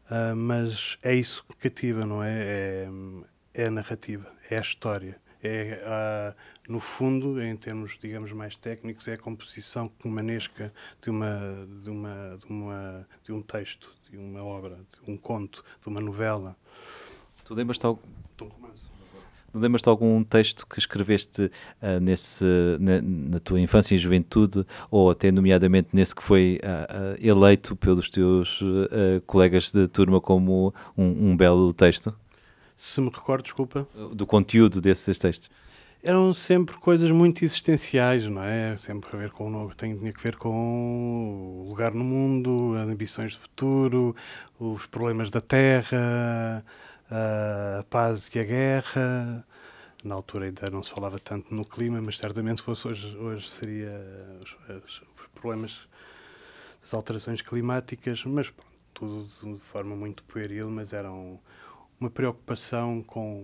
Uh, 0.09 0.35
mas 0.35 0.97
é 1.03 1.13
isso 1.13 1.45
que 1.47 1.69
cativa, 1.69 2.07
não 2.07 2.23
é? 2.23 2.31
É, 2.39 2.89
é 3.53 3.65
a 3.67 3.71
narrativa, 3.71 4.31
é 4.49 4.57
a 4.57 4.61
história 4.61 5.19
é, 5.47 6.33
uh, 6.35 6.71
no 6.71 6.79
fundo, 6.79 7.41
em 7.41 7.55
termos, 7.55 7.97
digamos, 7.99 8.31
mais 8.33 8.55
técnicos, 8.55 9.07
é 9.07 9.13
a 9.13 9.17
composição 9.17 9.89
comanesca 10.01 10.73
de, 11.01 11.09
uma, 11.09 11.67
de, 11.81 11.89
uma, 11.89 12.37
de, 12.37 12.51
uma, 12.51 13.07
de 13.23 13.31
um 13.31 13.41
texto, 13.41 13.93
de 14.09 14.17
uma 14.17 14.43
obra, 14.43 14.77
de 15.03 15.09
um 15.09 15.17
conto, 15.17 15.63
de 15.81 15.87
uma 15.87 16.01
novela. 16.01 16.55
Tu 17.43 17.53
lembras-te 17.53 17.85
algo... 17.85 18.01
Lembras-te 19.53 19.87
algum 19.87 20.23
texto 20.23 20.67
que 20.67 20.77
escreveste 20.77 21.43
uh, 21.81 21.99
nesse, 22.01 22.43
na, 22.79 23.01
na, 23.01 23.39
tua 23.39 23.59
infância 23.59 23.95
e 23.95 23.97
juventude, 23.97 24.65
ou 24.91 25.09
até 25.09 25.31
nomeadamente 25.31 25.89
nesse 25.93 26.13
que 26.13 26.21
foi 26.21 26.59
uh, 26.61 27.23
uh, 27.23 27.27
eleito 27.27 27.75
pelos 27.75 28.09
teus 28.09 28.59
colegas 29.25 29.71
de 29.71 29.87
turma 29.87 30.19
como 30.21 30.73
um, 30.95 31.29
um 31.29 31.37
belo 31.37 31.73
texto? 31.73 32.13
Se 32.77 33.01
me 33.01 33.09
recordo, 33.09 33.43
desculpa. 33.43 33.87
Do 34.13 34.27
conteúdo 34.27 34.79
desses 34.79 35.17
textos? 35.17 35.49
Eram 36.03 36.31
sempre 36.31 36.77
coisas 36.77 37.09
muito 37.09 37.43
existenciais, 37.43 38.25
não 38.27 38.43
é? 38.43 38.77
Sempre 38.77 39.09
a 39.13 39.17
ver 39.17 39.31
com 39.31 39.47
o 39.47 39.49
novo, 39.49 39.73
tinha 39.75 40.13
que 40.13 40.21
ver 40.21 40.35
com 40.35 41.63
o 41.63 41.69
lugar 41.69 41.91
no 41.91 42.03
mundo, 42.03 42.75
as 42.77 42.87
ambições 42.87 43.31
de 43.31 43.39
futuro, 43.39 44.15
os 44.59 44.85
problemas 44.85 45.31
da 45.31 45.41
terra, 45.41 46.63
a 47.09 47.83
paz 47.89 48.29
e 48.33 48.39
a 48.39 48.43
guerra. 48.43 49.45
Na 50.03 50.13
altura 50.13 50.45
ainda 50.45 50.69
não 50.69 50.83
se 50.83 50.91
falava 50.91 51.17
tanto 51.17 51.53
no 51.53 51.65
clima, 51.65 51.99
mas 51.99 52.19
certamente 52.19 52.59
se 52.59 52.63
fosse 52.63 52.87
hoje, 52.87 53.17
hoje 53.17 53.49
seria 53.49 53.89
os, 54.39 55.01
os 55.19 55.27
problemas 55.33 55.79
das 56.83 56.93
alterações 56.93 57.41
climáticas, 57.41 58.23
mas 58.23 58.51
pronto, 58.51 58.71
tudo 58.93 59.55
de 59.55 59.59
forma 59.65 59.95
muito 59.95 60.23
pueril, 60.23 60.69
mas 60.69 60.93
eram 60.93 61.39
uma 61.99 62.09
preocupação 62.09 63.01
com 63.03 63.41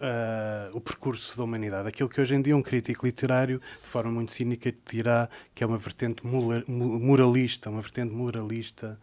uh, 0.00 0.76
o 0.76 0.80
percurso 0.80 1.36
da 1.36 1.44
humanidade. 1.44 1.88
Aquilo 1.88 2.08
que 2.08 2.20
hoje 2.20 2.34
em 2.34 2.42
dia 2.42 2.56
um 2.56 2.62
crítico 2.62 3.06
literário, 3.06 3.60
de 3.82 3.88
forma 3.88 4.10
muito 4.10 4.32
cínica, 4.32 4.72
dirá 4.90 5.28
que 5.54 5.62
é 5.62 5.66
uma 5.66 5.78
vertente 5.78 6.22
moralista, 6.26 7.70
uma 7.70 7.82
vertente 7.82 8.12
moralista 8.12 8.98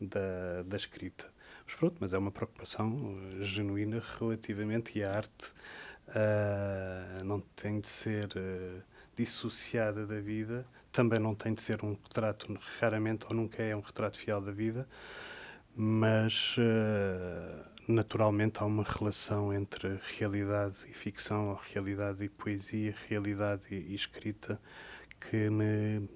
da, 0.00 0.62
da 0.66 0.76
escrita. 0.76 1.26
Mas 1.66 1.74
pronto, 1.76 1.96
mas 2.00 2.12
é 2.12 2.18
uma 2.18 2.30
preocupação 2.30 3.16
eh, 3.40 3.44
genuína 3.44 4.02
relativamente 4.18 5.02
a 5.02 5.16
arte 5.16 5.46
uh, 6.08 7.24
não 7.24 7.40
tem 7.40 7.80
de 7.80 7.88
ser 7.88 8.26
uh, 8.36 8.82
dissociada 9.16 10.06
da 10.06 10.20
vida, 10.20 10.66
também 10.90 11.18
não 11.18 11.34
tem 11.34 11.54
de 11.54 11.62
ser 11.62 11.82
um 11.84 11.92
retrato, 11.92 12.58
raramente 12.80 13.26
ou 13.28 13.34
nunca 13.34 13.62
é 13.62 13.74
um 13.74 13.80
retrato 13.80 14.18
fiel 14.18 14.40
da 14.40 14.50
vida, 14.50 14.86
mas 15.74 16.56
naturalmente 17.88 18.58
há 18.60 18.64
uma 18.64 18.84
relação 18.84 19.52
entre 19.52 20.00
realidade 20.18 20.76
e 20.88 20.92
ficção, 20.92 21.58
realidade 21.72 22.24
e 22.24 22.28
poesia, 22.28 22.94
realidade 23.08 23.66
e, 23.70 23.92
e 23.92 23.94
escrita, 23.94 24.60
que 25.20 25.50
me 25.50 26.08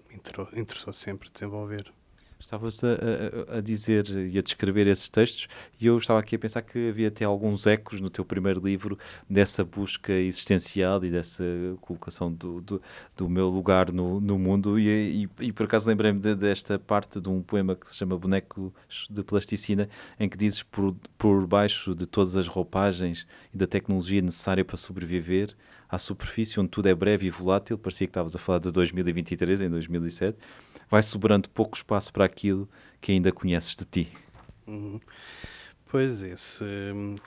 interessou 0.52 0.92
sempre 0.92 1.30
desenvolver. 1.30 1.92
Estavas 2.38 2.82
a, 2.84 3.54
a, 3.54 3.58
a, 3.58 3.60
dizer 3.60 4.08
e 4.08 4.38
a 4.38 4.42
descrever 4.42 4.86
esses 4.86 5.08
textos, 5.08 5.48
e 5.80 5.86
eu 5.86 5.96
estava 5.96 6.20
aqui 6.20 6.36
a 6.36 6.38
pensar 6.38 6.62
que 6.62 6.90
havia 6.90 7.08
até 7.08 7.24
alguns 7.24 7.66
ecos 7.66 8.00
no 8.00 8.10
teu 8.10 8.24
primeiro 8.24 8.60
livro 8.60 8.98
dessa 9.28 9.64
busca 9.64 10.12
existencial 10.12 11.02
e 11.04 11.10
dessa 11.10 11.42
colocação 11.80 12.32
do, 12.32 12.60
do, 12.60 12.82
do 13.16 13.28
meu 13.28 13.48
lugar 13.48 13.90
no, 13.90 14.20
no 14.20 14.38
mundo. 14.38 14.78
E, 14.78 15.24
e, 15.40 15.46
e 15.46 15.52
por 15.52 15.64
acaso 15.64 15.88
lembrei-me 15.88 16.20
de, 16.20 16.34
desta 16.34 16.78
parte 16.78 17.20
de 17.20 17.28
um 17.28 17.42
poema 17.42 17.74
que 17.74 17.88
se 17.88 17.96
chama 17.96 18.18
Bonecos 18.18 18.72
de 19.08 19.22
Plasticina, 19.24 19.88
em 20.20 20.28
que 20.28 20.36
dizes 20.36 20.62
por, 20.62 20.94
por 21.16 21.46
baixo 21.46 21.94
de 21.94 22.06
todas 22.06 22.36
as 22.36 22.46
roupagens 22.46 23.26
e 23.52 23.56
da 23.56 23.66
tecnologia 23.66 24.20
necessária 24.20 24.64
para 24.64 24.76
sobreviver, 24.76 25.56
à 25.88 25.98
superfície 25.98 26.60
onde 26.60 26.68
tudo 26.68 26.88
é 26.88 26.94
breve 26.94 27.26
e 27.26 27.30
volátil, 27.30 27.78
parecia 27.78 28.06
que 28.06 28.10
estavas 28.10 28.34
a 28.34 28.38
falar 28.38 28.58
de 28.58 28.70
2023, 28.70 29.62
em 29.62 29.70
2007 29.70 30.36
vai 30.90 31.02
sobrando 31.02 31.48
pouco 31.50 31.76
espaço 31.76 32.12
para 32.12 32.24
aquilo 32.24 32.68
que 33.00 33.12
ainda 33.12 33.32
conheces 33.32 33.74
de 33.76 33.84
ti. 33.84 34.12
Uhum. 34.66 35.00
Pois, 35.88 36.20
esse, 36.20 36.64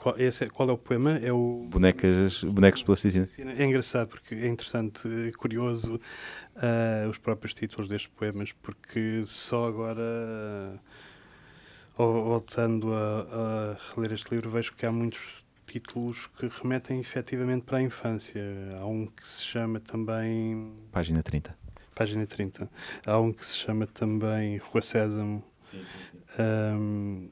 qual, 0.01 0.19
esse, 0.19 0.43
é, 0.43 0.49
qual 0.49 0.69
é 0.69 0.73
o 0.73 0.77
poema? 0.77 1.17
É 1.17 1.31
o... 1.31 1.65
Bonecas, 1.69 2.43
bonecos 2.43 2.81
de 2.81 2.85
plasticina. 2.85 3.25
É 3.57 3.63
engraçado, 3.63 4.09
porque 4.09 4.35
é 4.35 4.47
interessante, 4.47 5.01
curioso 5.37 5.95
uh, 5.95 7.09
os 7.09 7.17
próprios 7.17 7.53
títulos 7.53 7.87
destes 7.87 8.11
poemas, 8.13 8.51
porque 8.51 9.23
só 9.25 9.65
agora, 9.65 10.81
uh, 11.97 12.03
voltando 12.03 12.93
a, 12.93 13.21
a 13.71 13.95
reler 13.95 14.11
este 14.11 14.35
livro, 14.35 14.49
vejo 14.49 14.75
que 14.75 14.85
há 14.85 14.91
muitos 14.91 15.25
títulos 15.65 16.27
que 16.37 16.49
remetem 16.61 16.99
efetivamente 16.99 17.63
para 17.63 17.77
a 17.77 17.81
infância. 17.81 18.43
Há 18.81 18.85
um 18.85 19.07
que 19.07 19.27
se 19.27 19.41
chama 19.41 19.79
também... 19.79 20.73
Página 20.91 21.23
30 21.23 21.68
página 21.99 22.25
30. 22.25 22.71
Há 23.05 23.19
um 23.19 23.33
que 23.33 23.45
se 23.45 23.57
chama 23.57 23.85
também 23.85 24.55
Rua 24.55 24.81
Sésamo. 24.81 25.43
Sim, 25.59 25.79
sim, 25.79 26.19
sim. 26.29 26.41
Um, 26.41 27.29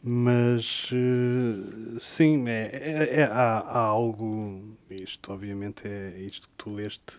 mas 0.00 0.90
uh, 0.92 1.98
sim, 1.98 2.46
é, 2.46 2.70
é, 2.72 3.20
é 3.20 3.24
há, 3.24 3.58
há, 3.58 3.78
algo, 3.78 4.76
isto 4.88 5.32
obviamente 5.32 5.88
é 5.88 6.20
isto 6.20 6.46
que 6.46 6.54
tu 6.56 6.72
leste, 6.72 7.16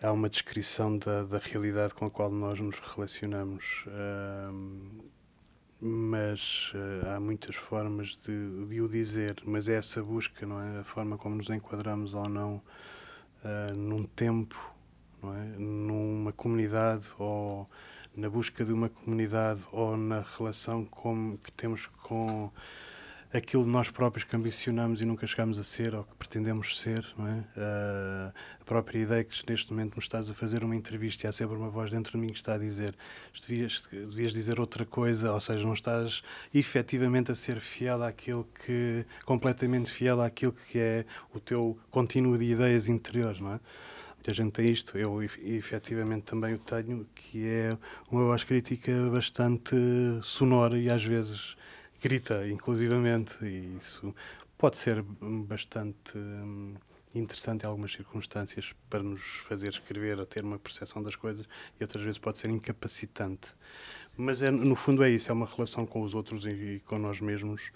há 0.00 0.12
uma 0.12 0.28
descrição 0.28 0.96
da, 0.98 1.24
da 1.24 1.38
realidade 1.38 1.92
com 1.92 2.04
a 2.04 2.10
qual 2.10 2.30
nós 2.30 2.60
nos 2.60 2.78
relacionamos, 2.78 3.84
mas 5.80 6.72
uh, 6.74 7.16
há 7.16 7.18
muitas 7.18 7.56
formas 7.56 8.16
de, 8.24 8.66
de, 8.66 8.80
o 8.80 8.88
dizer, 8.88 9.36
mas 9.44 9.66
é 9.66 9.74
essa 9.74 10.02
busca, 10.04 10.46
não 10.46 10.60
é? 10.60 10.80
A 10.80 10.84
forma 10.84 11.18
como 11.18 11.34
nos 11.34 11.48
enquadramos 11.48 12.14
ou 12.14 12.28
não 12.28 12.62
uh, 13.46 13.76
num 13.78 14.04
tempo, 14.04 14.56
é? 15.22 15.58
numa 15.58 16.32
comunidade 16.32 17.06
ou 17.18 17.68
na 18.16 18.28
busca 18.28 18.64
de 18.64 18.72
uma 18.72 18.88
comunidade 18.88 19.60
ou 19.70 19.96
na 19.96 20.24
relação 20.36 20.84
com, 20.84 21.36
que 21.42 21.52
temos 21.52 21.86
com 21.86 22.50
aquilo 23.36 23.64
que 23.64 23.70
nós 23.70 23.90
próprios 23.90 24.24
que 24.24 24.34
ambicionamos 24.34 25.00
e 25.00 25.04
nunca 25.04 25.26
chegamos 25.26 25.58
a 25.58 25.64
ser 25.64 25.94
ou 25.94 26.04
que 26.04 26.14
pretendemos 26.16 26.78
ser, 26.78 27.06
não 27.16 27.26
é? 27.26 27.32
Uh, 27.32 28.32
a 28.60 28.64
própria 28.64 28.98
ideia 28.98 29.24
que 29.24 29.34
neste 29.48 29.70
momento 29.70 29.94
me 29.94 30.02
estás 30.02 30.30
a 30.30 30.34
fazer 30.34 30.64
uma 30.64 30.74
entrevista 30.74 31.26
e 31.26 31.28
há 31.28 31.32
sempre 31.32 31.56
uma 31.56 31.68
voz 31.68 31.90
dentro 31.90 32.12
de 32.12 32.18
mim 32.18 32.32
que 32.32 32.38
está 32.38 32.54
a 32.54 32.58
dizer 32.58 32.94
devias, 33.40 33.82
devias 33.90 34.32
dizer 34.32 34.58
outra 34.58 34.84
coisa, 34.84 35.32
ou 35.32 35.40
seja, 35.40 35.64
não 35.64 35.74
estás 35.74 36.22
efetivamente 36.54 37.30
a 37.30 37.34
ser 37.34 37.60
fiel 37.60 38.02
àquilo 38.02 38.46
que, 38.64 39.04
completamente 39.24 39.90
fiel 39.90 40.20
àquilo 40.20 40.52
que 40.52 40.78
é 40.78 41.04
o 41.34 41.40
teu 41.40 41.78
contínuo 41.90 42.38
de 42.38 42.44
ideias 42.44 42.88
interiores, 42.88 43.40
não 43.40 43.54
é? 43.54 43.60
Muita 44.16 44.34
gente 44.34 44.52
tem 44.52 44.70
isto, 44.70 44.98
eu 44.98 45.22
efetivamente 45.22 46.24
também 46.24 46.54
o 46.54 46.58
tenho, 46.58 47.06
que 47.14 47.46
é 47.46 47.78
uma 48.10 48.24
voz 48.24 48.42
crítica 48.42 48.92
bastante 49.08 49.76
sonora 50.22 50.76
e 50.76 50.90
às 50.90 51.04
vezes 51.04 51.55
grita, 52.06 52.46
inclusivamente, 52.46 53.44
e 53.44 53.76
isso 53.76 54.14
pode 54.56 54.76
ser 54.76 55.02
bastante 55.02 56.16
hum, 56.16 56.74
interessante 57.12 57.64
em 57.64 57.66
algumas 57.66 57.90
circunstâncias 57.90 58.72
para 58.88 59.02
nos 59.02 59.22
fazer 59.48 59.70
escrever, 59.70 60.20
a 60.20 60.24
ter 60.24 60.44
uma 60.44 60.56
percepção 60.56 61.02
das 61.02 61.16
coisas, 61.16 61.48
e 61.80 61.82
outras 61.82 62.04
vezes 62.04 62.18
pode 62.18 62.38
ser 62.38 62.48
incapacitante. 62.48 63.48
Mas 64.16 64.40
é, 64.40 64.52
no 64.52 64.76
fundo 64.76 65.02
é 65.02 65.10
isso, 65.10 65.32
é 65.32 65.34
uma 65.34 65.46
relação 65.46 65.84
com 65.84 66.00
os 66.00 66.14
outros 66.14 66.46
e, 66.46 66.80
com 66.86 66.96
nós 66.96 67.20
mesmos, 67.20 67.72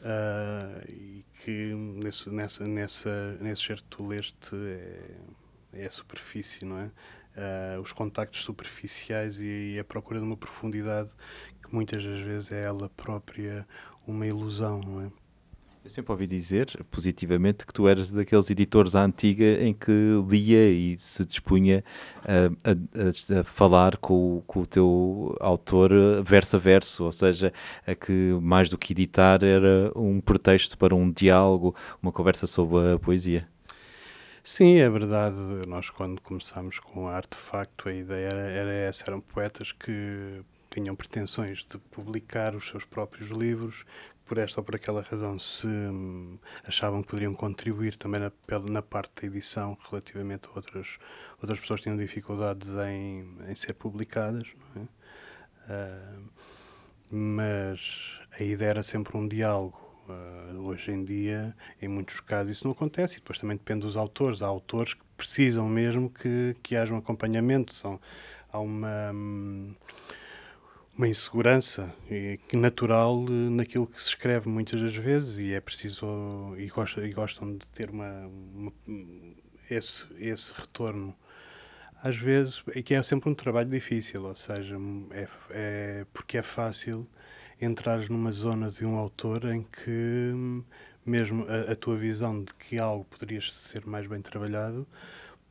uh, 0.00 0.90
e 0.90 1.24
que 1.44 1.72
nesse, 1.72 2.28
nessa, 2.30 2.66
nessa, 2.66 3.38
nesse 3.40 3.62
certo 3.62 4.04
leste 4.04 4.56
é, 4.56 5.82
é 5.84 5.86
a 5.86 5.90
superfície, 5.90 6.64
não 6.64 6.80
é? 6.80 6.90
Uh, 7.38 7.80
os 7.80 7.92
contactos 7.92 8.42
superficiais 8.42 9.38
e, 9.38 9.74
e, 9.74 9.78
a 9.78 9.84
procura 9.84 10.18
de 10.18 10.26
uma 10.26 10.36
profundidade 10.36 11.10
que 11.68 11.74
muitas 11.74 12.02
das 12.02 12.20
vezes 12.20 12.50
é 12.50 12.64
ela 12.64 12.88
própria 12.96 13.66
uma 14.06 14.26
ilusão, 14.26 14.80
não 14.80 15.02
é? 15.02 15.10
Eu 15.84 15.90
sempre 15.90 16.12
ouvi 16.12 16.26
dizer, 16.26 16.84
positivamente, 16.90 17.64
que 17.64 17.72
tu 17.72 17.88
eras 17.88 18.10
daqueles 18.10 18.50
editores 18.50 18.94
à 18.94 19.04
antiga 19.04 19.44
em 19.62 19.72
que 19.72 19.90
lia 20.28 20.68
e 20.68 20.98
se 20.98 21.24
dispunha 21.24 21.82
a, 22.26 22.70
a, 22.70 23.40
a 23.40 23.44
falar 23.44 23.96
com, 23.96 24.42
com, 24.46 24.60
o 24.60 24.66
teu 24.66 25.34
autor 25.40 25.90
verso 26.22 26.56
a 26.56 26.58
verso, 26.58 27.04
ou 27.04 27.12
seja, 27.12 27.54
a 27.86 27.94
que 27.94 28.36
mais 28.42 28.68
do 28.68 28.76
que 28.76 28.92
editar 28.92 29.42
era 29.42 29.90
um 29.96 30.20
pretexto 30.20 30.76
para 30.76 30.94
um 30.94 31.10
diálogo, 31.10 31.74
uma 32.02 32.12
conversa 32.12 32.46
sobre 32.46 32.92
a 32.92 32.98
poesia. 32.98 33.48
Sim, 34.44 34.78
é 34.80 34.90
verdade. 34.90 35.38
Nós, 35.66 35.88
quando 35.88 36.20
começámos 36.20 36.80
com 36.80 37.04
o 37.04 37.08
Artefacto, 37.08 37.88
a 37.88 37.94
ideia 37.94 38.28
era, 38.28 38.40
era 38.40 38.72
essa: 38.72 39.04
eram 39.06 39.20
poetas 39.20 39.72
que 39.72 40.42
tinham 40.70 40.94
pretensões 40.94 41.64
de 41.64 41.78
publicar 41.78 42.54
os 42.54 42.68
seus 42.68 42.84
próprios 42.84 43.30
livros, 43.30 43.84
por 44.28 44.36
esta 44.36 44.60
ou 44.60 44.64
por 44.64 44.76
aquela 44.76 45.00
razão, 45.00 45.38
se 45.38 45.66
hum, 45.66 46.38
achavam 46.64 47.02
que 47.02 47.08
poderiam 47.08 47.34
contribuir 47.34 47.96
também 47.96 48.20
na, 48.20 48.30
na 48.70 48.82
parte 48.82 49.22
da 49.22 49.26
edição 49.26 49.76
relativamente 49.90 50.46
a 50.46 50.50
outras, 50.54 50.98
outras 51.40 51.58
pessoas 51.58 51.80
que 51.80 51.84
tinham 51.84 51.96
dificuldades 51.96 52.68
em, 52.68 53.26
em 53.48 53.54
ser 53.54 53.72
publicadas. 53.72 54.46
É? 54.76 54.80
Uh, 55.72 56.30
mas 57.10 58.20
a 58.38 58.42
ideia 58.42 58.70
era 58.70 58.82
sempre 58.82 59.16
um 59.16 59.26
diálogo. 59.26 59.86
Uh, 60.08 60.68
hoje 60.68 60.90
em 60.90 61.04
dia, 61.04 61.54
em 61.82 61.88
muitos 61.88 62.20
casos, 62.20 62.52
isso 62.52 62.64
não 62.64 62.72
acontece 62.72 63.14
e 63.14 63.18
depois 63.18 63.38
também 63.38 63.56
depende 63.56 63.80
dos 63.80 63.96
autores. 63.96 64.42
Há 64.42 64.46
autores 64.46 64.94
que 64.94 65.04
precisam 65.16 65.66
mesmo 65.68 66.08
que, 66.10 66.54
que 66.62 66.76
haja 66.76 66.94
um 66.94 66.98
acompanhamento. 66.98 67.74
São, 67.74 68.00
há 68.50 68.58
uma. 68.58 69.10
Hum, 69.12 69.74
uma 70.98 71.06
insegurança 71.06 71.94
natural 72.52 73.24
eh, 73.28 73.30
naquilo 73.30 73.86
que 73.86 74.02
se 74.02 74.08
escreve 74.08 74.48
muitas 74.48 74.82
das 74.82 74.96
vezes 74.96 75.38
e 75.38 75.54
é 75.54 75.60
preciso 75.60 76.56
e 76.58 76.66
gostam, 76.66 77.06
e 77.06 77.12
gostam 77.12 77.56
de 77.56 77.68
ter 77.68 77.88
uma, 77.88 78.26
uma, 78.26 78.72
esse, 79.70 80.04
esse 80.18 80.52
retorno 80.52 81.14
às 82.02 82.16
vezes 82.16 82.64
e 82.74 82.82
que 82.82 82.94
é 82.94 83.02
sempre 83.04 83.30
um 83.30 83.34
trabalho 83.34 83.70
difícil 83.70 84.24
ou 84.24 84.34
seja 84.34 84.76
é, 85.12 85.28
é 85.50 86.06
porque 86.12 86.36
é 86.36 86.42
fácil 86.42 87.08
entrar 87.60 88.10
numa 88.10 88.32
zona 88.32 88.68
de 88.68 88.84
um 88.84 88.96
autor 88.96 89.44
em 89.44 89.62
que 89.62 90.32
mesmo 91.06 91.46
a, 91.48 91.72
a 91.72 91.76
tua 91.76 91.96
visão 91.96 92.42
de 92.42 92.52
que 92.54 92.76
algo 92.76 93.04
poderia 93.04 93.40
ser 93.40 93.86
mais 93.86 94.08
bem 94.08 94.20
trabalhado 94.20 94.84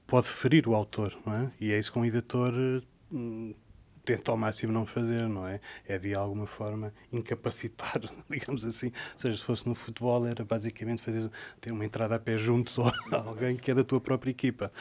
pode 0.05 0.27
ferir 0.27 0.67
o 0.67 0.75
autor 0.75 1.17
não 1.25 1.33
é? 1.33 1.51
e 1.57 1.71
é 1.71 1.79
isso 1.79 1.91
que 1.91 1.99
um 1.99 2.05
editor 2.05 2.53
hum, 3.13 3.53
tenta 4.07 4.31
ao 4.31 4.37
máximo 4.37 4.71
não 4.71 4.85
fazer, 4.85 5.27
não 5.27 5.45
é? 5.45 5.59
É 5.85 5.99
de 5.99 6.15
alguma 6.15 6.47
forma 6.47 6.93
incapacitar, 7.11 7.99
digamos 8.29 8.63
assim. 8.63 8.87
Ou 8.87 9.19
seja, 9.19 9.35
se 9.37 9.43
fosse 9.43 9.67
no 9.67 9.75
futebol, 9.75 10.25
era 10.25 10.45
basicamente 10.45 11.01
fazer 11.01 11.29
ter 11.59 11.73
uma 11.73 11.83
entrada 11.83 12.15
a 12.15 12.19
pé 12.19 12.37
juntos 12.37 12.77
ou 12.79 12.89
alguém 13.11 13.57
que 13.57 13.69
é 13.69 13.75
da 13.75 13.83
tua 13.83 13.99
própria 13.99 14.31
equipa. 14.31 14.71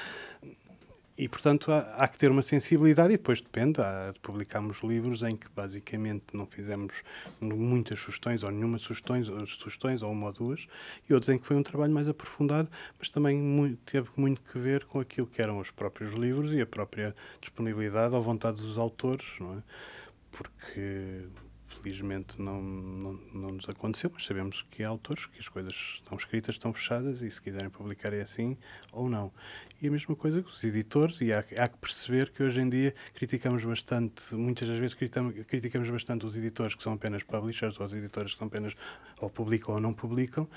E, 1.18 1.28
portanto, 1.28 1.72
há, 1.72 1.78
há, 1.96 2.08
que 2.08 2.18
ter 2.18 2.30
uma 2.30 2.42
sensibilidade 2.42 3.14
e 3.14 3.16
depois 3.16 3.40
depende. 3.40 3.80
Há, 3.80 4.12
publicamos 4.20 4.82
livros 4.82 5.22
em 5.22 5.34
que, 5.34 5.48
basicamente, 5.48 6.24
não 6.34 6.46
fizemos 6.46 7.02
muitas 7.40 7.98
sugestões 7.98 8.42
ou 8.42 8.50
nenhuma 8.50 8.78
sugestões, 8.78 9.28
ou 9.28 9.46
sugestões 9.46 10.02
ou 10.02 10.12
uma 10.12 10.26
ou 10.26 10.32
duas, 10.32 10.66
e 11.08 11.14
outros 11.14 11.32
em 11.32 11.38
que 11.38 11.46
foi 11.46 11.56
um 11.56 11.62
trabalho 11.62 11.92
mais 11.92 12.06
aprofundado, 12.06 12.68
mas 12.98 13.08
também 13.08 13.38
muito, 13.38 13.78
teve 13.90 14.10
muito 14.16 14.42
que 14.42 14.58
ver 14.58 14.84
com 14.84 15.00
aquilo 15.00 15.26
que 15.26 15.40
eram 15.40 15.58
os 15.58 15.70
próprios 15.70 16.12
livros 16.12 16.52
e 16.52 16.60
a 16.60 16.66
própria 16.66 17.16
disponibilidade 17.40 18.14
ou 18.14 18.22
vontade 18.22 18.60
dos 18.60 18.76
autores, 18.76 19.26
não 19.40 19.54
é? 19.54 19.62
Porque 20.30 21.24
felizmente 21.86 22.40
não, 22.42 22.60
não, 22.60 23.20
não 23.32 23.50
nos 23.52 23.68
aconteceu, 23.68 24.10
mas 24.12 24.24
sabemos 24.24 24.66
que 24.72 24.82
há 24.82 24.88
autores 24.88 25.26
que 25.26 25.38
as 25.38 25.48
coisas 25.48 25.74
estão 25.94 26.18
escritas, 26.18 26.56
estão 26.56 26.72
fechadas 26.72 27.22
e 27.22 27.30
se 27.30 27.40
quiserem 27.40 27.70
publicar 27.70 28.12
é 28.12 28.22
assim 28.22 28.56
ou 28.92 29.08
não. 29.08 29.32
E 29.80 29.86
a 29.86 29.90
mesma 29.90 30.16
coisa 30.16 30.42
com 30.42 30.48
os 30.48 30.64
editores, 30.64 31.20
e 31.20 31.32
há, 31.32 31.38
há 31.38 31.68
que 31.68 31.78
perceber 31.78 32.30
que 32.30 32.42
hoje 32.42 32.60
em 32.60 32.68
dia 32.68 32.92
criticamos 33.14 33.64
bastante, 33.64 34.34
muitas 34.34 34.68
das 34.68 34.78
vezes 34.78 34.94
criticamos, 34.94 35.34
criticamos 35.46 35.88
bastante 35.88 36.26
os 36.26 36.36
editores 36.36 36.74
que 36.74 36.82
são 36.82 36.94
apenas 36.94 37.22
publishers, 37.22 37.78
ou 37.78 37.86
os 37.86 37.92
editores 37.92 38.32
que 38.32 38.38
são 38.38 38.48
apenas 38.48 38.74
ou 39.20 39.30
publicam 39.30 39.76
ou 39.76 39.80
não 39.80 39.94
publicam, 39.94 40.48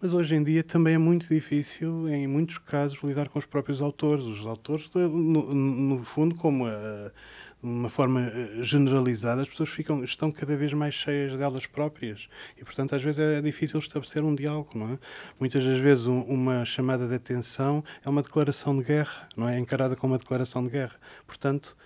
mas 0.00 0.14
hoje 0.14 0.34
em 0.34 0.42
dia 0.42 0.64
também 0.64 0.94
é 0.94 0.98
muito 0.98 1.28
difícil, 1.28 2.08
em 2.08 2.26
muitos 2.26 2.56
casos, 2.56 3.00
lidar 3.04 3.28
com 3.28 3.38
os 3.38 3.44
próprios 3.44 3.80
autores. 3.80 4.24
Os 4.24 4.44
autores, 4.44 4.90
no, 4.94 5.54
no 5.54 6.04
fundo, 6.04 6.34
como 6.34 6.66
a 6.66 7.12
uma 7.62 7.88
forma 7.88 8.22
eh, 8.22 8.64
generalizada, 8.64 9.42
as 9.42 9.48
pessoas 9.48 9.68
ficam, 9.68 10.02
estão 10.02 10.32
cada 10.32 10.56
vez 10.56 10.72
mais 10.72 10.94
cheias 10.94 11.36
delas 11.36 11.64
próprias 11.64 12.28
e, 12.56 12.64
portanto, 12.64 12.96
às 12.96 13.02
vezes 13.02 13.20
é 13.20 13.40
difícil 13.40 13.78
estabelecer 13.78 14.24
um 14.24 14.34
diálogo, 14.34 14.70
não 14.74 14.94
é? 14.94 14.98
Muitas 15.38 15.64
das 15.64 15.78
vezes 15.78 16.06
um, 16.06 16.22
uma 16.22 16.64
chamada 16.64 17.06
de 17.06 17.14
atenção 17.14 17.84
é 18.04 18.08
uma 18.08 18.22
declaração 18.22 18.76
de 18.76 18.82
guerra, 18.82 19.28
não 19.36 19.48
é? 19.48 19.56
é 19.56 19.58
encarada 19.60 19.94
como 19.94 20.12
uma 20.12 20.18
declaração 20.18 20.64
de 20.64 20.70
guerra. 20.70 20.96
Portanto, 21.26 21.76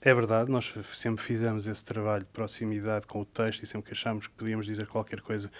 é 0.00 0.14
verdade, 0.14 0.50
nós 0.50 0.72
sempre 0.94 1.22
fizemos 1.22 1.66
esse 1.66 1.84
trabalho 1.84 2.24
de 2.24 2.30
proximidade 2.30 3.06
com 3.06 3.20
o 3.20 3.24
texto 3.24 3.64
e 3.64 3.66
sempre 3.66 3.88
que 3.88 3.94
achámos 3.94 4.28
que 4.28 4.34
podíamos 4.34 4.64
dizer 4.64 4.86
qualquer 4.86 5.20
coisa 5.20 5.50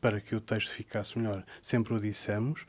para 0.00 0.20
que 0.20 0.34
o 0.34 0.40
texto 0.40 0.70
ficasse 0.70 1.16
melhor, 1.16 1.44
sempre 1.62 1.94
o 1.94 2.00
dissemos. 2.00 2.66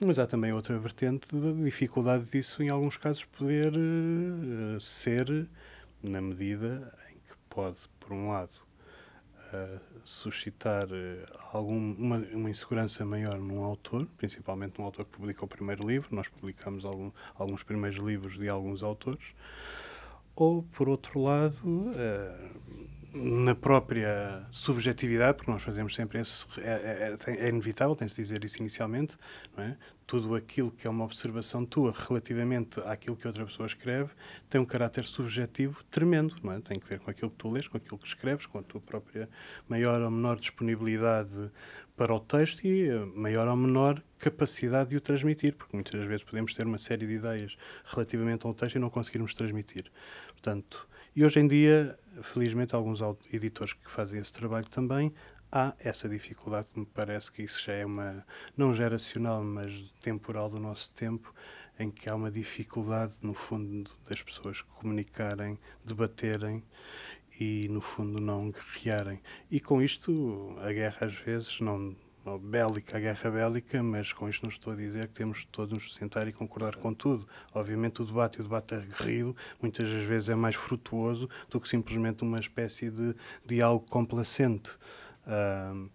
Mas 0.00 0.18
há 0.18 0.26
também 0.26 0.52
outra 0.52 0.78
vertente 0.78 1.28
da 1.34 1.52
dificuldade 1.62 2.24
disso, 2.30 2.62
em 2.62 2.68
alguns 2.68 2.96
casos, 2.96 3.24
poder 3.24 3.72
uh, 3.74 4.80
ser 4.80 5.48
na 6.04 6.20
medida 6.20 6.96
em 7.10 7.14
que 7.14 7.36
pode, 7.48 7.78
por 7.98 8.12
um 8.12 8.28
lado, 8.28 8.52
uh, 9.52 9.80
suscitar 10.04 10.86
uh, 10.86 11.38
algum, 11.52 11.94
uma, 11.94 12.18
uma, 12.18 12.50
insegurança 12.50 13.04
maior 13.04 13.38
num 13.38 13.64
autor, 13.64 14.06
principalmente 14.18 14.78
num 14.78 14.84
autor 14.84 15.06
que 15.06 15.12
publica 15.12 15.44
o 15.44 15.48
primeiro 15.48 15.86
livro. 15.86 16.14
Nós 16.14 16.28
publicamos 16.28 16.84
algum, 16.84 17.10
alguns 17.34 17.62
primeiros 17.62 17.98
livros 17.98 18.38
de 18.38 18.48
alguns 18.48 18.82
autores. 18.82 19.34
Ou, 20.36 20.62
por 20.62 20.88
outro 20.88 21.20
lado, 21.20 21.56
uh, 21.64 22.94
na 23.14 23.54
própria 23.54 24.44
subjetividade, 24.50 25.36
porque 25.36 25.50
nós 25.50 25.62
fazemos 25.62 25.94
sempre 25.94 26.20
esse. 26.20 26.44
É, 26.58 27.16
é, 27.26 27.46
é 27.46 27.48
inevitável, 27.48 27.94
tem-se 27.94 28.20
dizer 28.20 28.44
isso 28.44 28.58
inicialmente, 28.58 29.16
é? 29.56 29.76
Tudo 30.06 30.34
aquilo 30.34 30.70
que 30.70 30.86
é 30.86 30.90
uma 30.90 31.04
observação 31.04 31.64
tua 31.64 31.94
relativamente 31.96 32.78
àquilo 32.80 33.16
que 33.16 33.26
outra 33.26 33.46
pessoa 33.46 33.66
escreve 33.66 34.10
tem 34.50 34.60
um 34.60 34.64
caráter 34.64 35.06
subjetivo 35.06 35.82
tremendo, 35.84 36.34
é? 36.50 36.60
Tem 36.60 36.78
que 36.78 36.88
ver 36.88 36.98
com 36.98 37.10
aquilo 37.10 37.30
que 37.30 37.36
tu 37.36 37.50
lês, 37.50 37.68
com 37.68 37.76
aquilo 37.76 37.98
que 37.98 38.06
escreves, 38.06 38.46
com 38.46 38.58
a 38.58 38.62
tua 38.62 38.80
própria 38.80 39.28
maior 39.68 40.02
ou 40.02 40.10
menor 40.10 40.38
disponibilidade 40.38 41.50
para 41.96 42.12
o 42.12 42.18
texto 42.18 42.64
e 42.64 42.90
maior 43.14 43.46
ou 43.46 43.56
menor 43.56 44.02
capacidade 44.18 44.90
de 44.90 44.96
o 44.96 45.00
transmitir, 45.00 45.54
porque 45.54 45.76
muitas 45.76 46.04
vezes 46.04 46.24
podemos 46.24 46.52
ter 46.54 46.66
uma 46.66 46.78
série 46.78 47.06
de 47.06 47.12
ideias 47.12 47.56
relativamente 47.84 48.44
ao 48.46 48.52
texto 48.52 48.76
e 48.76 48.78
não 48.80 48.90
conseguirmos 48.90 49.32
transmitir. 49.34 49.90
Portanto, 50.32 50.88
e 51.16 51.24
hoje 51.24 51.38
em 51.38 51.46
dia, 51.46 51.96
felizmente, 52.22 52.74
alguns 52.74 53.00
editores 53.32 53.72
que 53.72 53.90
fazem 53.90 54.20
esse 54.20 54.32
trabalho 54.32 54.68
também, 54.68 55.12
há 55.50 55.74
essa 55.78 56.08
dificuldade, 56.08 56.68
me 56.74 56.84
parece 56.84 57.30
que 57.30 57.42
isso 57.42 57.62
já 57.62 57.74
é 57.74 57.86
uma, 57.86 58.26
não 58.56 58.74
geracional, 58.74 59.42
mas 59.44 59.92
temporal 60.00 60.50
do 60.50 60.58
nosso 60.58 60.90
tempo, 60.90 61.32
em 61.78 61.90
que 61.90 62.08
há 62.08 62.14
uma 62.14 62.30
dificuldade, 62.30 63.14
no 63.22 63.34
fundo, 63.34 63.90
das 64.08 64.22
pessoas 64.22 64.62
comunicarem, 64.62 65.58
debaterem 65.84 66.64
e, 67.38 67.68
no 67.68 67.80
fundo, 67.80 68.20
não 68.20 68.50
guerrearem. 68.50 69.20
E 69.50 69.60
com 69.60 69.82
isto, 69.82 70.56
a 70.60 70.72
guerra 70.72 71.06
às 71.06 71.14
vezes 71.14 71.60
não 71.60 71.96
bélica, 72.40 72.96
a 72.96 73.00
guerra 73.00 73.30
bélica, 73.30 73.82
mas 73.82 74.12
com 74.12 74.28
isto 74.28 74.42
não 74.42 74.50
estou 74.50 74.72
a 74.72 74.76
dizer 74.76 75.08
que 75.08 75.14
temos 75.14 75.44
todos 75.52 75.72
nos 75.72 75.94
sentar 75.94 76.26
e 76.26 76.32
concordar 76.32 76.76
com 76.76 76.92
tudo. 76.94 77.26
Obviamente 77.52 78.02
o 78.02 78.04
debate 78.04 78.38
e 78.38 78.40
o 78.40 78.44
debate 78.44 78.74
aguerrido 78.74 79.36
muitas 79.60 79.90
das 79.90 80.04
vezes 80.04 80.28
é 80.28 80.34
mais 80.34 80.54
frutuoso 80.54 81.28
do 81.50 81.60
que 81.60 81.68
simplesmente 81.68 82.22
uma 82.22 82.40
espécie 82.40 82.90
de 82.90 83.14
diálogo 83.44 83.86
complacente. 83.88 84.70
Uh, 85.26 85.90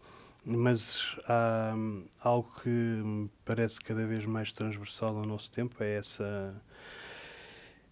mas 0.45 1.17
há 1.27 1.75
algo 2.21 2.49
que 2.61 2.69
me 2.69 3.29
parece 3.43 3.79
cada 3.79 4.05
vez 4.05 4.25
mais 4.25 4.51
transversal 4.51 5.17
ao 5.17 5.25
nosso 5.25 5.51
tempo, 5.51 5.83
é 5.83 5.95
essa 5.97 6.55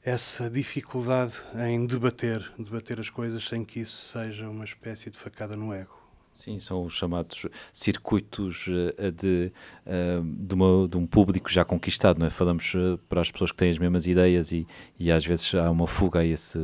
essa 0.03 0.49
dificuldade 0.49 1.33
em 1.67 1.85
debater, 1.85 2.53
debater 2.57 2.97
as 2.97 3.09
coisas 3.09 3.45
sem 3.45 3.65
que 3.65 3.81
isso 3.81 4.13
seja 4.13 4.49
uma 4.49 4.63
espécie 4.63 5.09
de 5.09 5.17
facada 5.17 5.53
no 5.57 5.73
ego. 5.73 6.06
Sim, 6.37 6.59
são 6.59 6.83
os 6.83 6.93
chamados 6.93 7.47
circuitos 7.73 8.67
uh, 8.67 9.11
de, 9.11 9.51
uh, 9.87 10.23
de, 10.23 10.53
uma, 10.53 10.87
de, 10.87 10.95
um 10.95 11.07
público 11.07 11.49
já 11.51 11.65
conquistado, 11.65 12.19
não 12.19 12.27
é? 12.27 12.29
Falamos 12.29 12.73
para 13.09 13.21
as 13.21 13.31
pessoas 13.31 13.51
que 13.51 13.57
têm 13.57 13.71
as 13.71 13.79
mesmas 13.79 14.05
ideias 14.05 14.51
e, 14.51 14.67
e 14.99 15.11
às 15.11 15.25
vezes 15.25 15.55
há 15.55 15.71
uma 15.71 15.87
fuga 15.87 16.19
a 16.19 16.25
esse 16.25 16.59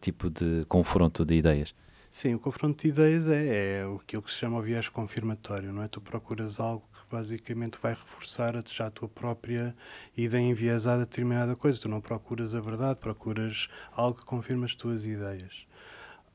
tipo 0.00 0.30
de 0.30 0.64
confronto 0.66 1.26
de 1.26 1.34
ideias. 1.34 1.74
Sim, 2.10 2.34
o 2.34 2.38
confronto 2.38 2.82
de 2.82 2.88
ideias 2.88 3.28
é, 3.28 3.80
é 3.80 3.82
aquilo 3.84 4.22
que 4.22 4.30
se 4.30 4.38
chama 4.38 4.58
o 4.58 4.62
viés 4.62 4.88
confirmatório, 4.88 5.74
não 5.74 5.82
é? 5.82 5.88
Tu 5.88 6.00
procuras 6.00 6.58
algo 6.58 6.88
que 6.90 7.14
basicamente 7.14 7.78
vai 7.82 7.92
reforçar 7.92 8.56
a, 8.56 8.64
já 8.66 8.86
a 8.86 8.90
tua 8.90 9.10
própria 9.10 9.76
ideia 10.16 10.42
enviesada 10.42 11.02
a 11.02 11.04
determinada 11.04 11.54
coisa. 11.54 11.78
Tu 11.78 11.88
não 11.88 12.00
procuras 12.00 12.54
a 12.54 12.62
verdade, 12.62 12.98
procuras 12.98 13.68
algo 13.92 14.20
que 14.20 14.24
confirma 14.24 14.64
as 14.64 14.74
tuas 14.74 15.04
ideias. 15.04 15.67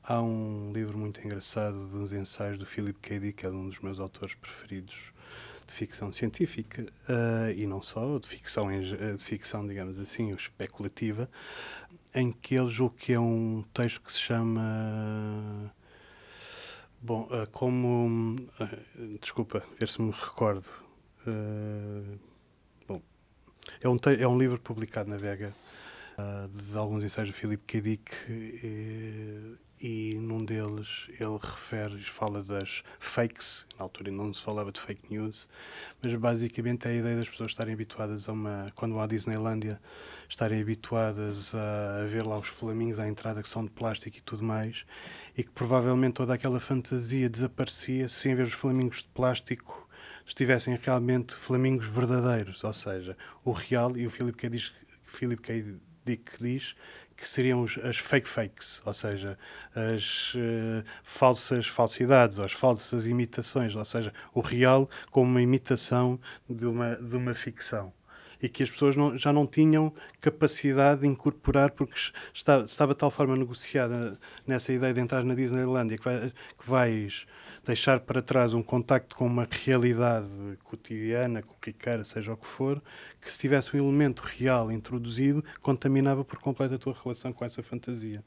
Há 0.06 0.20
um 0.20 0.70
livro 0.70 0.98
muito 0.98 1.18
engraçado 1.24 1.86
de 1.86 1.96
uns 1.96 2.12
ensaios 2.12 2.58
do 2.58 2.66
Philip 2.66 3.00
K. 3.00 3.18
Dick, 3.18 3.38
que 3.38 3.46
é 3.46 3.48
um 3.48 3.70
dos 3.70 3.78
meus 3.78 3.98
autores 3.98 4.34
preferidos 4.34 4.94
de 5.66 5.72
ficção 5.72 6.12
científica 6.12 6.82
uh, 7.08 7.50
e 7.56 7.66
não 7.66 7.80
só, 7.80 8.18
de 8.18 8.28
ficção, 8.28 8.68
de 8.68 9.16
ficção, 9.16 9.66
digamos 9.66 9.98
assim, 9.98 10.30
especulativa, 10.34 11.26
em 12.14 12.30
que 12.30 12.54
ele 12.54 12.68
julga 12.68 12.94
que 12.98 13.14
é 13.14 13.18
um 13.18 13.64
texto 13.72 14.02
que 14.02 14.12
se 14.12 14.18
chama. 14.18 15.72
Bom, 17.00 17.22
uh, 17.22 17.48
como. 17.50 18.36
Uh, 18.60 19.18
desculpa, 19.22 19.62
ver 19.80 19.88
se 19.88 20.02
me 20.02 20.10
recordo. 20.10 20.68
bom, 22.86 23.00
é 23.80 23.88
um, 23.88 23.96
é 24.20 24.28
um 24.28 24.38
livro 24.38 24.60
publicado 24.60 25.08
na 25.08 25.16
Vega 25.16 25.54
de 26.52 26.76
alguns 26.76 27.02
ensaios 27.02 27.30
do 27.30 27.34
Philip 27.34 27.64
K. 27.66 27.80
Dick 27.80 28.12
e, 28.28 29.56
e 29.80 30.18
num 30.20 30.44
deles 30.44 31.08
ele 31.20 31.38
refere, 31.40 32.02
fala 32.04 32.42
das 32.42 32.82
fakes, 32.98 33.66
na 33.78 33.84
altura 33.84 34.10
não 34.10 34.32
se 34.32 34.42
falava 34.42 34.70
de 34.70 34.80
fake 34.80 35.12
news, 35.12 35.48
mas 36.02 36.14
basicamente 36.14 36.86
é 36.86 36.90
a 36.90 36.94
ideia 36.94 37.16
das 37.16 37.28
pessoas 37.28 37.50
estarem 37.50 37.74
habituadas 37.74 38.28
a 38.28 38.32
uma, 38.32 38.72
quando 38.74 38.98
há 38.98 39.06
Disneylandia, 39.06 39.80
estarem 40.28 40.60
habituadas 40.60 41.54
a 41.54 42.06
ver 42.06 42.24
lá 42.24 42.38
os 42.38 42.48
flamingos 42.48 42.98
à 42.98 43.08
entrada 43.08 43.42
que 43.42 43.48
são 43.48 43.64
de 43.64 43.70
plástico 43.70 44.16
e 44.16 44.20
tudo 44.20 44.42
mais, 44.44 44.86
e 45.36 45.42
que 45.42 45.50
provavelmente 45.50 46.14
toda 46.14 46.34
aquela 46.34 46.60
fantasia 46.60 47.28
desaparecia 47.28 48.08
se 48.08 48.28
em 48.28 48.34
vez 48.34 48.50
dos 48.50 48.58
flamingos 48.58 48.98
de 48.98 49.08
plástico 49.08 49.88
estivessem 50.26 50.78
realmente 50.82 51.34
flamingos 51.34 51.86
verdadeiros, 51.86 52.64
ou 52.64 52.72
seja, 52.72 53.16
o 53.44 53.52
real, 53.52 53.96
e 53.96 54.06
o 54.06 54.10
Philip 54.10 54.36
K. 54.36 54.48
diz, 54.48 54.72
Philip 55.04 55.42
K. 55.42 55.76
Dick 56.04 56.32
diz 56.38 56.74
que 57.16 57.28
seriam 57.28 57.64
as 57.64 57.96
fake 57.96 58.28
fakes, 58.28 58.82
ou 58.84 58.92
seja, 58.92 59.38
as 59.74 60.34
uh, 60.34 60.84
falsas 61.02 61.66
falsidades, 61.66 62.38
ou 62.38 62.44
as 62.44 62.52
falsas 62.52 63.06
imitações, 63.06 63.74
ou 63.74 63.84
seja, 63.84 64.12
o 64.32 64.40
real 64.40 64.88
como 65.10 65.30
uma 65.30 65.42
imitação 65.42 66.18
de 66.48 66.66
uma, 66.66 66.96
de 66.96 67.16
uma 67.16 67.34
ficção. 67.34 67.92
E 68.42 68.48
que 68.48 68.62
as 68.62 68.70
pessoas 68.70 68.96
não, 68.96 69.16
já 69.16 69.32
não 69.32 69.46
tinham 69.46 69.92
capacidade 70.20 71.02
de 71.02 71.06
incorporar, 71.06 71.70
porque 71.70 71.94
está, 72.32 72.58
estava 72.58 72.92
de 72.92 72.98
tal 72.98 73.10
forma 73.10 73.36
negociada 73.36 74.18
nessa 74.46 74.72
ideia 74.72 74.92
de 74.92 75.00
entrar 75.00 75.24
na 75.24 75.34
Disneylandia 75.34 75.96
que, 75.96 76.04
vai, 76.04 76.30
que 76.30 76.70
vais 76.70 77.26
deixar 77.64 78.00
para 78.00 78.20
trás 78.20 78.54
um 78.54 78.62
contacto 78.62 79.16
com 79.16 79.26
uma 79.26 79.48
realidade 79.50 80.28
cotidiana, 80.62 81.42
corriqueira, 81.42 82.04
seja 82.04 82.32
o 82.32 82.36
que 82.36 82.46
for, 82.46 82.82
que 83.20 83.32
se 83.32 83.38
tivesse 83.38 83.74
um 83.76 83.78
elemento 83.78 84.20
real 84.20 84.70
introduzido, 84.70 85.44
contaminava 85.60 86.24
por 86.24 86.38
completo 86.38 86.74
a 86.74 86.78
tua 86.78 86.94
relação 87.02 87.32
com 87.32 87.44
essa 87.44 87.62
fantasia. 87.62 88.22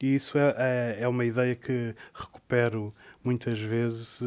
E 0.00 0.14
isso 0.14 0.36
é, 0.36 0.54
é, 0.58 0.96
é 1.02 1.08
uma 1.08 1.24
ideia 1.24 1.54
que 1.54 1.94
recupero 2.12 2.94
muitas 3.24 3.58
vezes 3.58 4.22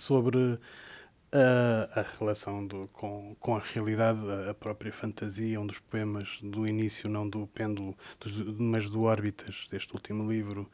sobre 0.00 0.58
a, 1.32 2.00
a 2.00 2.04
relação 2.18 2.66
do, 2.66 2.88
com, 2.92 3.36
com 3.38 3.56
a 3.56 3.60
realidade, 3.60 4.20
a, 4.30 4.50
a, 4.50 4.54
própria 4.54 4.92
fantasia, 4.92 5.60
um 5.60 5.66
dos 5.66 5.78
poemas 5.78 6.38
do 6.42 6.66
início, 6.66 7.08
não 7.08 7.28
do 7.28 7.46
pêndulo, 7.48 7.96
dos, 8.18 8.34
mas 8.58 8.88
do 8.88 9.02
Órbitas, 9.02 9.68
deste 9.70 9.92
último 9.92 10.30
livro, 10.30 10.70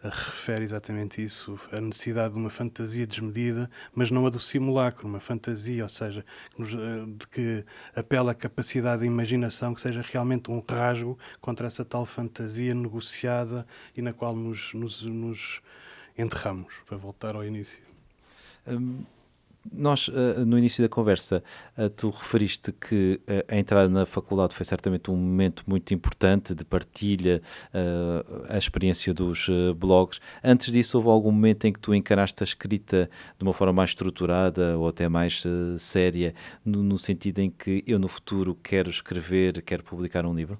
refere 0.00 0.64
exatamente 0.64 1.22
isso, 1.24 1.58
a 1.72 1.80
necessidade 1.80 2.34
de 2.34 2.38
uma 2.38 2.50
fantasia 2.50 3.04
desmedida, 3.06 3.68
mas 3.92 4.10
não 4.10 4.24
a 4.24 4.30
do 4.30 4.38
simulacro, 4.38 5.08
uma 5.08 5.18
fantasia, 5.18 5.82
ou 5.82 5.88
seja, 5.88 6.24
de 6.56 7.26
que 7.26 7.64
apela 7.96 8.30
à 8.30 8.34
capacidade 8.34 9.00
de 9.02 9.06
imaginação, 9.08 9.74
que 9.74 9.80
seja 9.80 10.02
realmente 10.02 10.50
um 10.50 10.60
rasgo 10.60 11.18
contra 11.40 11.66
essa 11.66 11.84
tal 11.84 12.06
fantasia 12.06 12.72
negociada 12.72 13.66
e 13.96 14.02
na 14.02 14.12
qual 14.12 14.36
nos, 14.36 14.72
nos, 14.74 15.02
nos 15.02 15.60
enterramos, 16.16 16.74
para 16.86 16.96
voltar 16.96 17.34
ao 17.34 17.44
início. 17.44 17.82
Hum 18.64 19.02
nós, 19.72 20.08
uh, 20.08 20.44
no 20.46 20.58
início 20.58 20.82
da 20.82 20.88
conversa, 20.88 21.42
uh, 21.76 21.88
tu 21.90 22.10
referiste 22.10 22.72
que 22.72 23.20
uh, 23.22 23.54
a 23.54 23.56
entrada 23.58 23.88
na 23.88 24.06
faculdade 24.06 24.54
foi 24.54 24.64
certamente 24.64 25.10
um 25.10 25.16
momento 25.16 25.64
muito 25.66 25.92
importante 25.94 26.54
de 26.54 26.64
partilha, 26.64 27.42
a 28.48 28.58
experiência 28.58 29.12
dos 29.14 29.48
blogs. 29.76 30.20
Antes 30.42 30.72
disso, 30.72 30.98
houve 30.98 31.08
algum 31.08 31.30
momento 31.30 31.66
em 31.66 31.72
que 31.72 31.78
tu 31.78 31.94
encaraste 31.94 32.42
a 32.42 32.44
escrita 32.44 33.08
de 33.38 33.44
uma 33.44 33.52
forma 33.52 33.72
mais 33.72 33.90
estruturada 33.90 34.76
ou 34.78 34.88
até 34.88 35.08
mais 35.08 35.42
séria, 35.78 36.34
no 36.64 36.98
sentido 36.98 37.40
em 37.40 37.50
que 37.50 37.82
eu 37.86 37.98
no 37.98 38.08
futuro 38.08 38.56
quero 38.62 38.90
escrever, 38.90 39.62
quero 39.62 39.82
publicar 39.82 40.26
um 40.26 40.34
livro? 40.34 40.58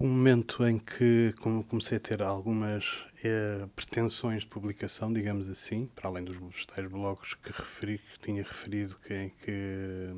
Um 0.00 0.08
momento 0.08 0.66
em 0.66 0.78
que 0.78 1.34
comecei 1.68 1.98
a 1.98 2.00
ter 2.00 2.22
algumas 2.22 3.04
eh, 3.22 3.66
pretensões 3.76 4.42
de 4.42 4.48
publicação, 4.48 5.12
digamos 5.12 5.46
assim, 5.50 5.90
para 5.94 6.08
além 6.08 6.24
dos 6.24 6.38
tais 6.64 6.90
blogs 6.90 7.34
que 7.34 7.52
referi, 7.52 7.98
que 7.98 8.18
tinha 8.18 8.42
referido, 8.42 8.96
que, 9.06 9.30
que, 9.44 10.08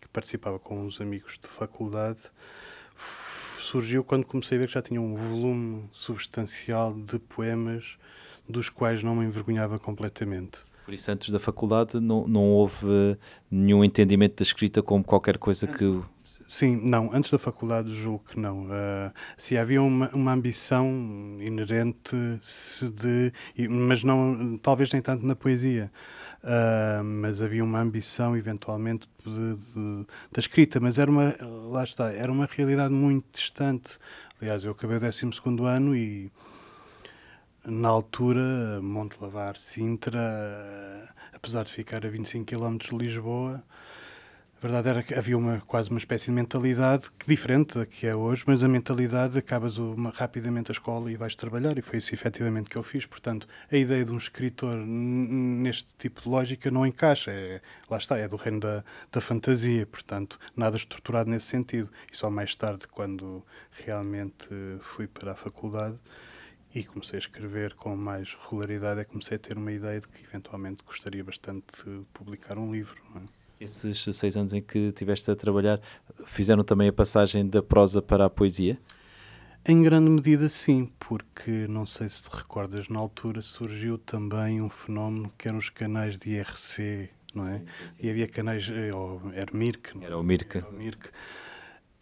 que 0.00 0.08
participava 0.12 0.60
com 0.60 0.86
uns 0.86 1.00
amigos 1.00 1.36
de 1.42 1.48
faculdade, 1.48 2.20
surgiu 3.58 4.04
quando 4.04 4.24
comecei 4.24 4.56
a 4.56 4.60
ver 4.60 4.66
que 4.68 4.74
já 4.74 4.82
tinha 4.82 5.00
um 5.00 5.16
volume 5.16 5.90
substancial 5.92 6.94
de 6.94 7.18
poemas 7.18 7.98
dos 8.48 8.70
quais 8.70 9.02
não 9.02 9.16
me 9.16 9.24
envergonhava 9.24 9.80
completamente. 9.80 10.60
Por 10.84 10.94
isso, 10.94 11.10
antes 11.10 11.30
da 11.30 11.40
faculdade, 11.40 11.98
não, 11.98 12.28
não 12.28 12.50
houve 12.50 13.16
nenhum 13.50 13.84
entendimento 13.84 14.36
da 14.36 14.42
escrita 14.42 14.80
como 14.80 15.02
qualquer 15.02 15.38
coisa 15.38 15.66
que 15.66 16.02
Sim, 16.52 16.76
não, 16.84 17.10
antes 17.14 17.30
da 17.30 17.38
faculdade 17.38 17.90
julgo 17.94 18.24
que 18.28 18.38
não. 18.38 18.64
Uh, 18.66 19.10
se 19.38 19.56
havia 19.56 19.80
uma, 19.80 20.10
uma 20.10 20.34
ambição 20.34 20.86
inerente 21.40 22.14
de, 22.94 23.32
mas 23.70 24.04
não, 24.04 24.58
talvez 24.58 24.92
nem 24.92 25.00
tanto 25.00 25.24
na 25.24 25.34
poesia, 25.34 25.90
uh, 26.44 27.02
mas 27.02 27.40
havia 27.40 27.64
uma 27.64 27.80
ambição 27.80 28.36
eventualmente 28.36 29.08
da 30.30 30.38
escrita, 30.38 30.78
mas 30.78 30.98
era 30.98 31.10
uma, 31.10 31.34
lá 31.70 31.84
está, 31.84 32.12
era 32.12 32.30
uma 32.30 32.44
realidade 32.44 32.92
muito 32.92 33.24
distante. 33.32 33.98
Aliás, 34.38 34.62
eu 34.62 34.72
acabei 34.72 34.98
o 34.98 35.00
12 35.00 35.24
ano 35.66 35.96
e 35.96 36.30
na 37.64 37.88
altura, 37.88 38.78
Monte 38.82 39.16
Lavar, 39.22 39.56
Sintra, 39.56 40.20
apesar 41.32 41.64
de 41.64 41.72
ficar 41.72 42.04
a 42.04 42.10
25 42.10 42.44
km 42.44 42.76
de 42.76 42.94
Lisboa, 42.94 43.64
verdade 44.62 44.88
era 44.88 45.02
que 45.02 45.12
havia 45.12 45.36
uma, 45.36 45.60
quase 45.62 45.90
uma 45.90 45.98
espécie 45.98 46.26
de 46.26 46.30
mentalidade 46.32 47.10
que, 47.18 47.26
diferente 47.26 47.76
da 47.76 47.84
que 47.84 48.06
é 48.06 48.14
hoje, 48.14 48.44
mas 48.46 48.62
a 48.62 48.68
mentalidade 48.68 49.36
acabas 49.36 49.76
uma, 49.76 50.10
rapidamente 50.10 50.70
a 50.70 50.72
escola 50.72 51.10
e 51.10 51.16
vais 51.16 51.34
trabalhar, 51.34 51.76
e 51.76 51.82
foi 51.82 51.98
isso 51.98 52.14
efetivamente 52.14 52.70
que 52.70 52.76
eu 52.76 52.82
fiz. 52.84 53.04
Portanto, 53.04 53.48
a 53.70 53.76
ideia 53.76 54.04
de 54.04 54.12
um 54.12 54.16
escritor 54.16 54.76
neste 54.76 55.96
tipo 55.96 56.22
de 56.22 56.28
lógica 56.28 56.70
não 56.70 56.86
encaixa. 56.86 57.32
É, 57.32 57.60
lá 57.90 57.98
está, 57.98 58.16
é 58.16 58.28
do 58.28 58.36
reino 58.36 58.60
da, 58.60 58.84
da 59.10 59.20
fantasia, 59.20 59.84
portanto, 59.84 60.38
nada 60.56 60.76
estruturado 60.76 61.28
nesse 61.28 61.46
sentido. 61.46 61.90
E 62.12 62.16
só 62.16 62.30
mais 62.30 62.54
tarde, 62.54 62.86
quando 62.86 63.44
realmente 63.84 64.46
fui 64.80 65.08
para 65.08 65.32
a 65.32 65.34
faculdade 65.34 65.98
e 66.72 66.84
comecei 66.84 67.16
a 67.16 67.18
escrever 67.18 67.74
com 67.74 67.96
mais 67.96 68.36
regularidade, 68.44 69.00
é 69.00 69.04
que 69.04 69.10
comecei 69.10 69.36
a 69.36 69.40
ter 69.40 69.58
uma 69.58 69.72
ideia 69.72 70.00
de 70.00 70.06
que 70.06 70.24
eventualmente 70.24 70.84
gostaria 70.84 71.24
bastante 71.24 71.66
de 71.84 72.04
publicar 72.14 72.56
um 72.58 72.72
livro. 72.72 73.02
Não 73.12 73.22
é? 73.22 73.41
Esses 73.62 74.16
seis 74.16 74.36
anos 74.36 74.52
em 74.52 74.60
que 74.60 74.78
estiveste 74.88 75.30
a 75.30 75.36
trabalhar 75.36 75.80
fizeram 76.26 76.64
também 76.64 76.88
a 76.88 76.92
passagem 76.92 77.46
da 77.46 77.62
prosa 77.62 78.02
para 78.02 78.24
a 78.24 78.30
poesia? 78.30 78.78
Em 79.64 79.80
grande 79.80 80.10
medida, 80.10 80.48
sim, 80.48 80.90
porque 80.98 81.68
não 81.68 81.86
sei 81.86 82.08
se 82.08 82.24
te 82.24 82.36
recordas, 82.36 82.88
na 82.88 82.98
altura 82.98 83.40
surgiu 83.40 83.96
também 83.96 84.60
um 84.60 84.68
fenómeno 84.68 85.32
que 85.38 85.46
eram 85.46 85.58
os 85.58 85.70
canais 85.70 86.18
de 86.18 86.30
IRC, 86.30 87.08
não 87.32 87.46
é? 87.46 87.58
Sim, 87.58 87.64
sim, 87.66 87.88
sim. 87.90 88.06
E 88.06 88.10
havia 88.10 88.26
canais, 88.26 88.68
eh, 88.68 88.90
era 89.34 89.56
Mirk, 89.56 89.90
era 90.02 90.18
o 90.18 90.22
Mirk, 90.24 90.58
era 90.58 90.68
o 90.68 90.72
Mirk 90.72 91.10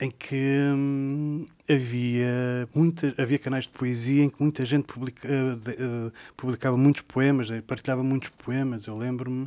em 0.01 0.11
que 0.11 0.57
hum, 0.75 1.47
havia, 1.69 2.67
muita, 2.75 3.15
havia 3.19 3.39
canais 3.39 3.65
de 3.65 3.71
poesia 3.71 4.25
em 4.25 4.31
que 4.31 4.43
muita 4.43 4.65
gente 4.65 4.85
publica, 4.85 5.29
uh, 5.29 5.57
de, 5.57 5.73
uh, 5.73 6.13
publicava 6.39 6.77
muitos 6.77 7.03
poemas, 7.03 7.49
partilhava 7.67 8.03
muitos 8.03 8.31
poemas. 8.31 8.87
Eu 8.87 8.97
lembro-me 8.97 9.47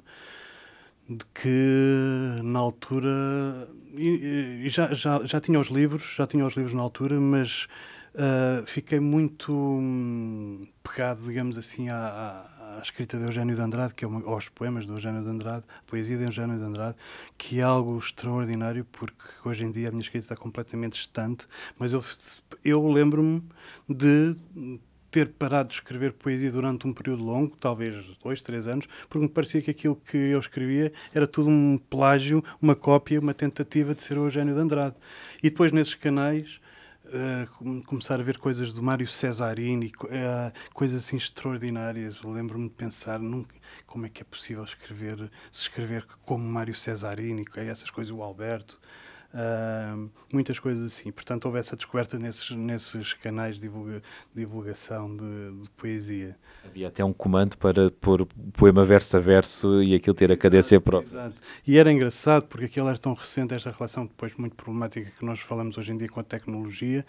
de 1.10 1.26
que 1.34 2.42
na 2.44 2.60
altura 2.60 3.68
e, 3.96 4.64
e 4.66 4.70
já, 4.70 4.94
já, 4.94 5.26
já 5.26 5.40
tinha 5.40 5.60
os 5.60 5.68
livros, 5.68 6.16
já 6.16 6.26
tinha 6.26 6.46
os 6.46 6.56
livros 6.56 6.74
na 6.74 6.82
altura, 6.82 7.20
mas 7.20 7.68
uh, 8.16 8.66
fiquei 8.66 9.00
muito 9.00 9.54
hum, 9.54 10.68
pegado, 10.84 11.22
digamos 11.24 11.58
assim, 11.58 11.90
à, 11.90 12.78
à, 12.78 12.80
escrita 12.82 13.18
de 13.18 13.26
Eugênio 13.26 13.56
de 13.56 13.62
Andrade, 13.62 13.94
que 13.94 14.04
é 14.04 14.08
uma, 14.08 14.26
aos 14.26 14.50
poemas 14.50 14.86
de 14.86 14.92
Eugênio 14.92 15.24
de 15.24 15.30
Andrade, 15.30 15.66
a 15.68 15.84
poesia 15.86 16.18
de 16.18 16.24
Eugênio 16.24 16.58
de 16.58 16.64
Andrade, 16.64 16.96
que 17.38 17.60
é 17.60 17.64
algo 17.64 17.98
extraordinário, 17.98 18.86
porque 18.86 19.24
hoje 19.46 19.64
em 19.64 19.72
dia 19.72 19.90
a 19.90 19.92
minha 19.92 20.02
escrita 20.02 20.26
está 20.26 20.36
completamente 20.36 20.94
distante, 20.94 21.48
mas 21.78 21.92
eu, 21.94 22.04
eu 22.64 22.88
lembro-me 22.88 23.44
de 23.88 24.36
ter 25.14 25.30
parado 25.30 25.70
de 25.70 25.76
escrever 25.76 26.12
poesia 26.14 26.52
durante 26.52 26.88
um 26.88 26.92
período 26.92 27.24
longo, 27.24 27.56
talvez 27.56 28.04
dois, 28.24 28.42
três 28.42 28.66
anos, 28.66 28.88
porque 29.08 29.20
me 29.20 29.30
parecia 29.30 29.62
que 29.62 29.70
aquilo 29.70 29.96
que 29.96 30.18
eu 30.18 30.40
escrevia 30.40 30.92
era 31.14 31.28
tudo 31.28 31.52
um 31.52 31.78
plágio, 31.78 32.44
uma 32.60 32.76
cópia, 32.76 33.20
uma 33.20 33.34
tentativa 33.34 33.94
de 33.94 34.02
ser 34.02 34.18
o 34.18 34.26
Eugênio 34.26 34.56
de 34.56 34.60
Andrade. 34.60 34.96
E 35.38 35.52
depois 35.52 35.72
nesses 35.72 35.94
canais 35.94 36.60
uh, 37.06 37.84
começar 37.84 38.20
a 38.20 38.24
ver 38.24 38.40
coisas 38.40 38.74
do 38.74 38.82
Mário 38.82 39.08
Cesarini, 39.08 39.92
uh, 40.06 40.52
coisas 40.74 41.06
assim 41.06 41.18
extraordinárias. 41.18 42.24
Lembro-me 42.24 42.68
de 42.68 42.74
pensar 42.74 43.20
nunca, 43.20 43.56
como 43.86 44.08
é 44.08 44.10
que 44.10 44.24
é 44.24 44.26
possível 44.26 44.64
escrever, 44.64 45.30
se 45.52 45.62
escrever 45.62 46.08
como 46.26 46.44
Mário 46.44 46.74
Cesarini, 46.74 47.46
essas 47.56 47.92
coisas, 47.92 48.12
o 48.12 48.24
Alberto. 48.24 48.80
Uh, 49.34 50.12
muitas 50.32 50.60
coisas 50.60 50.94
assim. 50.94 51.12
Portanto, 51.12 51.46
houve 51.46 51.58
essa 51.58 51.76
descoberta 51.76 52.20
nesses, 52.20 52.52
nesses 52.52 53.14
canais 53.14 53.56
de 53.56 53.62
divulga, 53.62 54.04
divulgação 54.34 55.16
de, 55.16 55.62
de, 55.64 55.70
poesia. 55.72 56.38
Havia 56.64 56.90
até 56.90 57.04
um 57.04 57.12
comando 57.12 57.58
para 57.58 57.90
pôr 57.90 58.28
poema 58.54 58.86
verso 58.86 59.18
a 59.18 59.20
verso 59.20 59.82
e 59.82 59.96
aquilo 59.96 60.14
ter 60.14 60.32
a 60.32 60.38
cadência 60.38 60.80
própria. 60.80 61.10
Exato. 61.10 61.36
E 61.66 61.80
era 61.80 61.92
engraçado 61.92 62.46
porque 62.46 62.66
aquilo 62.66 62.88
era 62.88 62.98
tão 63.00 63.16
recente, 63.16 63.56
esta 63.56 63.72
relação 63.72 64.06
depois 64.06 64.36
muito 64.36 64.56
problemática 64.56 65.12
que 65.18 65.26
nós 65.26 65.40
falamos 65.40 65.80
hoje 65.80 65.92
em 65.92 65.98
dia 65.98 66.10
com 66.10 66.20
a 66.20 66.24
tecnologia. 66.24 67.04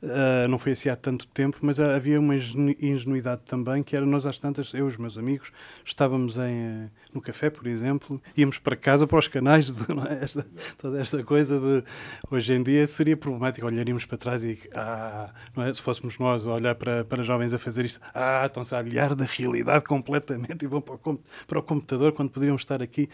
Uh, 0.00 0.46
não 0.48 0.60
foi 0.60 0.72
assim 0.72 0.88
há 0.88 0.94
tanto 0.94 1.26
tempo, 1.26 1.58
mas 1.60 1.80
havia 1.80 2.20
uma 2.20 2.36
ingenuidade 2.36 3.42
também, 3.44 3.82
que 3.82 3.96
era 3.96 4.06
nós 4.06 4.24
às 4.26 4.38
tantas, 4.38 4.72
eu 4.72 4.86
e 4.86 4.88
os 4.88 4.96
meus 4.96 5.18
amigos, 5.18 5.50
estávamos 5.84 6.36
em, 6.36 6.88
no 7.12 7.20
café, 7.20 7.50
por 7.50 7.66
exemplo, 7.66 8.22
íamos 8.36 8.58
para 8.58 8.76
casa, 8.76 9.08
para 9.08 9.18
os 9.18 9.26
canais, 9.26 9.66
de, 9.66 9.82
é? 10.08 10.24
esta, 10.24 10.46
toda 10.78 11.00
esta 11.00 11.24
coisa 11.24 11.58
de 11.58 11.84
hoje 12.30 12.52
em 12.52 12.62
dia 12.62 12.86
seria 12.86 13.16
problemático. 13.16 13.66
Olharíamos 13.66 14.04
para 14.04 14.18
trás 14.18 14.44
e, 14.44 14.60
ah, 14.72 15.32
não 15.56 15.64
é? 15.64 15.74
se 15.74 15.82
fôssemos 15.82 16.16
nós 16.18 16.46
a 16.46 16.52
olhar 16.52 16.76
para, 16.76 17.04
para 17.04 17.24
jovens 17.24 17.52
a 17.52 17.58
fazer 17.58 17.84
isto, 17.84 18.00
ah, 18.14 18.44
estão-se 18.46 18.74
a 18.76 18.78
aliar 18.78 19.16
da 19.16 19.24
realidade 19.24 19.84
completamente 19.84 20.64
e 20.64 20.68
vão 20.68 20.80
para 20.80 20.94
o, 20.94 21.20
para 21.46 21.58
o 21.58 21.62
computador 21.62 22.12
quando 22.12 22.30
poderiam 22.30 22.54
estar 22.54 22.80
aqui. 22.80 23.08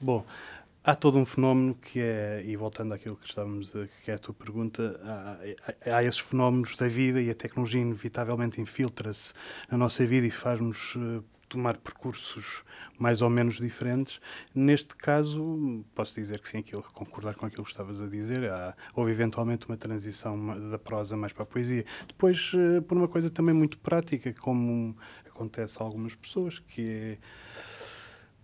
Bom, 0.00 0.24
há 0.84 0.94
todo 0.94 1.18
um 1.18 1.24
fenómeno 1.24 1.74
que 1.74 2.00
é, 2.00 2.42
e 2.44 2.56
voltando 2.56 2.94
àquilo 2.94 3.16
que 3.16 3.26
estávamos 3.26 3.74
a, 3.74 3.86
que 4.02 4.10
é 4.10 4.14
a 4.14 4.18
tua 4.18 4.34
pergunta, 4.34 5.00
há, 5.04 5.96
há, 5.96 6.04
esses 6.04 6.20
fenómenos 6.20 6.76
da 6.76 6.88
vida 6.88 7.20
e 7.20 7.30
a 7.30 7.34
tecnologia 7.34 7.80
inevitavelmente 7.80 8.60
infiltra-se 8.60 9.32
na 9.70 9.76
nossa 9.76 10.06
vida 10.06 10.26
e 10.26 10.30
faz-nos 10.30 10.94
uh, 10.96 11.24
tomar 11.48 11.76
percursos 11.78 12.62
mais 12.98 13.20
ou 13.20 13.28
menos 13.28 13.58
diferentes. 13.58 14.20
Neste 14.54 14.94
caso, 14.94 15.84
posso 15.94 16.14
dizer 16.14 16.38
que 16.38 16.48
sim, 16.48 16.58
aquilo, 16.58 16.82
concordar 16.94 17.34
com 17.34 17.44
aquilo 17.44 17.64
que 17.64 17.70
estavas 17.70 18.00
a 18.00 18.06
dizer. 18.06 18.48
Há, 18.48 18.74
houve 18.94 19.10
eventualmente 19.10 19.66
uma 19.66 19.76
transição 19.76 20.70
da 20.70 20.78
prosa 20.78 21.16
mais 21.16 21.32
para 21.32 21.42
a 21.42 21.46
poesia. 21.46 21.84
Depois, 22.06 22.52
eh, 22.54 22.80
por 22.80 22.96
uma 22.96 23.08
coisa 23.08 23.28
também 23.28 23.54
muito 23.54 23.78
prática, 23.78 24.32
como 24.34 24.96
acontece 25.26 25.76
a 25.80 25.84
algumas 25.84 26.14
pessoas, 26.14 26.60
que 26.60 26.88
é 26.88 27.18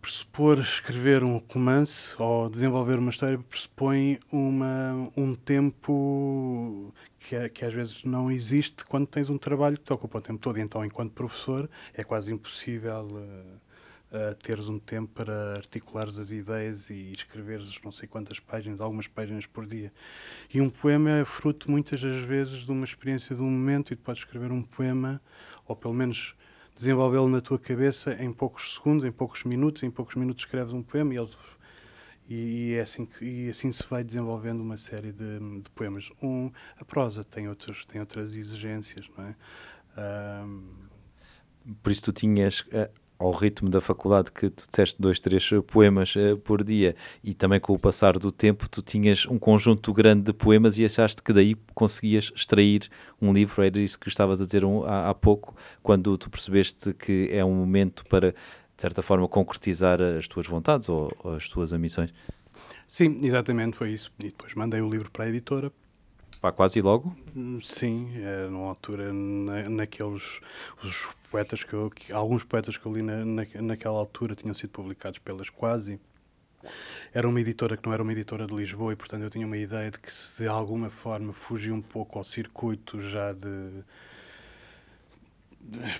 pressupor 0.07 0.61
escrever 0.61 1.25
um 1.25 1.43
romance 1.53 2.15
ou 2.17 2.49
desenvolver 2.49 2.97
uma 2.97 3.11
história 3.11 3.37
pressupõe 3.37 4.21
uma, 4.31 5.11
um 5.17 5.35
tempo 5.35 6.95
que, 7.19 7.35
é, 7.35 7.49
que 7.49 7.65
às 7.65 7.75
vezes 7.75 8.05
não 8.05 8.31
existe 8.31 8.85
quando 8.85 9.09
tens 9.09 9.29
um 9.29 9.37
trabalho 9.37 9.77
que 9.77 9.83
te 9.83 9.93
ocupa 9.93 10.19
o 10.19 10.21
tempo 10.21 10.39
todo. 10.39 10.61
Então, 10.61 10.85
enquanto 10.85 11.11
professor, 11.11 11.69
é 11.93 12.05
quase 12.05 12.33
impossível 12.33 13.09
uh, 13.11 14.17
uh, 14.17 14.35
teres 14.37 14.69
um 14.69 14.79
tempo 14.79 15.13
para 15.13 15.57
articulares 15.57 16.17
as 16.21 16.31
ideias 16.31 16.89
e 16.89 17.13
escreveres 17.13 17.77
não 17.83 17.91
sei 17.91 18.07
quantas 18.07 18.39
páginas, 18.39 18.81
algumas 18.81 19.09
páginas 19.09 19.45
por 19.45 19.67
dia. 19.67 19.93
E 20.55 20.61
um 20.61 20.71
poema 20.71 21.11
é 21.11 21.25
fruto 21.25 21.69
muitas 21.69 22.01
das 22.01 22.23
vezes 22.23 22.61
de 22.61 22.71
uma 22.71 22.85
experiência 22.85 23.35
de 23.35 23.43
um 23.43 23.51
momento 23.51 23.93
e 23.93 23.97
tu 23.97 24.05
podes 24.05 24.23
escrever 24.23 24.53
um 24.53 24.63
poema, 24.63 25.21
ou 25.67 25.75
pelo 25.75 25.95
menos 25.95 26.37
desenvolvê-lo 26.77 27.29
na 27.29 27.41
tua 27.41 27.59
cabeça 27.59 28.14
em 28.22 28.33
poucos 28.33 28.74
segundos, 28.74 29.05
em 29.05 29.11
poucos 29.11 29.43
minutos, 29.45 29.83
em 29.83 29.91
poucos 29.91 30.14
minutos 30.14 30.45
escreves 30.45 30.72
um 30.72 30.83
poema 30.83 31.14
e 31.14 31.16
ele 31.16 31.29
e, 32.29 32.74
é 32.74 32.81
assim 32.81 33.07
que, 33.07 33.24
e 33.24 33.51
assim 33.51 33.70
se 33.70 33.85
vai 33.89 34.03
desenvolvendo 34.03 34.61
uma 34.61 34.77
série 34.77 35.12
de, 35.12 35.39
de 35.62 35.70
poemas. 35.70 36.11
Um, 36.20 36.51
a 36.77 36.85
prosa 36.85 37.24
tem, 37.24 37.49
outros, 37.49 37.85
tem 37.87 38.01
outras 38.01 38.35
exigências, 38.35 39.09
não 39.16 39.24
é? 39.24 39.35
Um... 40.45 40.87
Por 41.83 41.91
isso 41.91 42.03
tu 42.03 42.12
tinhas, 42.12 42.61
uh, 42.61 42.91
ao 43.19 43.31
ritmo 43.31 43.69
da 43.69 43.81
faculdade, 43.81 44.31
que 44.31 44.51
tu 44.51 44.67
disseste 44.69 45.01
dois, 45.01 45.21
três 45.21 45.49
poemas 45.67 46.14
uh, 46.17 46.37
por 46.39 46.62
dia, 46.62 46.95
e 47.23 47.35
também 47.35 47.59
com 47.59 47.73
o 47.73 47.79
passar 47.79 48.19
do 48.19 48.31
tempo, 48.31 48.69
tu 48.69 48.83
tinhas 48.83 49.27
um 49.27 49.39
conjunto 49.39 49.93
grande 49.93 50.25
de 50.25 50.33
poemas 50.33 50.79
e 50.79 50.85
achaste 50.85 51.23
que 51.23 51.33
daí 51.33 51.55
conseguias 51.75 52.33
extrair 52.35 52.89
um 53.21 53.33
livro, 53.33 53.62
era 53.62 53.79
isso 53.79 53.99
que 53.99 54.09
estavas 54.09 54.41
a 54.41 54.47
dizer 54.47 54.64
um, 54.64 54.85
há, 54.85 55.11
há 55.11 55.14
pouco, 55.14 55.57
quando 55.83 56.17
tu 56.19 56.29
percebeste 56.29 56.93
que 56.95 57.29
é 57.33 57.45
um 57.45 57.55
momento 57.55 58.05
para 58.07 58.35
de 58.77 58.83
certa 58.83 59.03
forma, 59.03 59.27
concretizar 59.27 60.01
as 60.03 60.29
tuas 60.29 60.47
vontades 60.47 60.89
ou, 60.89 61.11
ou, 61.25 61.35
as 61.35 61.49
tuas 61.49 61.73
ambições. 61.73 62.12
Sim, 62.87 63.19
exatamente, 63.23 63.77
foi 63.77 63.91
isso. 63.91 64.12
E 64.19 64.25
depois 64.25 64.55
mandei 64.55 64.81
o 64.81 64.89
livro 64.89 65.11
para 65.11 65.25
a 65.25 65.29
editora. 65.29 65.73
Pá, 66.47 66.53
quase 66.53 66.81
logo? 66.81 67.13
Sim, 67.61 68.09
é, 68.23 68.47
numa 68.47 68.69
altura, 68.69 69.13
na, 69.13 69.69
naqueles 69.69 70.41
os 70.81 71.09
poetas 71.29 71.65
que, 71.65 71.75
eu, 71.75 71.91
que, 71.91 72.13
alguns 72.13 72.45
poetas 72.45 72.77
que 72.77 72.87
eu 72.87 72.95
li 72.95 73.03
na, 73.03 73.25
na, 73.25 73.45
naquela 73.63 73.99
altura 73.99 74.37
tinham 74.37 74.55
sido 74.55 74.71
publicados 74.71 75.19
pelas 75.19 75.51
Quasi. 75.51 75.99
Era 77.13 77.29
uma 77.29 77.41
editora 77.41 77.77
que 77.77 77.85
não 77.85 77.93
era 77.93 78.01
uma 78.01 78.13
editora 78.13 78.47
de 78.47 78.55
Lisboa 78.55 78.93
e, 78.93 78.97
portanto, 78.97 79.25
eu 79.25 79.31
tinha 79.31 79.45
uma 79.45 79.57
ideia 79.57 79.91
de 79.91 79.99
que 79.99 80.15
se 80.15 80.41
de 80.41 80.49
alguma 80.49 80.89
forma 80.89 81.33
fugia 81.33 81.75
um 81.75 81.83
pouco 81.83 82.17
ao 82.17 82.23
circuito 82.23 83.01
já 83.03 83.33
de 83.33 83.83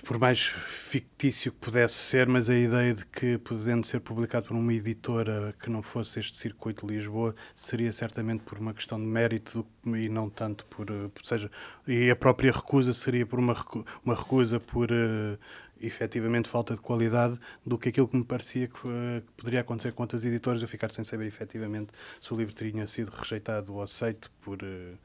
por 0.03 0.17
mais 0.17 0.39
fictício 0.41 1.51
que 1.51 1.57
pudesse 1.57 1.95
ser, 1.95 2.27
mas 2.27 2.49
a 2.49 2.55
ideia 2.55 2.93
de 2.93 3.05
que, 3.05 3.37
podendo 3.37 3.85
ser 3.85 3.99
publicado 3.99 4.47
por 4.47 4.55
uma 4.55 4.73
editora 4.73 5.53
que 5.61 5.69
não 5.69 5.81
fosse 5.81 6.19
este 6.19 6.37
circuito 6.37 6.85
de 6.85 6.95
Lisboa, 6.95 7.35
seria 7.53 7.91
certamente 7.91 8.43
por 8.43 8.57
uma 8.57 8.73
questão 8.73 8.99
de 8.99 9.05
mérito 9.05 9.65
e 9.85 10.09
não 10.09 10.29
tanto 10.29 10.65
por. 10.65 10.89
Ou 10.89 11.07
eh, 11.07 11.09
seja, 11.23 11.51
e 11.87 12.09
a 12.09 12.15
própria 12.15 12.51
recusa 12.51 12.93
seria 12.93 13.25
por 13.25 13.39
uma, 13.39 13.55
uma 14.03 14.15
recusa 14.15 14.59
por. 14.59 14.89
Uh, 14.91 15.37
efetivamente 15.79 16.49
falta 16.49 16.73
de 16.73 16.81
qualidade 16.81 17.39
do 17.63 17.77
que 17.77 17.89
aquilo 17.89 18.07
que 18.07 18.17
me 18.17 18.23
parecia 18.23 18.67
que, 18.67 18.79
uh, 18.87 19.21
que, 19.21 19.31
poderia 19.37 19.61
acontecer 19.61 19.91
com 19.91 20.01
outras 20.01 20.25
editoras, 20.25 20.59
eu 20.59 20.67
ficar 20.67 20.91
sem 20.91 21.03
saber 21.03 21.27
efetivamente 21.27 21.91
se 22.19 22.33
o 22.33 22.37
livro 22.37 22.51
tinha 22.53 22.87
sido 22.87 23.09
rejeitado 23.09 23.73
ou 23.75 23.81
aceito 23.81 24.31
por, 24.41 24.57
uh, 24.63 24.97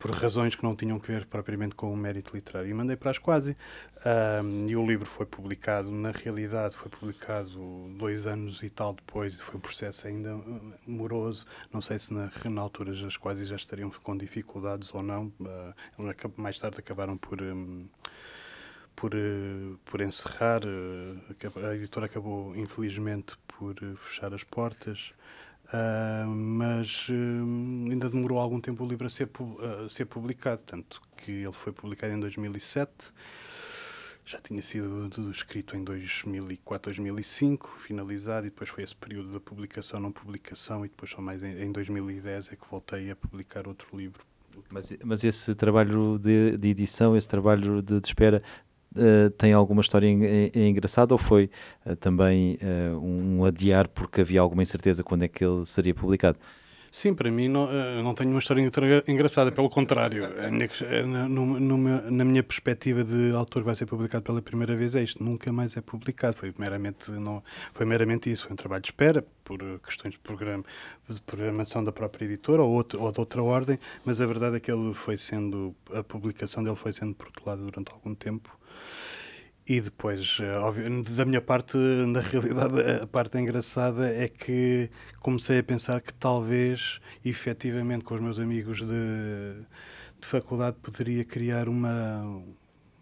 por 0.00 0.12
razões 0.12 0.54
que 0.54 0.64
não 0.64 0.74
tinham 0.74 0.98
que 0.98 1.12
ver 1.12 1.26
propriamente 1.26 1.74
com 1.74 1.92
o 1.92 1.96
mérito 1.96 2.34
literário. 2.34 2.70
E 2.70 2.74
mandei 2.74 2.96
para 2.96 3.10
as 3.10 3.18
quase. 3.18 3.54
Um, 4.42 4.66
e 4.66 4.74
o 4.74 4.84
livro 4.84 5.04
foi 5.04 5.26
publicado, 5.26 5.90
na 5.90 6.10
realidade, 6.10 6.74
foi 6.74 6.90
publicado 6.90 7.50
dois 7.98 8.26
anos 8.26 8.62
e 8.62 8.70
tal 8.70 8.94
depois, 8.94 9.38
foi 9.38 9.56
um 9.56 9.60
processo 9.60 10.08
ainda 10.08 10.34
uh, 10.34 10.74
moroso. 10.86 11.44
Não 11.70 11.82
sei 11.82 11.98
se 11.98 12.14
na, 12.14 12.32
na 12.44 12.62
altura 12.62 12.92
as 12.92 13.16
quase 13.18 13.44
já 13.44 13.56
estariam 13.56 13.90
com 13.90 14.16
dificuldades 14.16 14.92
ou 14.94 15.02
não. 15.02 15.30
Uh, 15.38 16.32
mais 16.36 16.58
tarde 16.58 16.78
acabaram 16.78 17.18
por. 17.18 17.40
Um, 17.42 17.86
por, 18.96 19.14
uh, 19.14 19.78
por 19.86 20.00
encerrar, 20.02 20.62
uh, 20.64 21.66
a 21.66 21.74
editora 21.74 22.04
acabou 22.06 22.54
infelizmente 22.54 23.34
por 23.48 23.72
uh, 23.82 23.96
fechar 23.96 24.34
as 24.34 24.44
portas. 24.44 25.14
Uh, 25.72 26.26
mas 26.26 27.08
uh, 27.08 27.12
ainda 27.90 28.10
demorou 28.10 28.40
algum 28.40 28.60
tempo 28.60 28.84
o 28.84 28.88
livro 28.88 29.06
a 29.06 29.10
ser, 29.10 29.30
a 29.84 29.88
ser 29.88 30.04
publicado, 30.06 30.62
tanto 30.62 31.00
que 31.16 31.30
ele 31.30 31.52
foi 31.52 31.72
publicado 31.72 32.12
em 32.12 32.18
2007, 32.18 32.90
já 34.24 34.40
tinha 34.40 34.62
sido 34.62 35.30
escrito 35.30 35.76
em 35.76 35.84
2004, 35.84 36.92
2005, 36.92 37.68
finalizado, 37.84 38.46
e 38.46 38.50
depois 38.50 38.70
foi 38.70 38.84
esse 38.84 38.94
período 38.94 39.32
da 39.32 39.40
publicação, 39.40 40.00
não 40.00 40.12
publicação, 40.12 40.84
e 40.84 40.88
depois 40.88 41.10
só 41.10 41.20
mais 41.20 41.42
em, 41.42 41.62
em 41.62 41.72
2010 41.72 42.52
é 42.52 42.56
que 42.56 42.64
voltei 42.70 43.10
a 43.10 43.16
publicar 43.16 43.66
outro 43.66 43.96
livro. 43.96 44.24
Mas, 44.68 44.96
mas 45.04 45.24
esse 45.24 45.54
trabalho 45.54 46.18
de, 46.18 46.56
de 46.56 46.68
edição, 46.68 47.16
esse 47.16 47.28
trabalho 47.28 47.82
de, 47.82 48.00
de 48.00 48.06
espera, 48.06 48.42
Uh, 48.96 49.30
tem 49.30 49.52
alguma 49.52 49.80
história 49.82 50.08
engraçada 50.52 51.14
ou 51.14 51.18
foi 51.18 51.48
uh, 51.86 51.94
também 51.94 52.58
uh, 52.60 52.98
um 52.98 53.44
adiar 53.44 53.88
porque 53.88 54.20
havia 54.20 54.40
alguma 54.40 54.62
incerteza 54.62 55.04
quando 55.04 55.22
é 55.22 55.28
que 55.28 55.44
ele 55.44 55.64
seria 55.64 55.94
publicado? 55.94 56.36
Sim, 56.92 57.14
para 57.14 57.30
mim 57.30 57.46
não, 57.46 57.68
não 58.02 58.14
tenho 58.14 58.30
uma 58.30 58.40
história 58.40 58.60
engraçada, 59.06 59.52
pelo 59.52 59.70
contrário. 59.70 60.28
Minha, 60.50 61.28
no, 61.28 61.60
no, 61.60 62.10
na 62.10 62.24
minha 62.24 62.42
perspectiva 62.42 63.04
de 63.04 63.32
autor 63.32 63.62
vai 63.62 63.76
ser 63.76 63.86
publicado 63.86 64.24
pela 64.24 64.42
primeira 64.42 64.74
vez 64.76 64.96
é 64.96 65.02
isto, 65.02 65.22
nunca 65.22 65.52
mais 65.52 65.76
é 65.76 65.80
publicado. 65.80 66.36
Foi 66.36 66.52
meramente, 66.58 67.12
não, 67.12 67.44
foi 67.72 67.86
meramente 67.86 68.30
isso, 68.30 68.42
foi 68.44 68.54
um 68.54 68.56
trabalho 68.56 68.82
de 68.82 68.88
espera 68.88 69.24
por 69.44 69.60
questões 69.86 70.14
de, 70.14 70.18
programa, 70.18 70.64
de 71.08 71.20
programação 71.20 71.84
da 71.84 71.92
própria 71.92 72.24
editora 72.24 72.62
ou, 72.62 72.70
outro, 72.70 73.00
ou 73.00 73.12
de 73.12 73.20
outra 73.20 73.40
ordem, 73.40 73.78
mas 74.04 74.20
a 74.20 74.26
verdade 74.26 74.56
é 74.56 74.60
que 74.60 74.70
ele 74.70 74.92
foi 74.92 75.16
sendo, 75.16 75.74
a 75.94 76.02
publicação 76.02 76.64
dele 76.64 76.76
foi 76.76 76.92
sendo 76.92 77.14
protelada 77.14 77.62
durante 77.62 77.92
algum 77.92 78.14
tempo 78.14 78.50
E 79.66 79.80
depois, 79.80 80.38
eh, 80.40 80.56
óbvio, 80.58 81.02
da 81.02 81.24
minha 81.24 81.40
parte, 81.40 81.76
na 82.08 82.20
realidade, 82.20 82.80
a 83.02 83.06
parte 83.06 83.38
engraçada 83.38 84.08
é 84.08 84.28
que 84.28 84.90
comecei 85.20 85.58
a 85.58 85.62
pensar 85.62 86.00
que 86.00 86.12
talvez, 86.14 87.00
efetivamente, 87.24 88.04
com 88.04 88.14
os 88.14 88.20
meus 88.20 88.38
amigos 88.38 88.78
de, 88.78 89.62
de 90.20 90.26
faculdade, 90.26 90.76
poderia 90.82 91.24
criar 91.24 91.68
uma, 91.68 92.42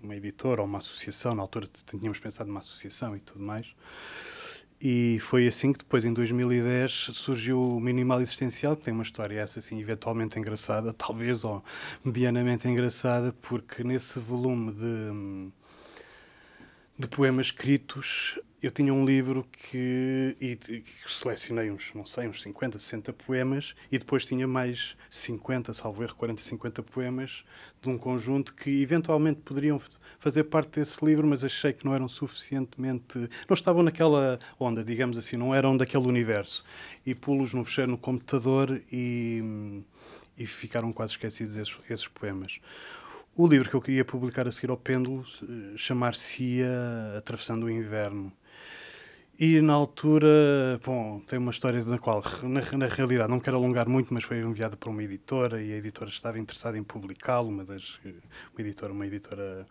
uma 0.03 0.17
editora 0.17 0.61
ou 0.61 0.67
uma 0.67 0.79
associação. 0.79 1.35
Na 1.35 1.43
altura 1.43 1.69
tínhamos 1.87 2.19
pensado 2.19 2.49
numa 2.49 2.61
associação 2.61 3.17
e 3.17 3.21
tudo 3.21 3.41
mais. 3.41 3.67
E 4.81 5.19
foi 5.21 5.49
assim 5.49 5.73
que 5.73 5.81
depois, 5.81 6.05
em 6.05 6.13
2010, 6.13 7.11
surgiu 7.15 7.61
o 7.61 7.81
Minimal 7.81 8.21
Existencial, 8.21 8.77
que 8.77 8.85
tem 8.85 8.95
uma 8.95 9.03
história 9.03 9.41
essa 9.41 9.59
assim, 9.59 9.81
eventualmente 9.81 10.39
engraçada, 10.39 10.93
talvez, 10.95 11.43
ou 11.45 11.65
medianamente 12.05 12.69
engraçada, 12.69 13.33
porque 13.43 13.83
nesse 13.83 14.21
volume 14.21 14.73
de 14.73 15.51
de 16.99 17.07
poemas 17.07 17.46
escritos, 17.46 18.40
eu 18.61 18.72
tinha 18.72 18.92
um 18.92 19.07
livro 19.07 19.46
que, 19.53 20.36
e, 20.40 20.57
que 20.57 20.84
selecionei 21.07 21.70
uns, 21.70 21.92
não 21.94 22.05
sei, 22.05 22.26
uns 22.26 22.42
50, 22.42 22.76
60 22.80 23.12
poemas 23.12 23.76
e 23.90 23.99
depois 23.99 24.26
tinha 24.26 24.49
mais 24.49 24.96
50, 25.09 25.72
salvo 25.74 26.03
erro, 26.03 26.16
40, 26.16 26.42
50 26.42 26.82
poemas 26.82 27.44
de 27.80 27.88
um 27.88 27.96
conjunto 27.96 28.53
que 28.53 28.82
eventualmente 28.82 29.42
poderiam 29.42 29.80
fazer 30.18 30.42
parte 30.44 30.80
desse 30.80 31.05
livro, 31.05 31.24
mas 31.24 31.44
achei 31.44 31.72
que 31.72 31.84
não 31.84 31.94
eram 31.94 32.09
suficientemente. 32.09 33.16
não 33.49 33.55
estavam 33.55 33.84
naquela 33.84 34.40
onda, 34.59 34.82
digamos 34.82 35.16
assim, 35.16 35.36
não 35.36 35.55
eram 35.55 35.76
daquele 35.76 36.09
universo. 36.09 36.64
E 37.07 37.14
pulos 37.14 37.55
no 37.55 37.62
fechei 37.64 37.86
no 37.86 37.96
computador 37.96 38.82
e, 38.90 39.84
e 40.36 40.46
ficaram 40.46 40.92
quase 40.92 41.12
esquecidos 41.12 41.55
esses, 41.55 41.78
esses 41.88 42.09
poemas. 42.09 42.59
O 43.41 43.47
livro 43.47 43.70
que 43.70 43.76
eu 43.76 43.80
queria 43.80 44.05
publicar 44.05 44.49
a 44.49 44.51
seguir 44.51 44.68
ao 44.68 44.76
Pêndulo 44.76 45.24
eh, 45.45 45.76
chamar-se-ia 45.76 47.16
Atravessando 47.16 47.66
o 47.66 47.70
Inverno. 47.70 48.32
E 49.41 49.61
na 49.61 49.72
altura, 49.72 50.80
bom, 50.84 51.20
tem 51.20 51.39
uma 51.39 51.53
história 51.53 51.84
na 51.84 51.97
qual, 51.97 52.24
na, 52.43 52.61
na, 52.76 52.86
realidade, 52.86 53.30
não 53.30 53.39
quero 53.39 53.57
alongar 53.57 53.89
muito, 53.89 54.12
mas 54.12 54.24
foi 54.24 54.41
enviada 54.41 54.76
para 54.76 54.91
uma 54.91 55.01
editora 55.01 55.62
e 55.62 55.72
a 55.72 55.76
editora 55.76 56.11
estava 56.11 56.41
interessada 56.41 56.76
em 56.76 56.82
publicá-lo, 56.82 57.49
uma 57.49 57.64
das 57.64 58.01
uma 58.53 58.61
editora, 58.61 58.93
uma 58.93 59.07
editora 59.07 59.64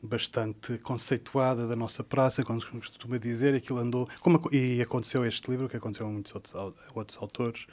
bastante 0.00 0.78
conceituada 0.78 1.66
da 1.66 1.74
nossa 1.74 2.04
praça, 2.04 2.44
como 2.44 2.60
costuma 2.60 3.18
dizer, 3.18 3.56
aquilo 3.56 3.80
andou, 3.80 4.08
como, 4.20 4.40
e 4.52 4.80
aconteceu 4.80 5.26
este 5.26 5.50
livro, 5.50 5.68
que 5.68 5.76
aconteceu 5.76 6.06
a 6.06 6.10
muitos 6.10 6.32
outros, 6.32 6.54
outros 6.94 7.18
autores, 7.20 7.66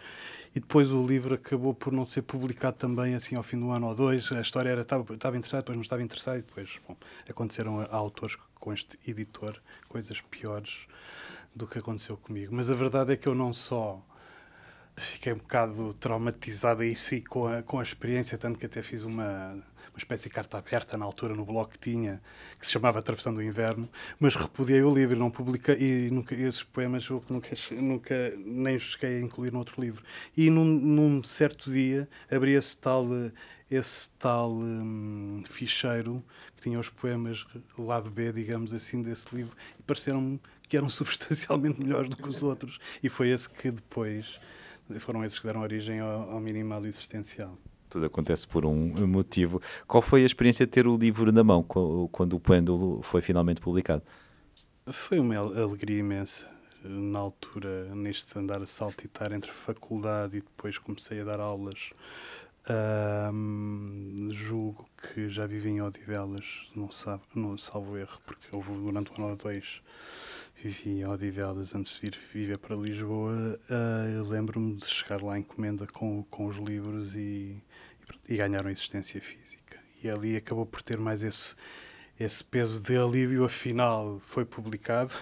e 0.56 0.60
depois 0.60 0.90
o 0.90 1.06
livro 1.06 1.36
acabou 1.36 1.76
por 1.76 1.94
não 1.94 2.08
ser 2.08 2.24
publicado 2.24 2.78
também 2.78 3.14
assim 3.14 3.36
ao 3.36 3.44
fim 3.44 3.60
do 3.60 3.70
ano 3.70 3.88
ou 3.88 3.94
dois. 3.94 4.32
A 4.32 4.42
história 4.42 4.70
era 4.70 4.82
estava, 4.82 5.14
estava 5.14 5.38
interessada, 5.38 5.62
depois 5.62 5.78
não 5.78 5.84
estava 5.84 6.02
interessada, 6.02 6.40
e 6.40 6.42
depois 6.42 6.80
bom, 6.88 6.98
aconteceram 7.30 7.82
a, 7.82 7.84
a 7.84 7.96
autores 7.96 8.36
com 8.60 8.74
este 8.74 9.00
editor 9.08 9.60
coisas 9.88 10.22
piores 10.22 10.88
do 11.56 11.68
que 11.68 11.80
aconteceu 11.80 12.18
comigo. 12.18 12.54
Mas 12.54 12.70
a 12.70 12.76
verdade 12.76 13.14
é 13.14 13.18
que 13.18 13.28
eu 13.28 13.36
não 13.36 13.54
só 13.54 14.04
fiquei 14.96 15.34
um 15.34 15.38
bocado 15.38 15.94
traumatizado 15.96 16.82
aí 16.82 16.96
sim 16.96 17.22
com 17.22 17.48
a, 17.48 17.64
com 17.64 17.80
a 17.80 17.84
experiência, 17.84 18.38
tanto 18.38 18.60
que 18.60 18.66
até 18.66 18.82
fiz 18.84 19.04
uma 19.04 19.58
espécie 20.00 20.24
de 20.24 20.30
carta 20.30 20.58
aberta 20.58 20.98
na 20.98 21.06
altura 21.06 21.36
no 21.36 21.46
blog 21.46 21.70
que 21.70 21.78
tinha, 21.80 22.22
que 22.60 22.66
se 22.66 22.72
chamava 22.72 23.02
Travessão 23.02 23.34
do 23.34 23.42
Inverno, 23.42 23.88
mas 24.20 24.36
repudiei 24.36 24.82
o 24.82 24.94
livro, 24.94 25.18
não 25.18 25.30
publiquei, 25.30 25.76
e 25.80 26.12
nunca, 26.12 26.36
esses 26.36 26.64
poemas 26.64 27.08
eu 27.08 27.24
nunca, 27.30 27.56
nunca 27.72 28.34
nem 28.38 28.80
cheguei 28.80 29.18
a 29.18 29.22
incluir 29.22 29.52
no 29.52 29.60
outro 29.60 29.80
livro. 29.82 30.04
E 30.36 30.50
num, 30.50 30.66
num 30.66 31.24
certo 31.24 31.72
dia 31.72 32.10
abri 32.32 32.54
esse 32.54 32.76
tal, 32.78 33.06
esse 33.70 34.10
tal 34.18 34.52
hum, 34.52 35.44
ficheiro 35.48 36.24
que 36.56 36.64
tinha 36.64 36.80
os 36.80 36.90
poemas 36.90 37.46
lado 37.78 38.10
B, 38.10 38.32
digamos 38.34 38.74
assim, 38.74 39.02
desse 39.02 39.36
livro, 39.36 39.56
e 39.80 39.84
pareceram-me 39.84 40.40
que 40.68 40.76
eram 40.76 40.88
substancialmente 40.90 41.82
melhores 41.82 42.10
do 42.10 42.18
que 42.18 42.28
os 42.28 42.44
outros, 42.44 42.80
e 43.04 43.10
foi 43.10 43.30
esse 43.30 43.50
que 43.50 43.72
depois 43.72 44.40
foram 45.00 45.24
esses 45.24 45.38
que 45.38 45.46
deram 45.46 45.62
origem 45.62 46.00
ao, 46.00 46.32
ao 46.32 46.40
minimal 46.40 46.84
existencial 46.86 47.58
tudo 47.90 48.06
acontece 48.06 48.48
por 48.48 48.66
um 48.66 49.08
motivo. 49.08 49.62
Qual 49.88 50.02
foi 50.02 50.24
a 50.24 50.26
experiência 50.26 50.66
de 50.66 50.72
ter 50.72 50.88
o 50.88 50.96
livro 50.96 51.32
na 51.32 51.44
mão 51.44 51.64
quando 51.64 52.36
o 52.36 52.40
Pêndulo 52.40 53.02
foi 53.02 53.22
finalmente 53.22 53.60
publicado? 53.60 54.04
Foi 54.92 55.20
uma 55.20 55.36
alegria 55.38 56.00
imensa. 56.00 56.46
Na 56.82 57.20
altura, 57.20 57.94
neste 57.94 58.40
andar 58.40 58.62
a 58.62 58.66
saltitar 58.66 59.34
entre 59.34 59.52
faculdade 59.52 60.38
e 60.38 60.42
depois 60.42 60.78
comecei 60.78 61.20
a 61.20 61.26
dar 61.26 61.42
aulas, 61.42 61.92
um, 63.34 64.30
julgo 64.32 64.88
que 65.02 65.30
já 65.30 65.46
vivi 65.46 65.70
em 65.70 65.82
Odivelas, 65.82 66.70
não, 66.76 66.92
sabe, 66.92 67.24
não 67.34 67.58
salvo 67.58 67.98
erro, 67.98 68.20
porque 68.26 68.48
houve 68.52 68.72
durante 68.72 69.12
um 69.12 69.16
ano 69.24 69.32
ou 69.32 69.36
dois 69.36 69.82
vivi 70.62 70.90
em 70.90 71.08
Odivelas 71.08 71.74
antes 71.74 71.94
de 71.94 72.02
vir 72.02 72.20
viver 72.34 72.58
para 72.58 72.76
Lisboa. 72.76 73.60
Uh, 73.70 74.30
Lembro-me 74.30 74.76
de 74.76 74.86
chegar 74.86 75.22
lá 75.22 75.38
em 75.38 75.42
encomenda 75.42 75.88
com, 75.88 76.24
com 76.30 76.46
os 76.48 76.58
livros 76.58 77.16
e 77.16 77.62
e 78.28 78.38
ganharam 78.38 78.70
existência 78.70 79.20
física. 79.22 79.78
E 80.04 80.10
ali 80.10 80.36
acabou 80.36 80.66
por 80.66 80.82
ter 80.82 80.98
mais 80.98 81.24
esse, 81.24 81.56
esse 82.20 82.44
peso 82.44 82.82
de 82.82 82.98
alívio, 82.98 83.44
afinal 83.44 84.20
foi 84.28 84.46
publicado, 84.46 85.14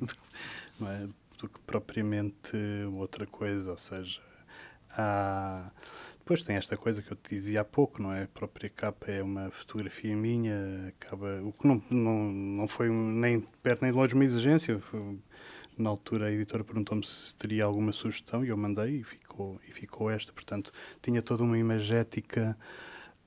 é? 0.82 1.08
do 1.38 1.48
que 1.48 1.58
propriamente 1.60 2.56
outra 2.96 3.26
coisa, 3.26 3.70
ou 3.70 3.78
seja, 3.78 4.20
há... 4.90 5.70
Depois 6.18 6.42
tem 6.42 6.56
esta 6.56 6.74
coisa 6.74 7.02
que 7.02 7.12
eu 7.12 7.16
te 7.16 7.34
dizia 7.34 7.60
há 7.60 7.64
pouco, 7.64 8.02
não 8.02 8.10
é? 8.10 8.22
A 8.22 8.28
própria 8.28 8.70
capa 8.70 9.10
é 9.10 9.22
uma 9.22 9.50
fotografia 9.50 10.16
minha, 10.16 10.88
acaba, 10.88 11.42
o 11.42 11.52
que 11.52 11.66
não, 11.66 11.82
não, 11.90 12.32
não 12.32 12.66
foi 12.66 12.88
nem 12.88 13.40
perto 13.62 13.82
nem 13.82 13.90
de 13.92 13.98
longe 13.98 14.14
uma 14.14 14.24
exigência. 14.24 14.78
Foi, 14.78 15.18
na 15.76 15.90
altura 15.90 16.26
a 16.26 16.32
editora 16.32 16.64
perguntou-me 16.64 17.04
se 17.04 17.34
teria 17.34 17.64
alguma 17.64 17.92
sugestão 17.92 18.44
e 18.44 18.48
eu 18.48 18.56
mandei 18.56 19.00
e 19.00 19.04
ficou, 19.04 19.60
e 19.68 19.72
ficou 19.72 20.10
esta. 20.10 20.32
Portanto, 20.32 20.72
tinha 21.02 21.22
toda 21.22 21.42
uma 21.42 21.58
imagética 21.58 22.56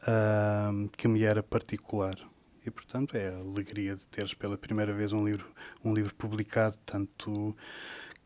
uh, 0.02 0.89
que 0.89 1.08
me 1.08 1.24
era 1.24 1.43
particular. 1.43 2.18
E, 2.66 2.72
portanto, 2.72 3.16
é 3.16 3.30
a 3.30 3.38
alegria 3.38 3.95
de 3.95 4.06
teres 4.08 4.34
pela 4.34 4.58
primeira 4.58 4.93
vez 4.93 5.14
um 5.14 5.26
livro, 5.26 5.48
um 5.84 5.93
livro 5.93 6.14
publicado, 6.16 6.78
tanto 6.86 7.56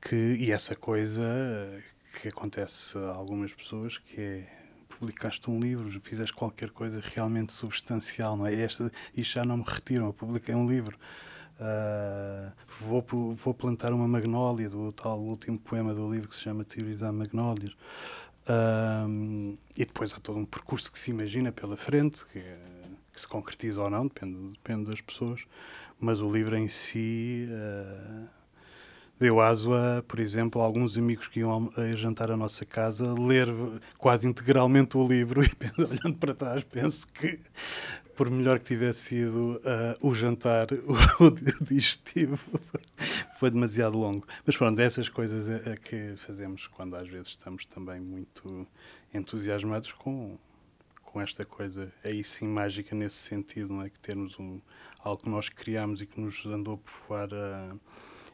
que... 0.01 0.15
E 0.15 0.51
essa 0.51 0.75
coisa 0.75 1.23
que 2.19 2.27
acontece 2.27 2.97
a 2.97 3.11
algumas 3.11 3.53
pessoas, 3.53 3.99
que 3.99 4.19
é 4.19 4.61
publicaste 5.01 5.49
um 5.49 5.59
livro, 5.59 5.89
fizeste 6.01 6.33
qualquer 6.33 6.69
coisa 6.69 7.01
realmente 7.03 7.53
substancial, 7.53 8.35
não 8.35 8.45
é? 8.45 8.53
Esta, 8.53 8.91
isto 9.15 9.33
já 9.33 9.45
não 9.45 9.57
me 9.57 9.63
retiram, 9.65 10.07
eu 10.07 10.13
publiquei 10.13 10.53
um 10.53 10.67
livro. 10.67 10.97
Uh, 11.61 12.51
vou, 12.79 13.35
vou 13.35 13.53
plantar 13.53 13.93
uma 13.93 14.07
magnólia, 14.07 14.67
do 14.67 14.91
tal 14.91 15.19
último 15.19 15.59
poema 15.59 15.93
do 15.93 16.11
livro 16.11 16.27
que 16.27 16.35
se 16.35 16.41
chama 16.41 16.63
Teorizar 16.63 17.13
Magnólias. 17.13 17.73
Uh, 18.49 19.55
e 19.77 19.85
depois 19.85 20.11
há 20.11 20.19
todo 20.19 20.39
um 20.39 20.45
percurso 20.45 20.91
que 20.91 20.97
se 20.97 21.11
imagina 21.11 21.51
pela 21.51 21.77
frente, 21.77 22.25
que, 22.33 22.41
que 23.13 23.21
se 23.21 23.27
concretiza 23.27 23.79
ou 23.79 23.91
não, 23.91 24.07
depende, 24.07 24.53
depende 24.53 24.85
das 24.85 25.01
pessoas, 25.01 25.45
mas 25.99 26.19
o 26.19 26.31
livro 26.31 26.57
em 26.57 26.67
si. 26.67 27.47
Uh, 27.47 28.41
deu 29.19 29.39
aso 29.39 29.71
a, 29.71 30.01
por 30.01 30.19
exemplo, 30.19 30.59
alguns 30.59 30.97
amigos 30.97 31.27
que 31.27 31.41
iam 31.41 31.71
a 31.77 31.95
jantar 31.95 32.31
à 32.31 32.35
nossa 32.35 32.65
casa 32.65 33.13
ler 33.13 33.47
quase 33.99 34.27
integralmente 34.27 34.97
o 34.97 35.07
livro 35.07 35.43
e 35.45 35.49
olhando 35.77 36.17
para 36.17 36.33
trás 36.33 36.63
penso 36.63 37.05
que 37.05 37.39
por 38.21 38.29
melhor 38.29 38.59
que 38.59 38.65
tivesse 38.65 38.99
sido 38.99 39.59
uh, 39.65 40.07
o 40.07 40.13
jantar, 40.13 40.67
o, 40.85 41.23
o 41.25 41.31
digestivo 41.65 42.39
foi 43.39 43.49
demasiado 43.49 43.97
longo. 43.97 44.27
Mas 44.45 44.55
pronto, 44.55 44.79
essas 44.79 45.09
coisas 45.09 45.49
é, 45.49 45.71
é, 45.71 45.75
que 45.75 46.13
fazemos 46.17 46.67
quando 46.67 46.95
às 46.95 47.07
vezes 47.07 47.29
estamos 47.29 47.65
também 47.65 47.99
muito 47.99 48.67
entusiasmados 49.11 49.91
com, 49.93 50.37
com 51.01 51.19
esta 51.19 51.43
coisa 51.43 51.91
aí 52.03 52.23
sim 52.23 52.45
mágica 52.45 52.95
nesse 52.95 53.15
sentido, 53.15 53.73
não 53.73 53.81
é? 53.81 53.89
Que 53.89 53.97
termos 53.97 54.37
um, 54.37 54.61
algo 54.99 55.23
que 55.23 55.29
nós 55.29 55.49
criamos 55.49 55.99
e 55.99 56.05
que 56.05 56.21
nos 56.21 56.45
andou 56.45 56.75
a 56.75 56.77
povoar 56.77 57.27
a, 57.33 57.75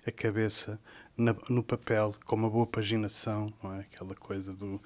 a 0.06 0.12
cabeça 0.12 0.78
na, 1.16 1.34
no 1.48 1.64
papel, 1.64 2.14
com 2.26 2.36
uma 2.36 2.50
boa 2.50 2.68
paginação, 2.68 3.54
não 3.64 3.74
é? 3.74 3.80
Aquela 3.80 4.16
coisa 4.16 4.52
do 4.52 4.82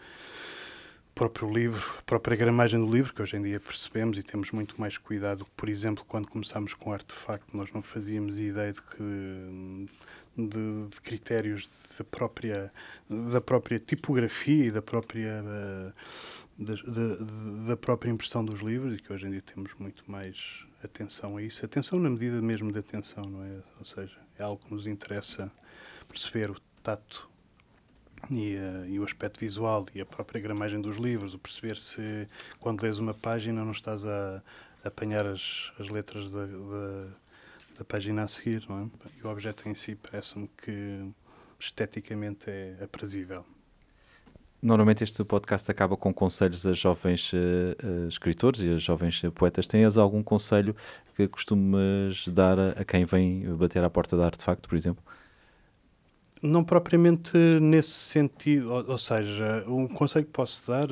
próprio 1.14 1.52
livro, 1.52 1.98
a 2.00 2.02
própria 2.04 2.36
gramagem 2.36 2.80
do 2.80 2.92
livro, 2.92 3.14
que 3.14 3.22
hoje 3.22 3.36
em 3.36 3.42
dia 3.42 3.60
percebemos 3.60 4.18
e 4.18 4.24
temos 4.24 4.52
muito 4.52 4.80
mais 4.80 4.98
cuidado. 4.98 5.46
Por 5.56 5.70
exemplo, 5.70 6.04
quando 6.08 6.28
começámos 6.28 6.74
com 6.74 6.92
artefacto, 6.92 7.56
nós 7.56 7.72
não 7.72 7.82
fazíamos 7.82 8.40
ideia 8.40 8.74
de 8.74 8.82
que 8.82 9.88
de, 10.38 10.88
de, 10.90 11.02
critérios 11.02 11.70
da 11.98 12.04
própria 12.06 12.72
da 13.10 13.42
própria 13.42 13.80
tipografia 13.80 14.66
e 14.66 14.72
da 14.72 14.82
própria 14.82 15.44
da, 15.44 15.94
da, 16.58 17.66
da, 17.68 17.78
própria 17.78 18.10
impressão 18.10 18.44
dos 18.44 18.62
livros 18.62 18.96
e 18.96 18.98
que 19.02 19.12
hoje 19.12 19.28
em 19.28 19.32
dia 19.32 19.42
temos 19.42 19.74
muito 19.78 20.10
mais 20.10 20.66
atenção 20.84 21.38
a 21.38 21.42
isso 21.42 21.66
atenção 21.66 22.00
na 22.00 22.10
medida 22.10 22.42
mesmo 22.42 22.72
de 22.72 22.80
atenção 22.80 23.26
não 23.26 23.44
é 23.44 23.62
ou 23.78 23.86
seja 23.86 24.18
é 24.40 24.44
algo 24.44 24.64
que 24.64 24.74
nos 24.74 24.88
interessa 24.88 25.52
perceber 26.08 26.50
o 26.50 26.60
tato 26.82 27.30
e, 28.30 28.56
uh, 28.56 28.86
e, 28.88 29.00
o 29.00 29.04
aspecto 29.04 29.40
visual 29.40 29.86
e 29.94 30.02
a 30.02 30.06
própria 30.06 30.40
gramagem 30.42 30.82
dos 30.82 30.98
livros, 30.98 31.34
o 31.34 31.40
perceber 31.40 31.78
se 31.78 32.28
quando 32.60 32.82
lês 32.84 33.00
uma 33.00 33.14
página 33.14 33.64
não 33.64 33.72
estás 33.72 34.06
a, 34.06 34.42
a 34.84 34.88
apanhar 34.88 35.26
as, 35.26 35.72
as 35.80 35.90
letras 35.90 36.30
da, 36.30 36.46
da, 36.46 37.08
da 37.80 37.86
página 37.86 38.24
a 38.24 38.28
seguir, 38.28 38.64
não 38.70 38.84
é? 38.84 39.10
E 39.20 39.26
o 39.26 39.30
objeto 39.30 39.68
em 39.68 39.74
si 39.74 39.96
parece-me 39.96 40.50
que 40.58 41.06
esteticamente 41.60 42.50
é 42.50 42.78
aprazível. 42.84 43.46
Normalmente 44.62 45.04
este 45.04 45.24
podcast 45.24 45.72
acaba 45.72 45.98
com 45.98 46.14
conselhos 46.14 46.64
a 46.68 46.74
jovens 46.74 47.34
uh, 47.34 48.08
escritores 48.08 48.62
e 48.62 48.70
a 48.74 48.78
jovens 48.78 49.20
poetas. 49.34 49.66
Tens 49.66 49.98
algum 49.98 50.22
conselho 50.22 50.76
que 51.16 51.28
costumas 51.28 52.28
dar 52.28 52.60
a, 52.60 52.70
a, 52.70 52.86
quem 52.86 53.04
vem 53.04 53.56
bater 53.56 53.84
à 53.84 53.90
porta 53.90 54.16
da 54.16 54.26
Artefacto, 54.26 54.70
por 54.70 54.76
exemplo? 54.76 55.04
Não 56.44 56.64
propriamente 56.64 57.38
nesse 57.62 57.92
sentido, 57.92 58.74
ou, 58.74 58.92
ou 58.92 58.98
seja, 58.98 59.64
um 59.68 59.88
conselho 59.88 60.26
que 60.26 60.32
posso 60.32 60.68
dar 60.68 60.88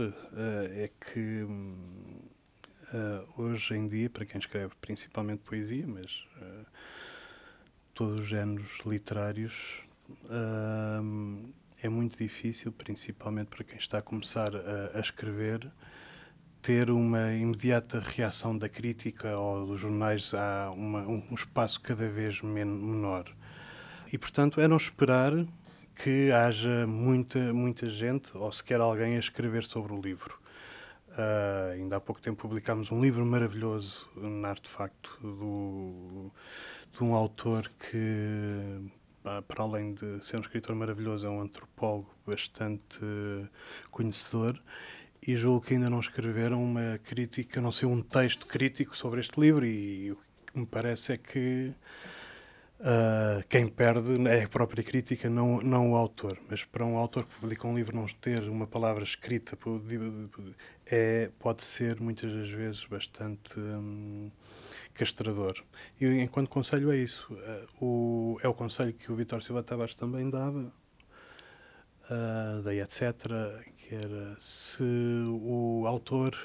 é 0.69 0.89
que 0.99 1.45
hoje 3.37 3.73
em 3.75 3.87
dia, 3.87 4.09
para 4.09 4.25
quem 4.25 4.39
escreve 4.39 4.73
principalmente 4.79 5.39
poesia, 5.39 5.85
mas 5.87 6.23
todos 7.93 8.19
os 8.19 8.25
géneros 8.27 8.79
literários, 8.85 9.81
é 11.81 11.89
muito 11.89 12.17
difícil, 12.17 12.71
principalmente 12.71 13.47
para 13.47 13.63
quem 13.63 13.77
está 13.77 13.99
a 13.99 14.01
começar 14.01 14.55
a, 14.55 14.97
a 14.97 14.99
escrever, 14.99 15.71
ter 16.61 16.89
uma 16.89 17.33
imediata 17.33 17.99
reação 17.99 18.57
da 18.57 18.67
crítica 18.67 19.37
ou 19.37 19.65
dos 19.65 19.79
jornais 19.81 20.33
a 20.33 20.71
um, 20.71 21.33
espaço 21.33 21.79
cada 21.81 22.09
vez 22.09 22.41
men 22.41 22.65
menor. 22.65 23.25
E, 24.11 24.17
portanto, 24.17 24.59
é 24.59 24.67
não 24.67 24.77
esperar 24.77 25.33
que 25.95 26.31
haja 26.31 26.87
muita, 26.87 27.53
muita 27.53 27.89
gente 27.89 28.35
ou 28.35 28.51
sequer 28.51 28.79
alguém 28.79 29.15
a 29.15 29.19
escrever 29.19 29.65
sobre 29.65 29.93
o 29.93 30.01
livro. 30.01 30.39
Uh, 31.09 31.73
ainda 31.73 31.97
há 31.97 31.99
pouco 31.99 32.21
tempo 32.21 32.41
publicámos 32.41 32.91
um 32.91 33.01
livro 33.01 33.25
maravilhoso 33.25 34.07
na 34.15 34.49
Artefacto 34.49 35.17
do, 35.21 36.31
de 36.91 37.03
um 37.03 37.13
autor 37.13 37.69
que 37.77 38.89
para 39.47 39.63
além 39.63 39.93
de 39.93 40.25
ser 40.25 40.37
um 40.37 40.41
escritor 40.41 40.75
maravilhoso, 40.75 41.27
é 41.27 41.29
um 41.29 41.41
antropólogo 41.41 42.09
bastante 42.25 42.99
conhecedor 43.91 44.59
e 45.25 45.35
julgo 45.35 45.65
que 45.65 45.73
ainda 45.73 45.89
não 45.89 45.99
escreveram 45.99 46.63
uma 46.63 46.97
crítica, 47.03 47.61
não 47.61 47.71
sei, 47.71 47.87
um 47.87 48.01
texto 48.01 48.47
crítico 48.47 48.95
sobre 48.95 49.19
este 49.19 49.39
livro 49.39 49.65
e 49.65 50.11
o 50.11 50.17
que 50.45 50.59
me 50.59 50.65
parece 50.65 51.13
é 51.13 51.17
que 51.17 51.73
uh, 52.79 53.43
quem 53.47 53.67
perde 53.67 54.27
é 54.27 54.43
a 54.43 54.49
própria 54.49 54.83
crítica, 54.83 55.29
não, 55.29 55.61
não 55.61 55.91
o 55.91 55.95
autor. 55.95 56.37
Mas 56.49 56.63
para 56.63 56.85
um 56.85 56.97
autor 56.97 57.25
que 57.25 57.39
publica 57.39 57.67
um 57.67 57.75
livro 57.75 57.95
não 57.95 58.05
ter 58.07 58.43
uma 58.43 58.67
palavra 58.67 59.03
escrita 59.03 59.57
é, 60.85 61.29
pode 61.39 61.63
ser 61.63 61.99
muitas 61.99 62.31
das 62.31 62.49
vezes 62.49 62.85
bastante... 62.85 63.59
Hum, 63.59 64.31
castrador. 64.99 65.63
E 65.99 66.05
enquanto 66.05 66.49
conselho 66.49 66.91
é 66.91 66.97
isso. 66.97 67.25
Uh, 67.79 67.85
o, 67.85 68.39
é 68.43 68.47
o 68.49 68.53
conselho 68.53 68.93
que 68.93 69.09
o 69.09 69.15
Vitor 69.15 69.41
Silva 69.41 69.63
Tavares 69.63 69.95
também 69.95 70.29
dava, 70.29 70.73
uh, 72.09 72.61
daí 72.63 72.81
etc., 72.81 73.13
que 73.77 73.95
era 73.95 74.35
se 74.41 74.83
o 74.83 75.85
autor, 75.87 76.37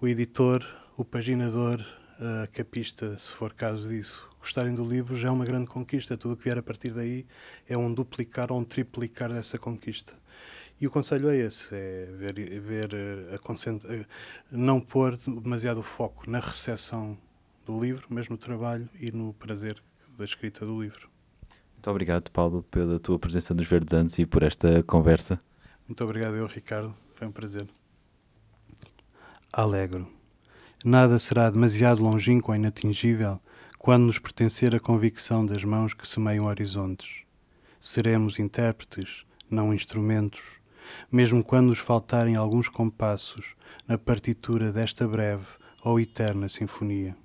o 0.00 0.06
editor, 0.06 0.64
o 0.96 1.04
paginador, 1.04 1.84
a 2.20 2.46
capista, 2.46 3.18
se 3.18 3.32
for 3.32 3.52
caso 3.52 3.88
disso, 3.88 4.25
gostarem 4.46 4.74
do 4.74 4.84
livro, 4.84 5.16
já 5.16 5.28
é 5.28 5.30
uma 5.30 5.44
grande 5.44 5.66
conquista. 5.66 6.16
Tudo 6.16 6.34
o 6.34 6.36
que 6.36 6.44
vier 6.44 6.56
a 6.56 6.62
partir 6.62 6.90
daí 6.90 7.26
é 7.68 7.76
um 7.76 7.92
duplicar 7.92 8.52
ou 8.52 8.60
um 8.60 8.64
triplicar 8.64 9.32
dessa 9.32 9.58
conquista. 9.58 10.12
E 10.80 10.86
o 10.86 10.90
conselho 10.90 11.28
é 11.28 11.36
esse, 11.36 11.66
é 11.72 12.08
ver, 12.12 12.60
ver 12.60 12.90
a, 13.32 13.36
a, 13.36 14.06
não 14.50 14.80
pôr 14.80 15.16
demasiado 15.16 15.82
foco 15.82 16.30
na 16.30 16.38
recepção 16.38 17.18
do 17.64 17.80
livro, 17.80 18.06
mas 18.08 18.28
no 18.28 18.36
trabalho 18.36 18.88
e 19.00 19.10
no 19.10 19.32
prazer 19.34 19.82
da 20.16 20.24
escrita 20.24 20.64
do 20.64 20.80
livro. 20.80 21.08
Muito 21.72 21.90
obrigado, 21.90 22.30
Paulo, 22.30 22.62
pela 22.70 23.00
tua 23.00 23.18
presença 23.18 23.52
nos 23.52 23.66
Verdes 23.66 23.94
Anos 23.94 24.16
e 24.18 24.26
por 24.26 24.42
esta 24.42 24.82
conversa. 24.84 25.40
Muito 25.88 26.04
obrigado, 26.04 26.36
eu, 26.36 26.46
Ricardo. 26.46 26.94
Foi 27.14 27.26
um 27.26 27.32
prazer. 27.32 27.66
Alegro. 29.52 30.06
Nada 30.84 31.18
será 31.18 31.50
demasiado 31.50 32.02
longínquo 32.02 32.52
ou 32.52 32.56
inatingível 32.56 33.40
quando 33.86 34.06
nos 34.06 34.18
pertencer 34.18 34.74
a 34.74 34.80
convicção 34.80 35.46
das 35.46 35.62
mãos 35.62 35.94
que 35.94 36.08
semeiam 36.08 36.46
horizontes. 36.46 37.22
Seremos 37.80 38.36
intérpretes, 38.40 39.24
não 39.48 39.72
instrumentos, 39.72 40.42
mesmo 41.08 41.44
quando 41.44 41.68
nos 41.68 41.78
faltarem 41.78 42.34
alguns 42.34 42.68
compassos 42.68 43.54
na 43.86 43.96
partitura 43.96 44.72
desta 44.72 45.06
breve 45.06 45.46
ou 45.84 46.00
eterna 46.00 46.48
sinfonia. 46.48 47.16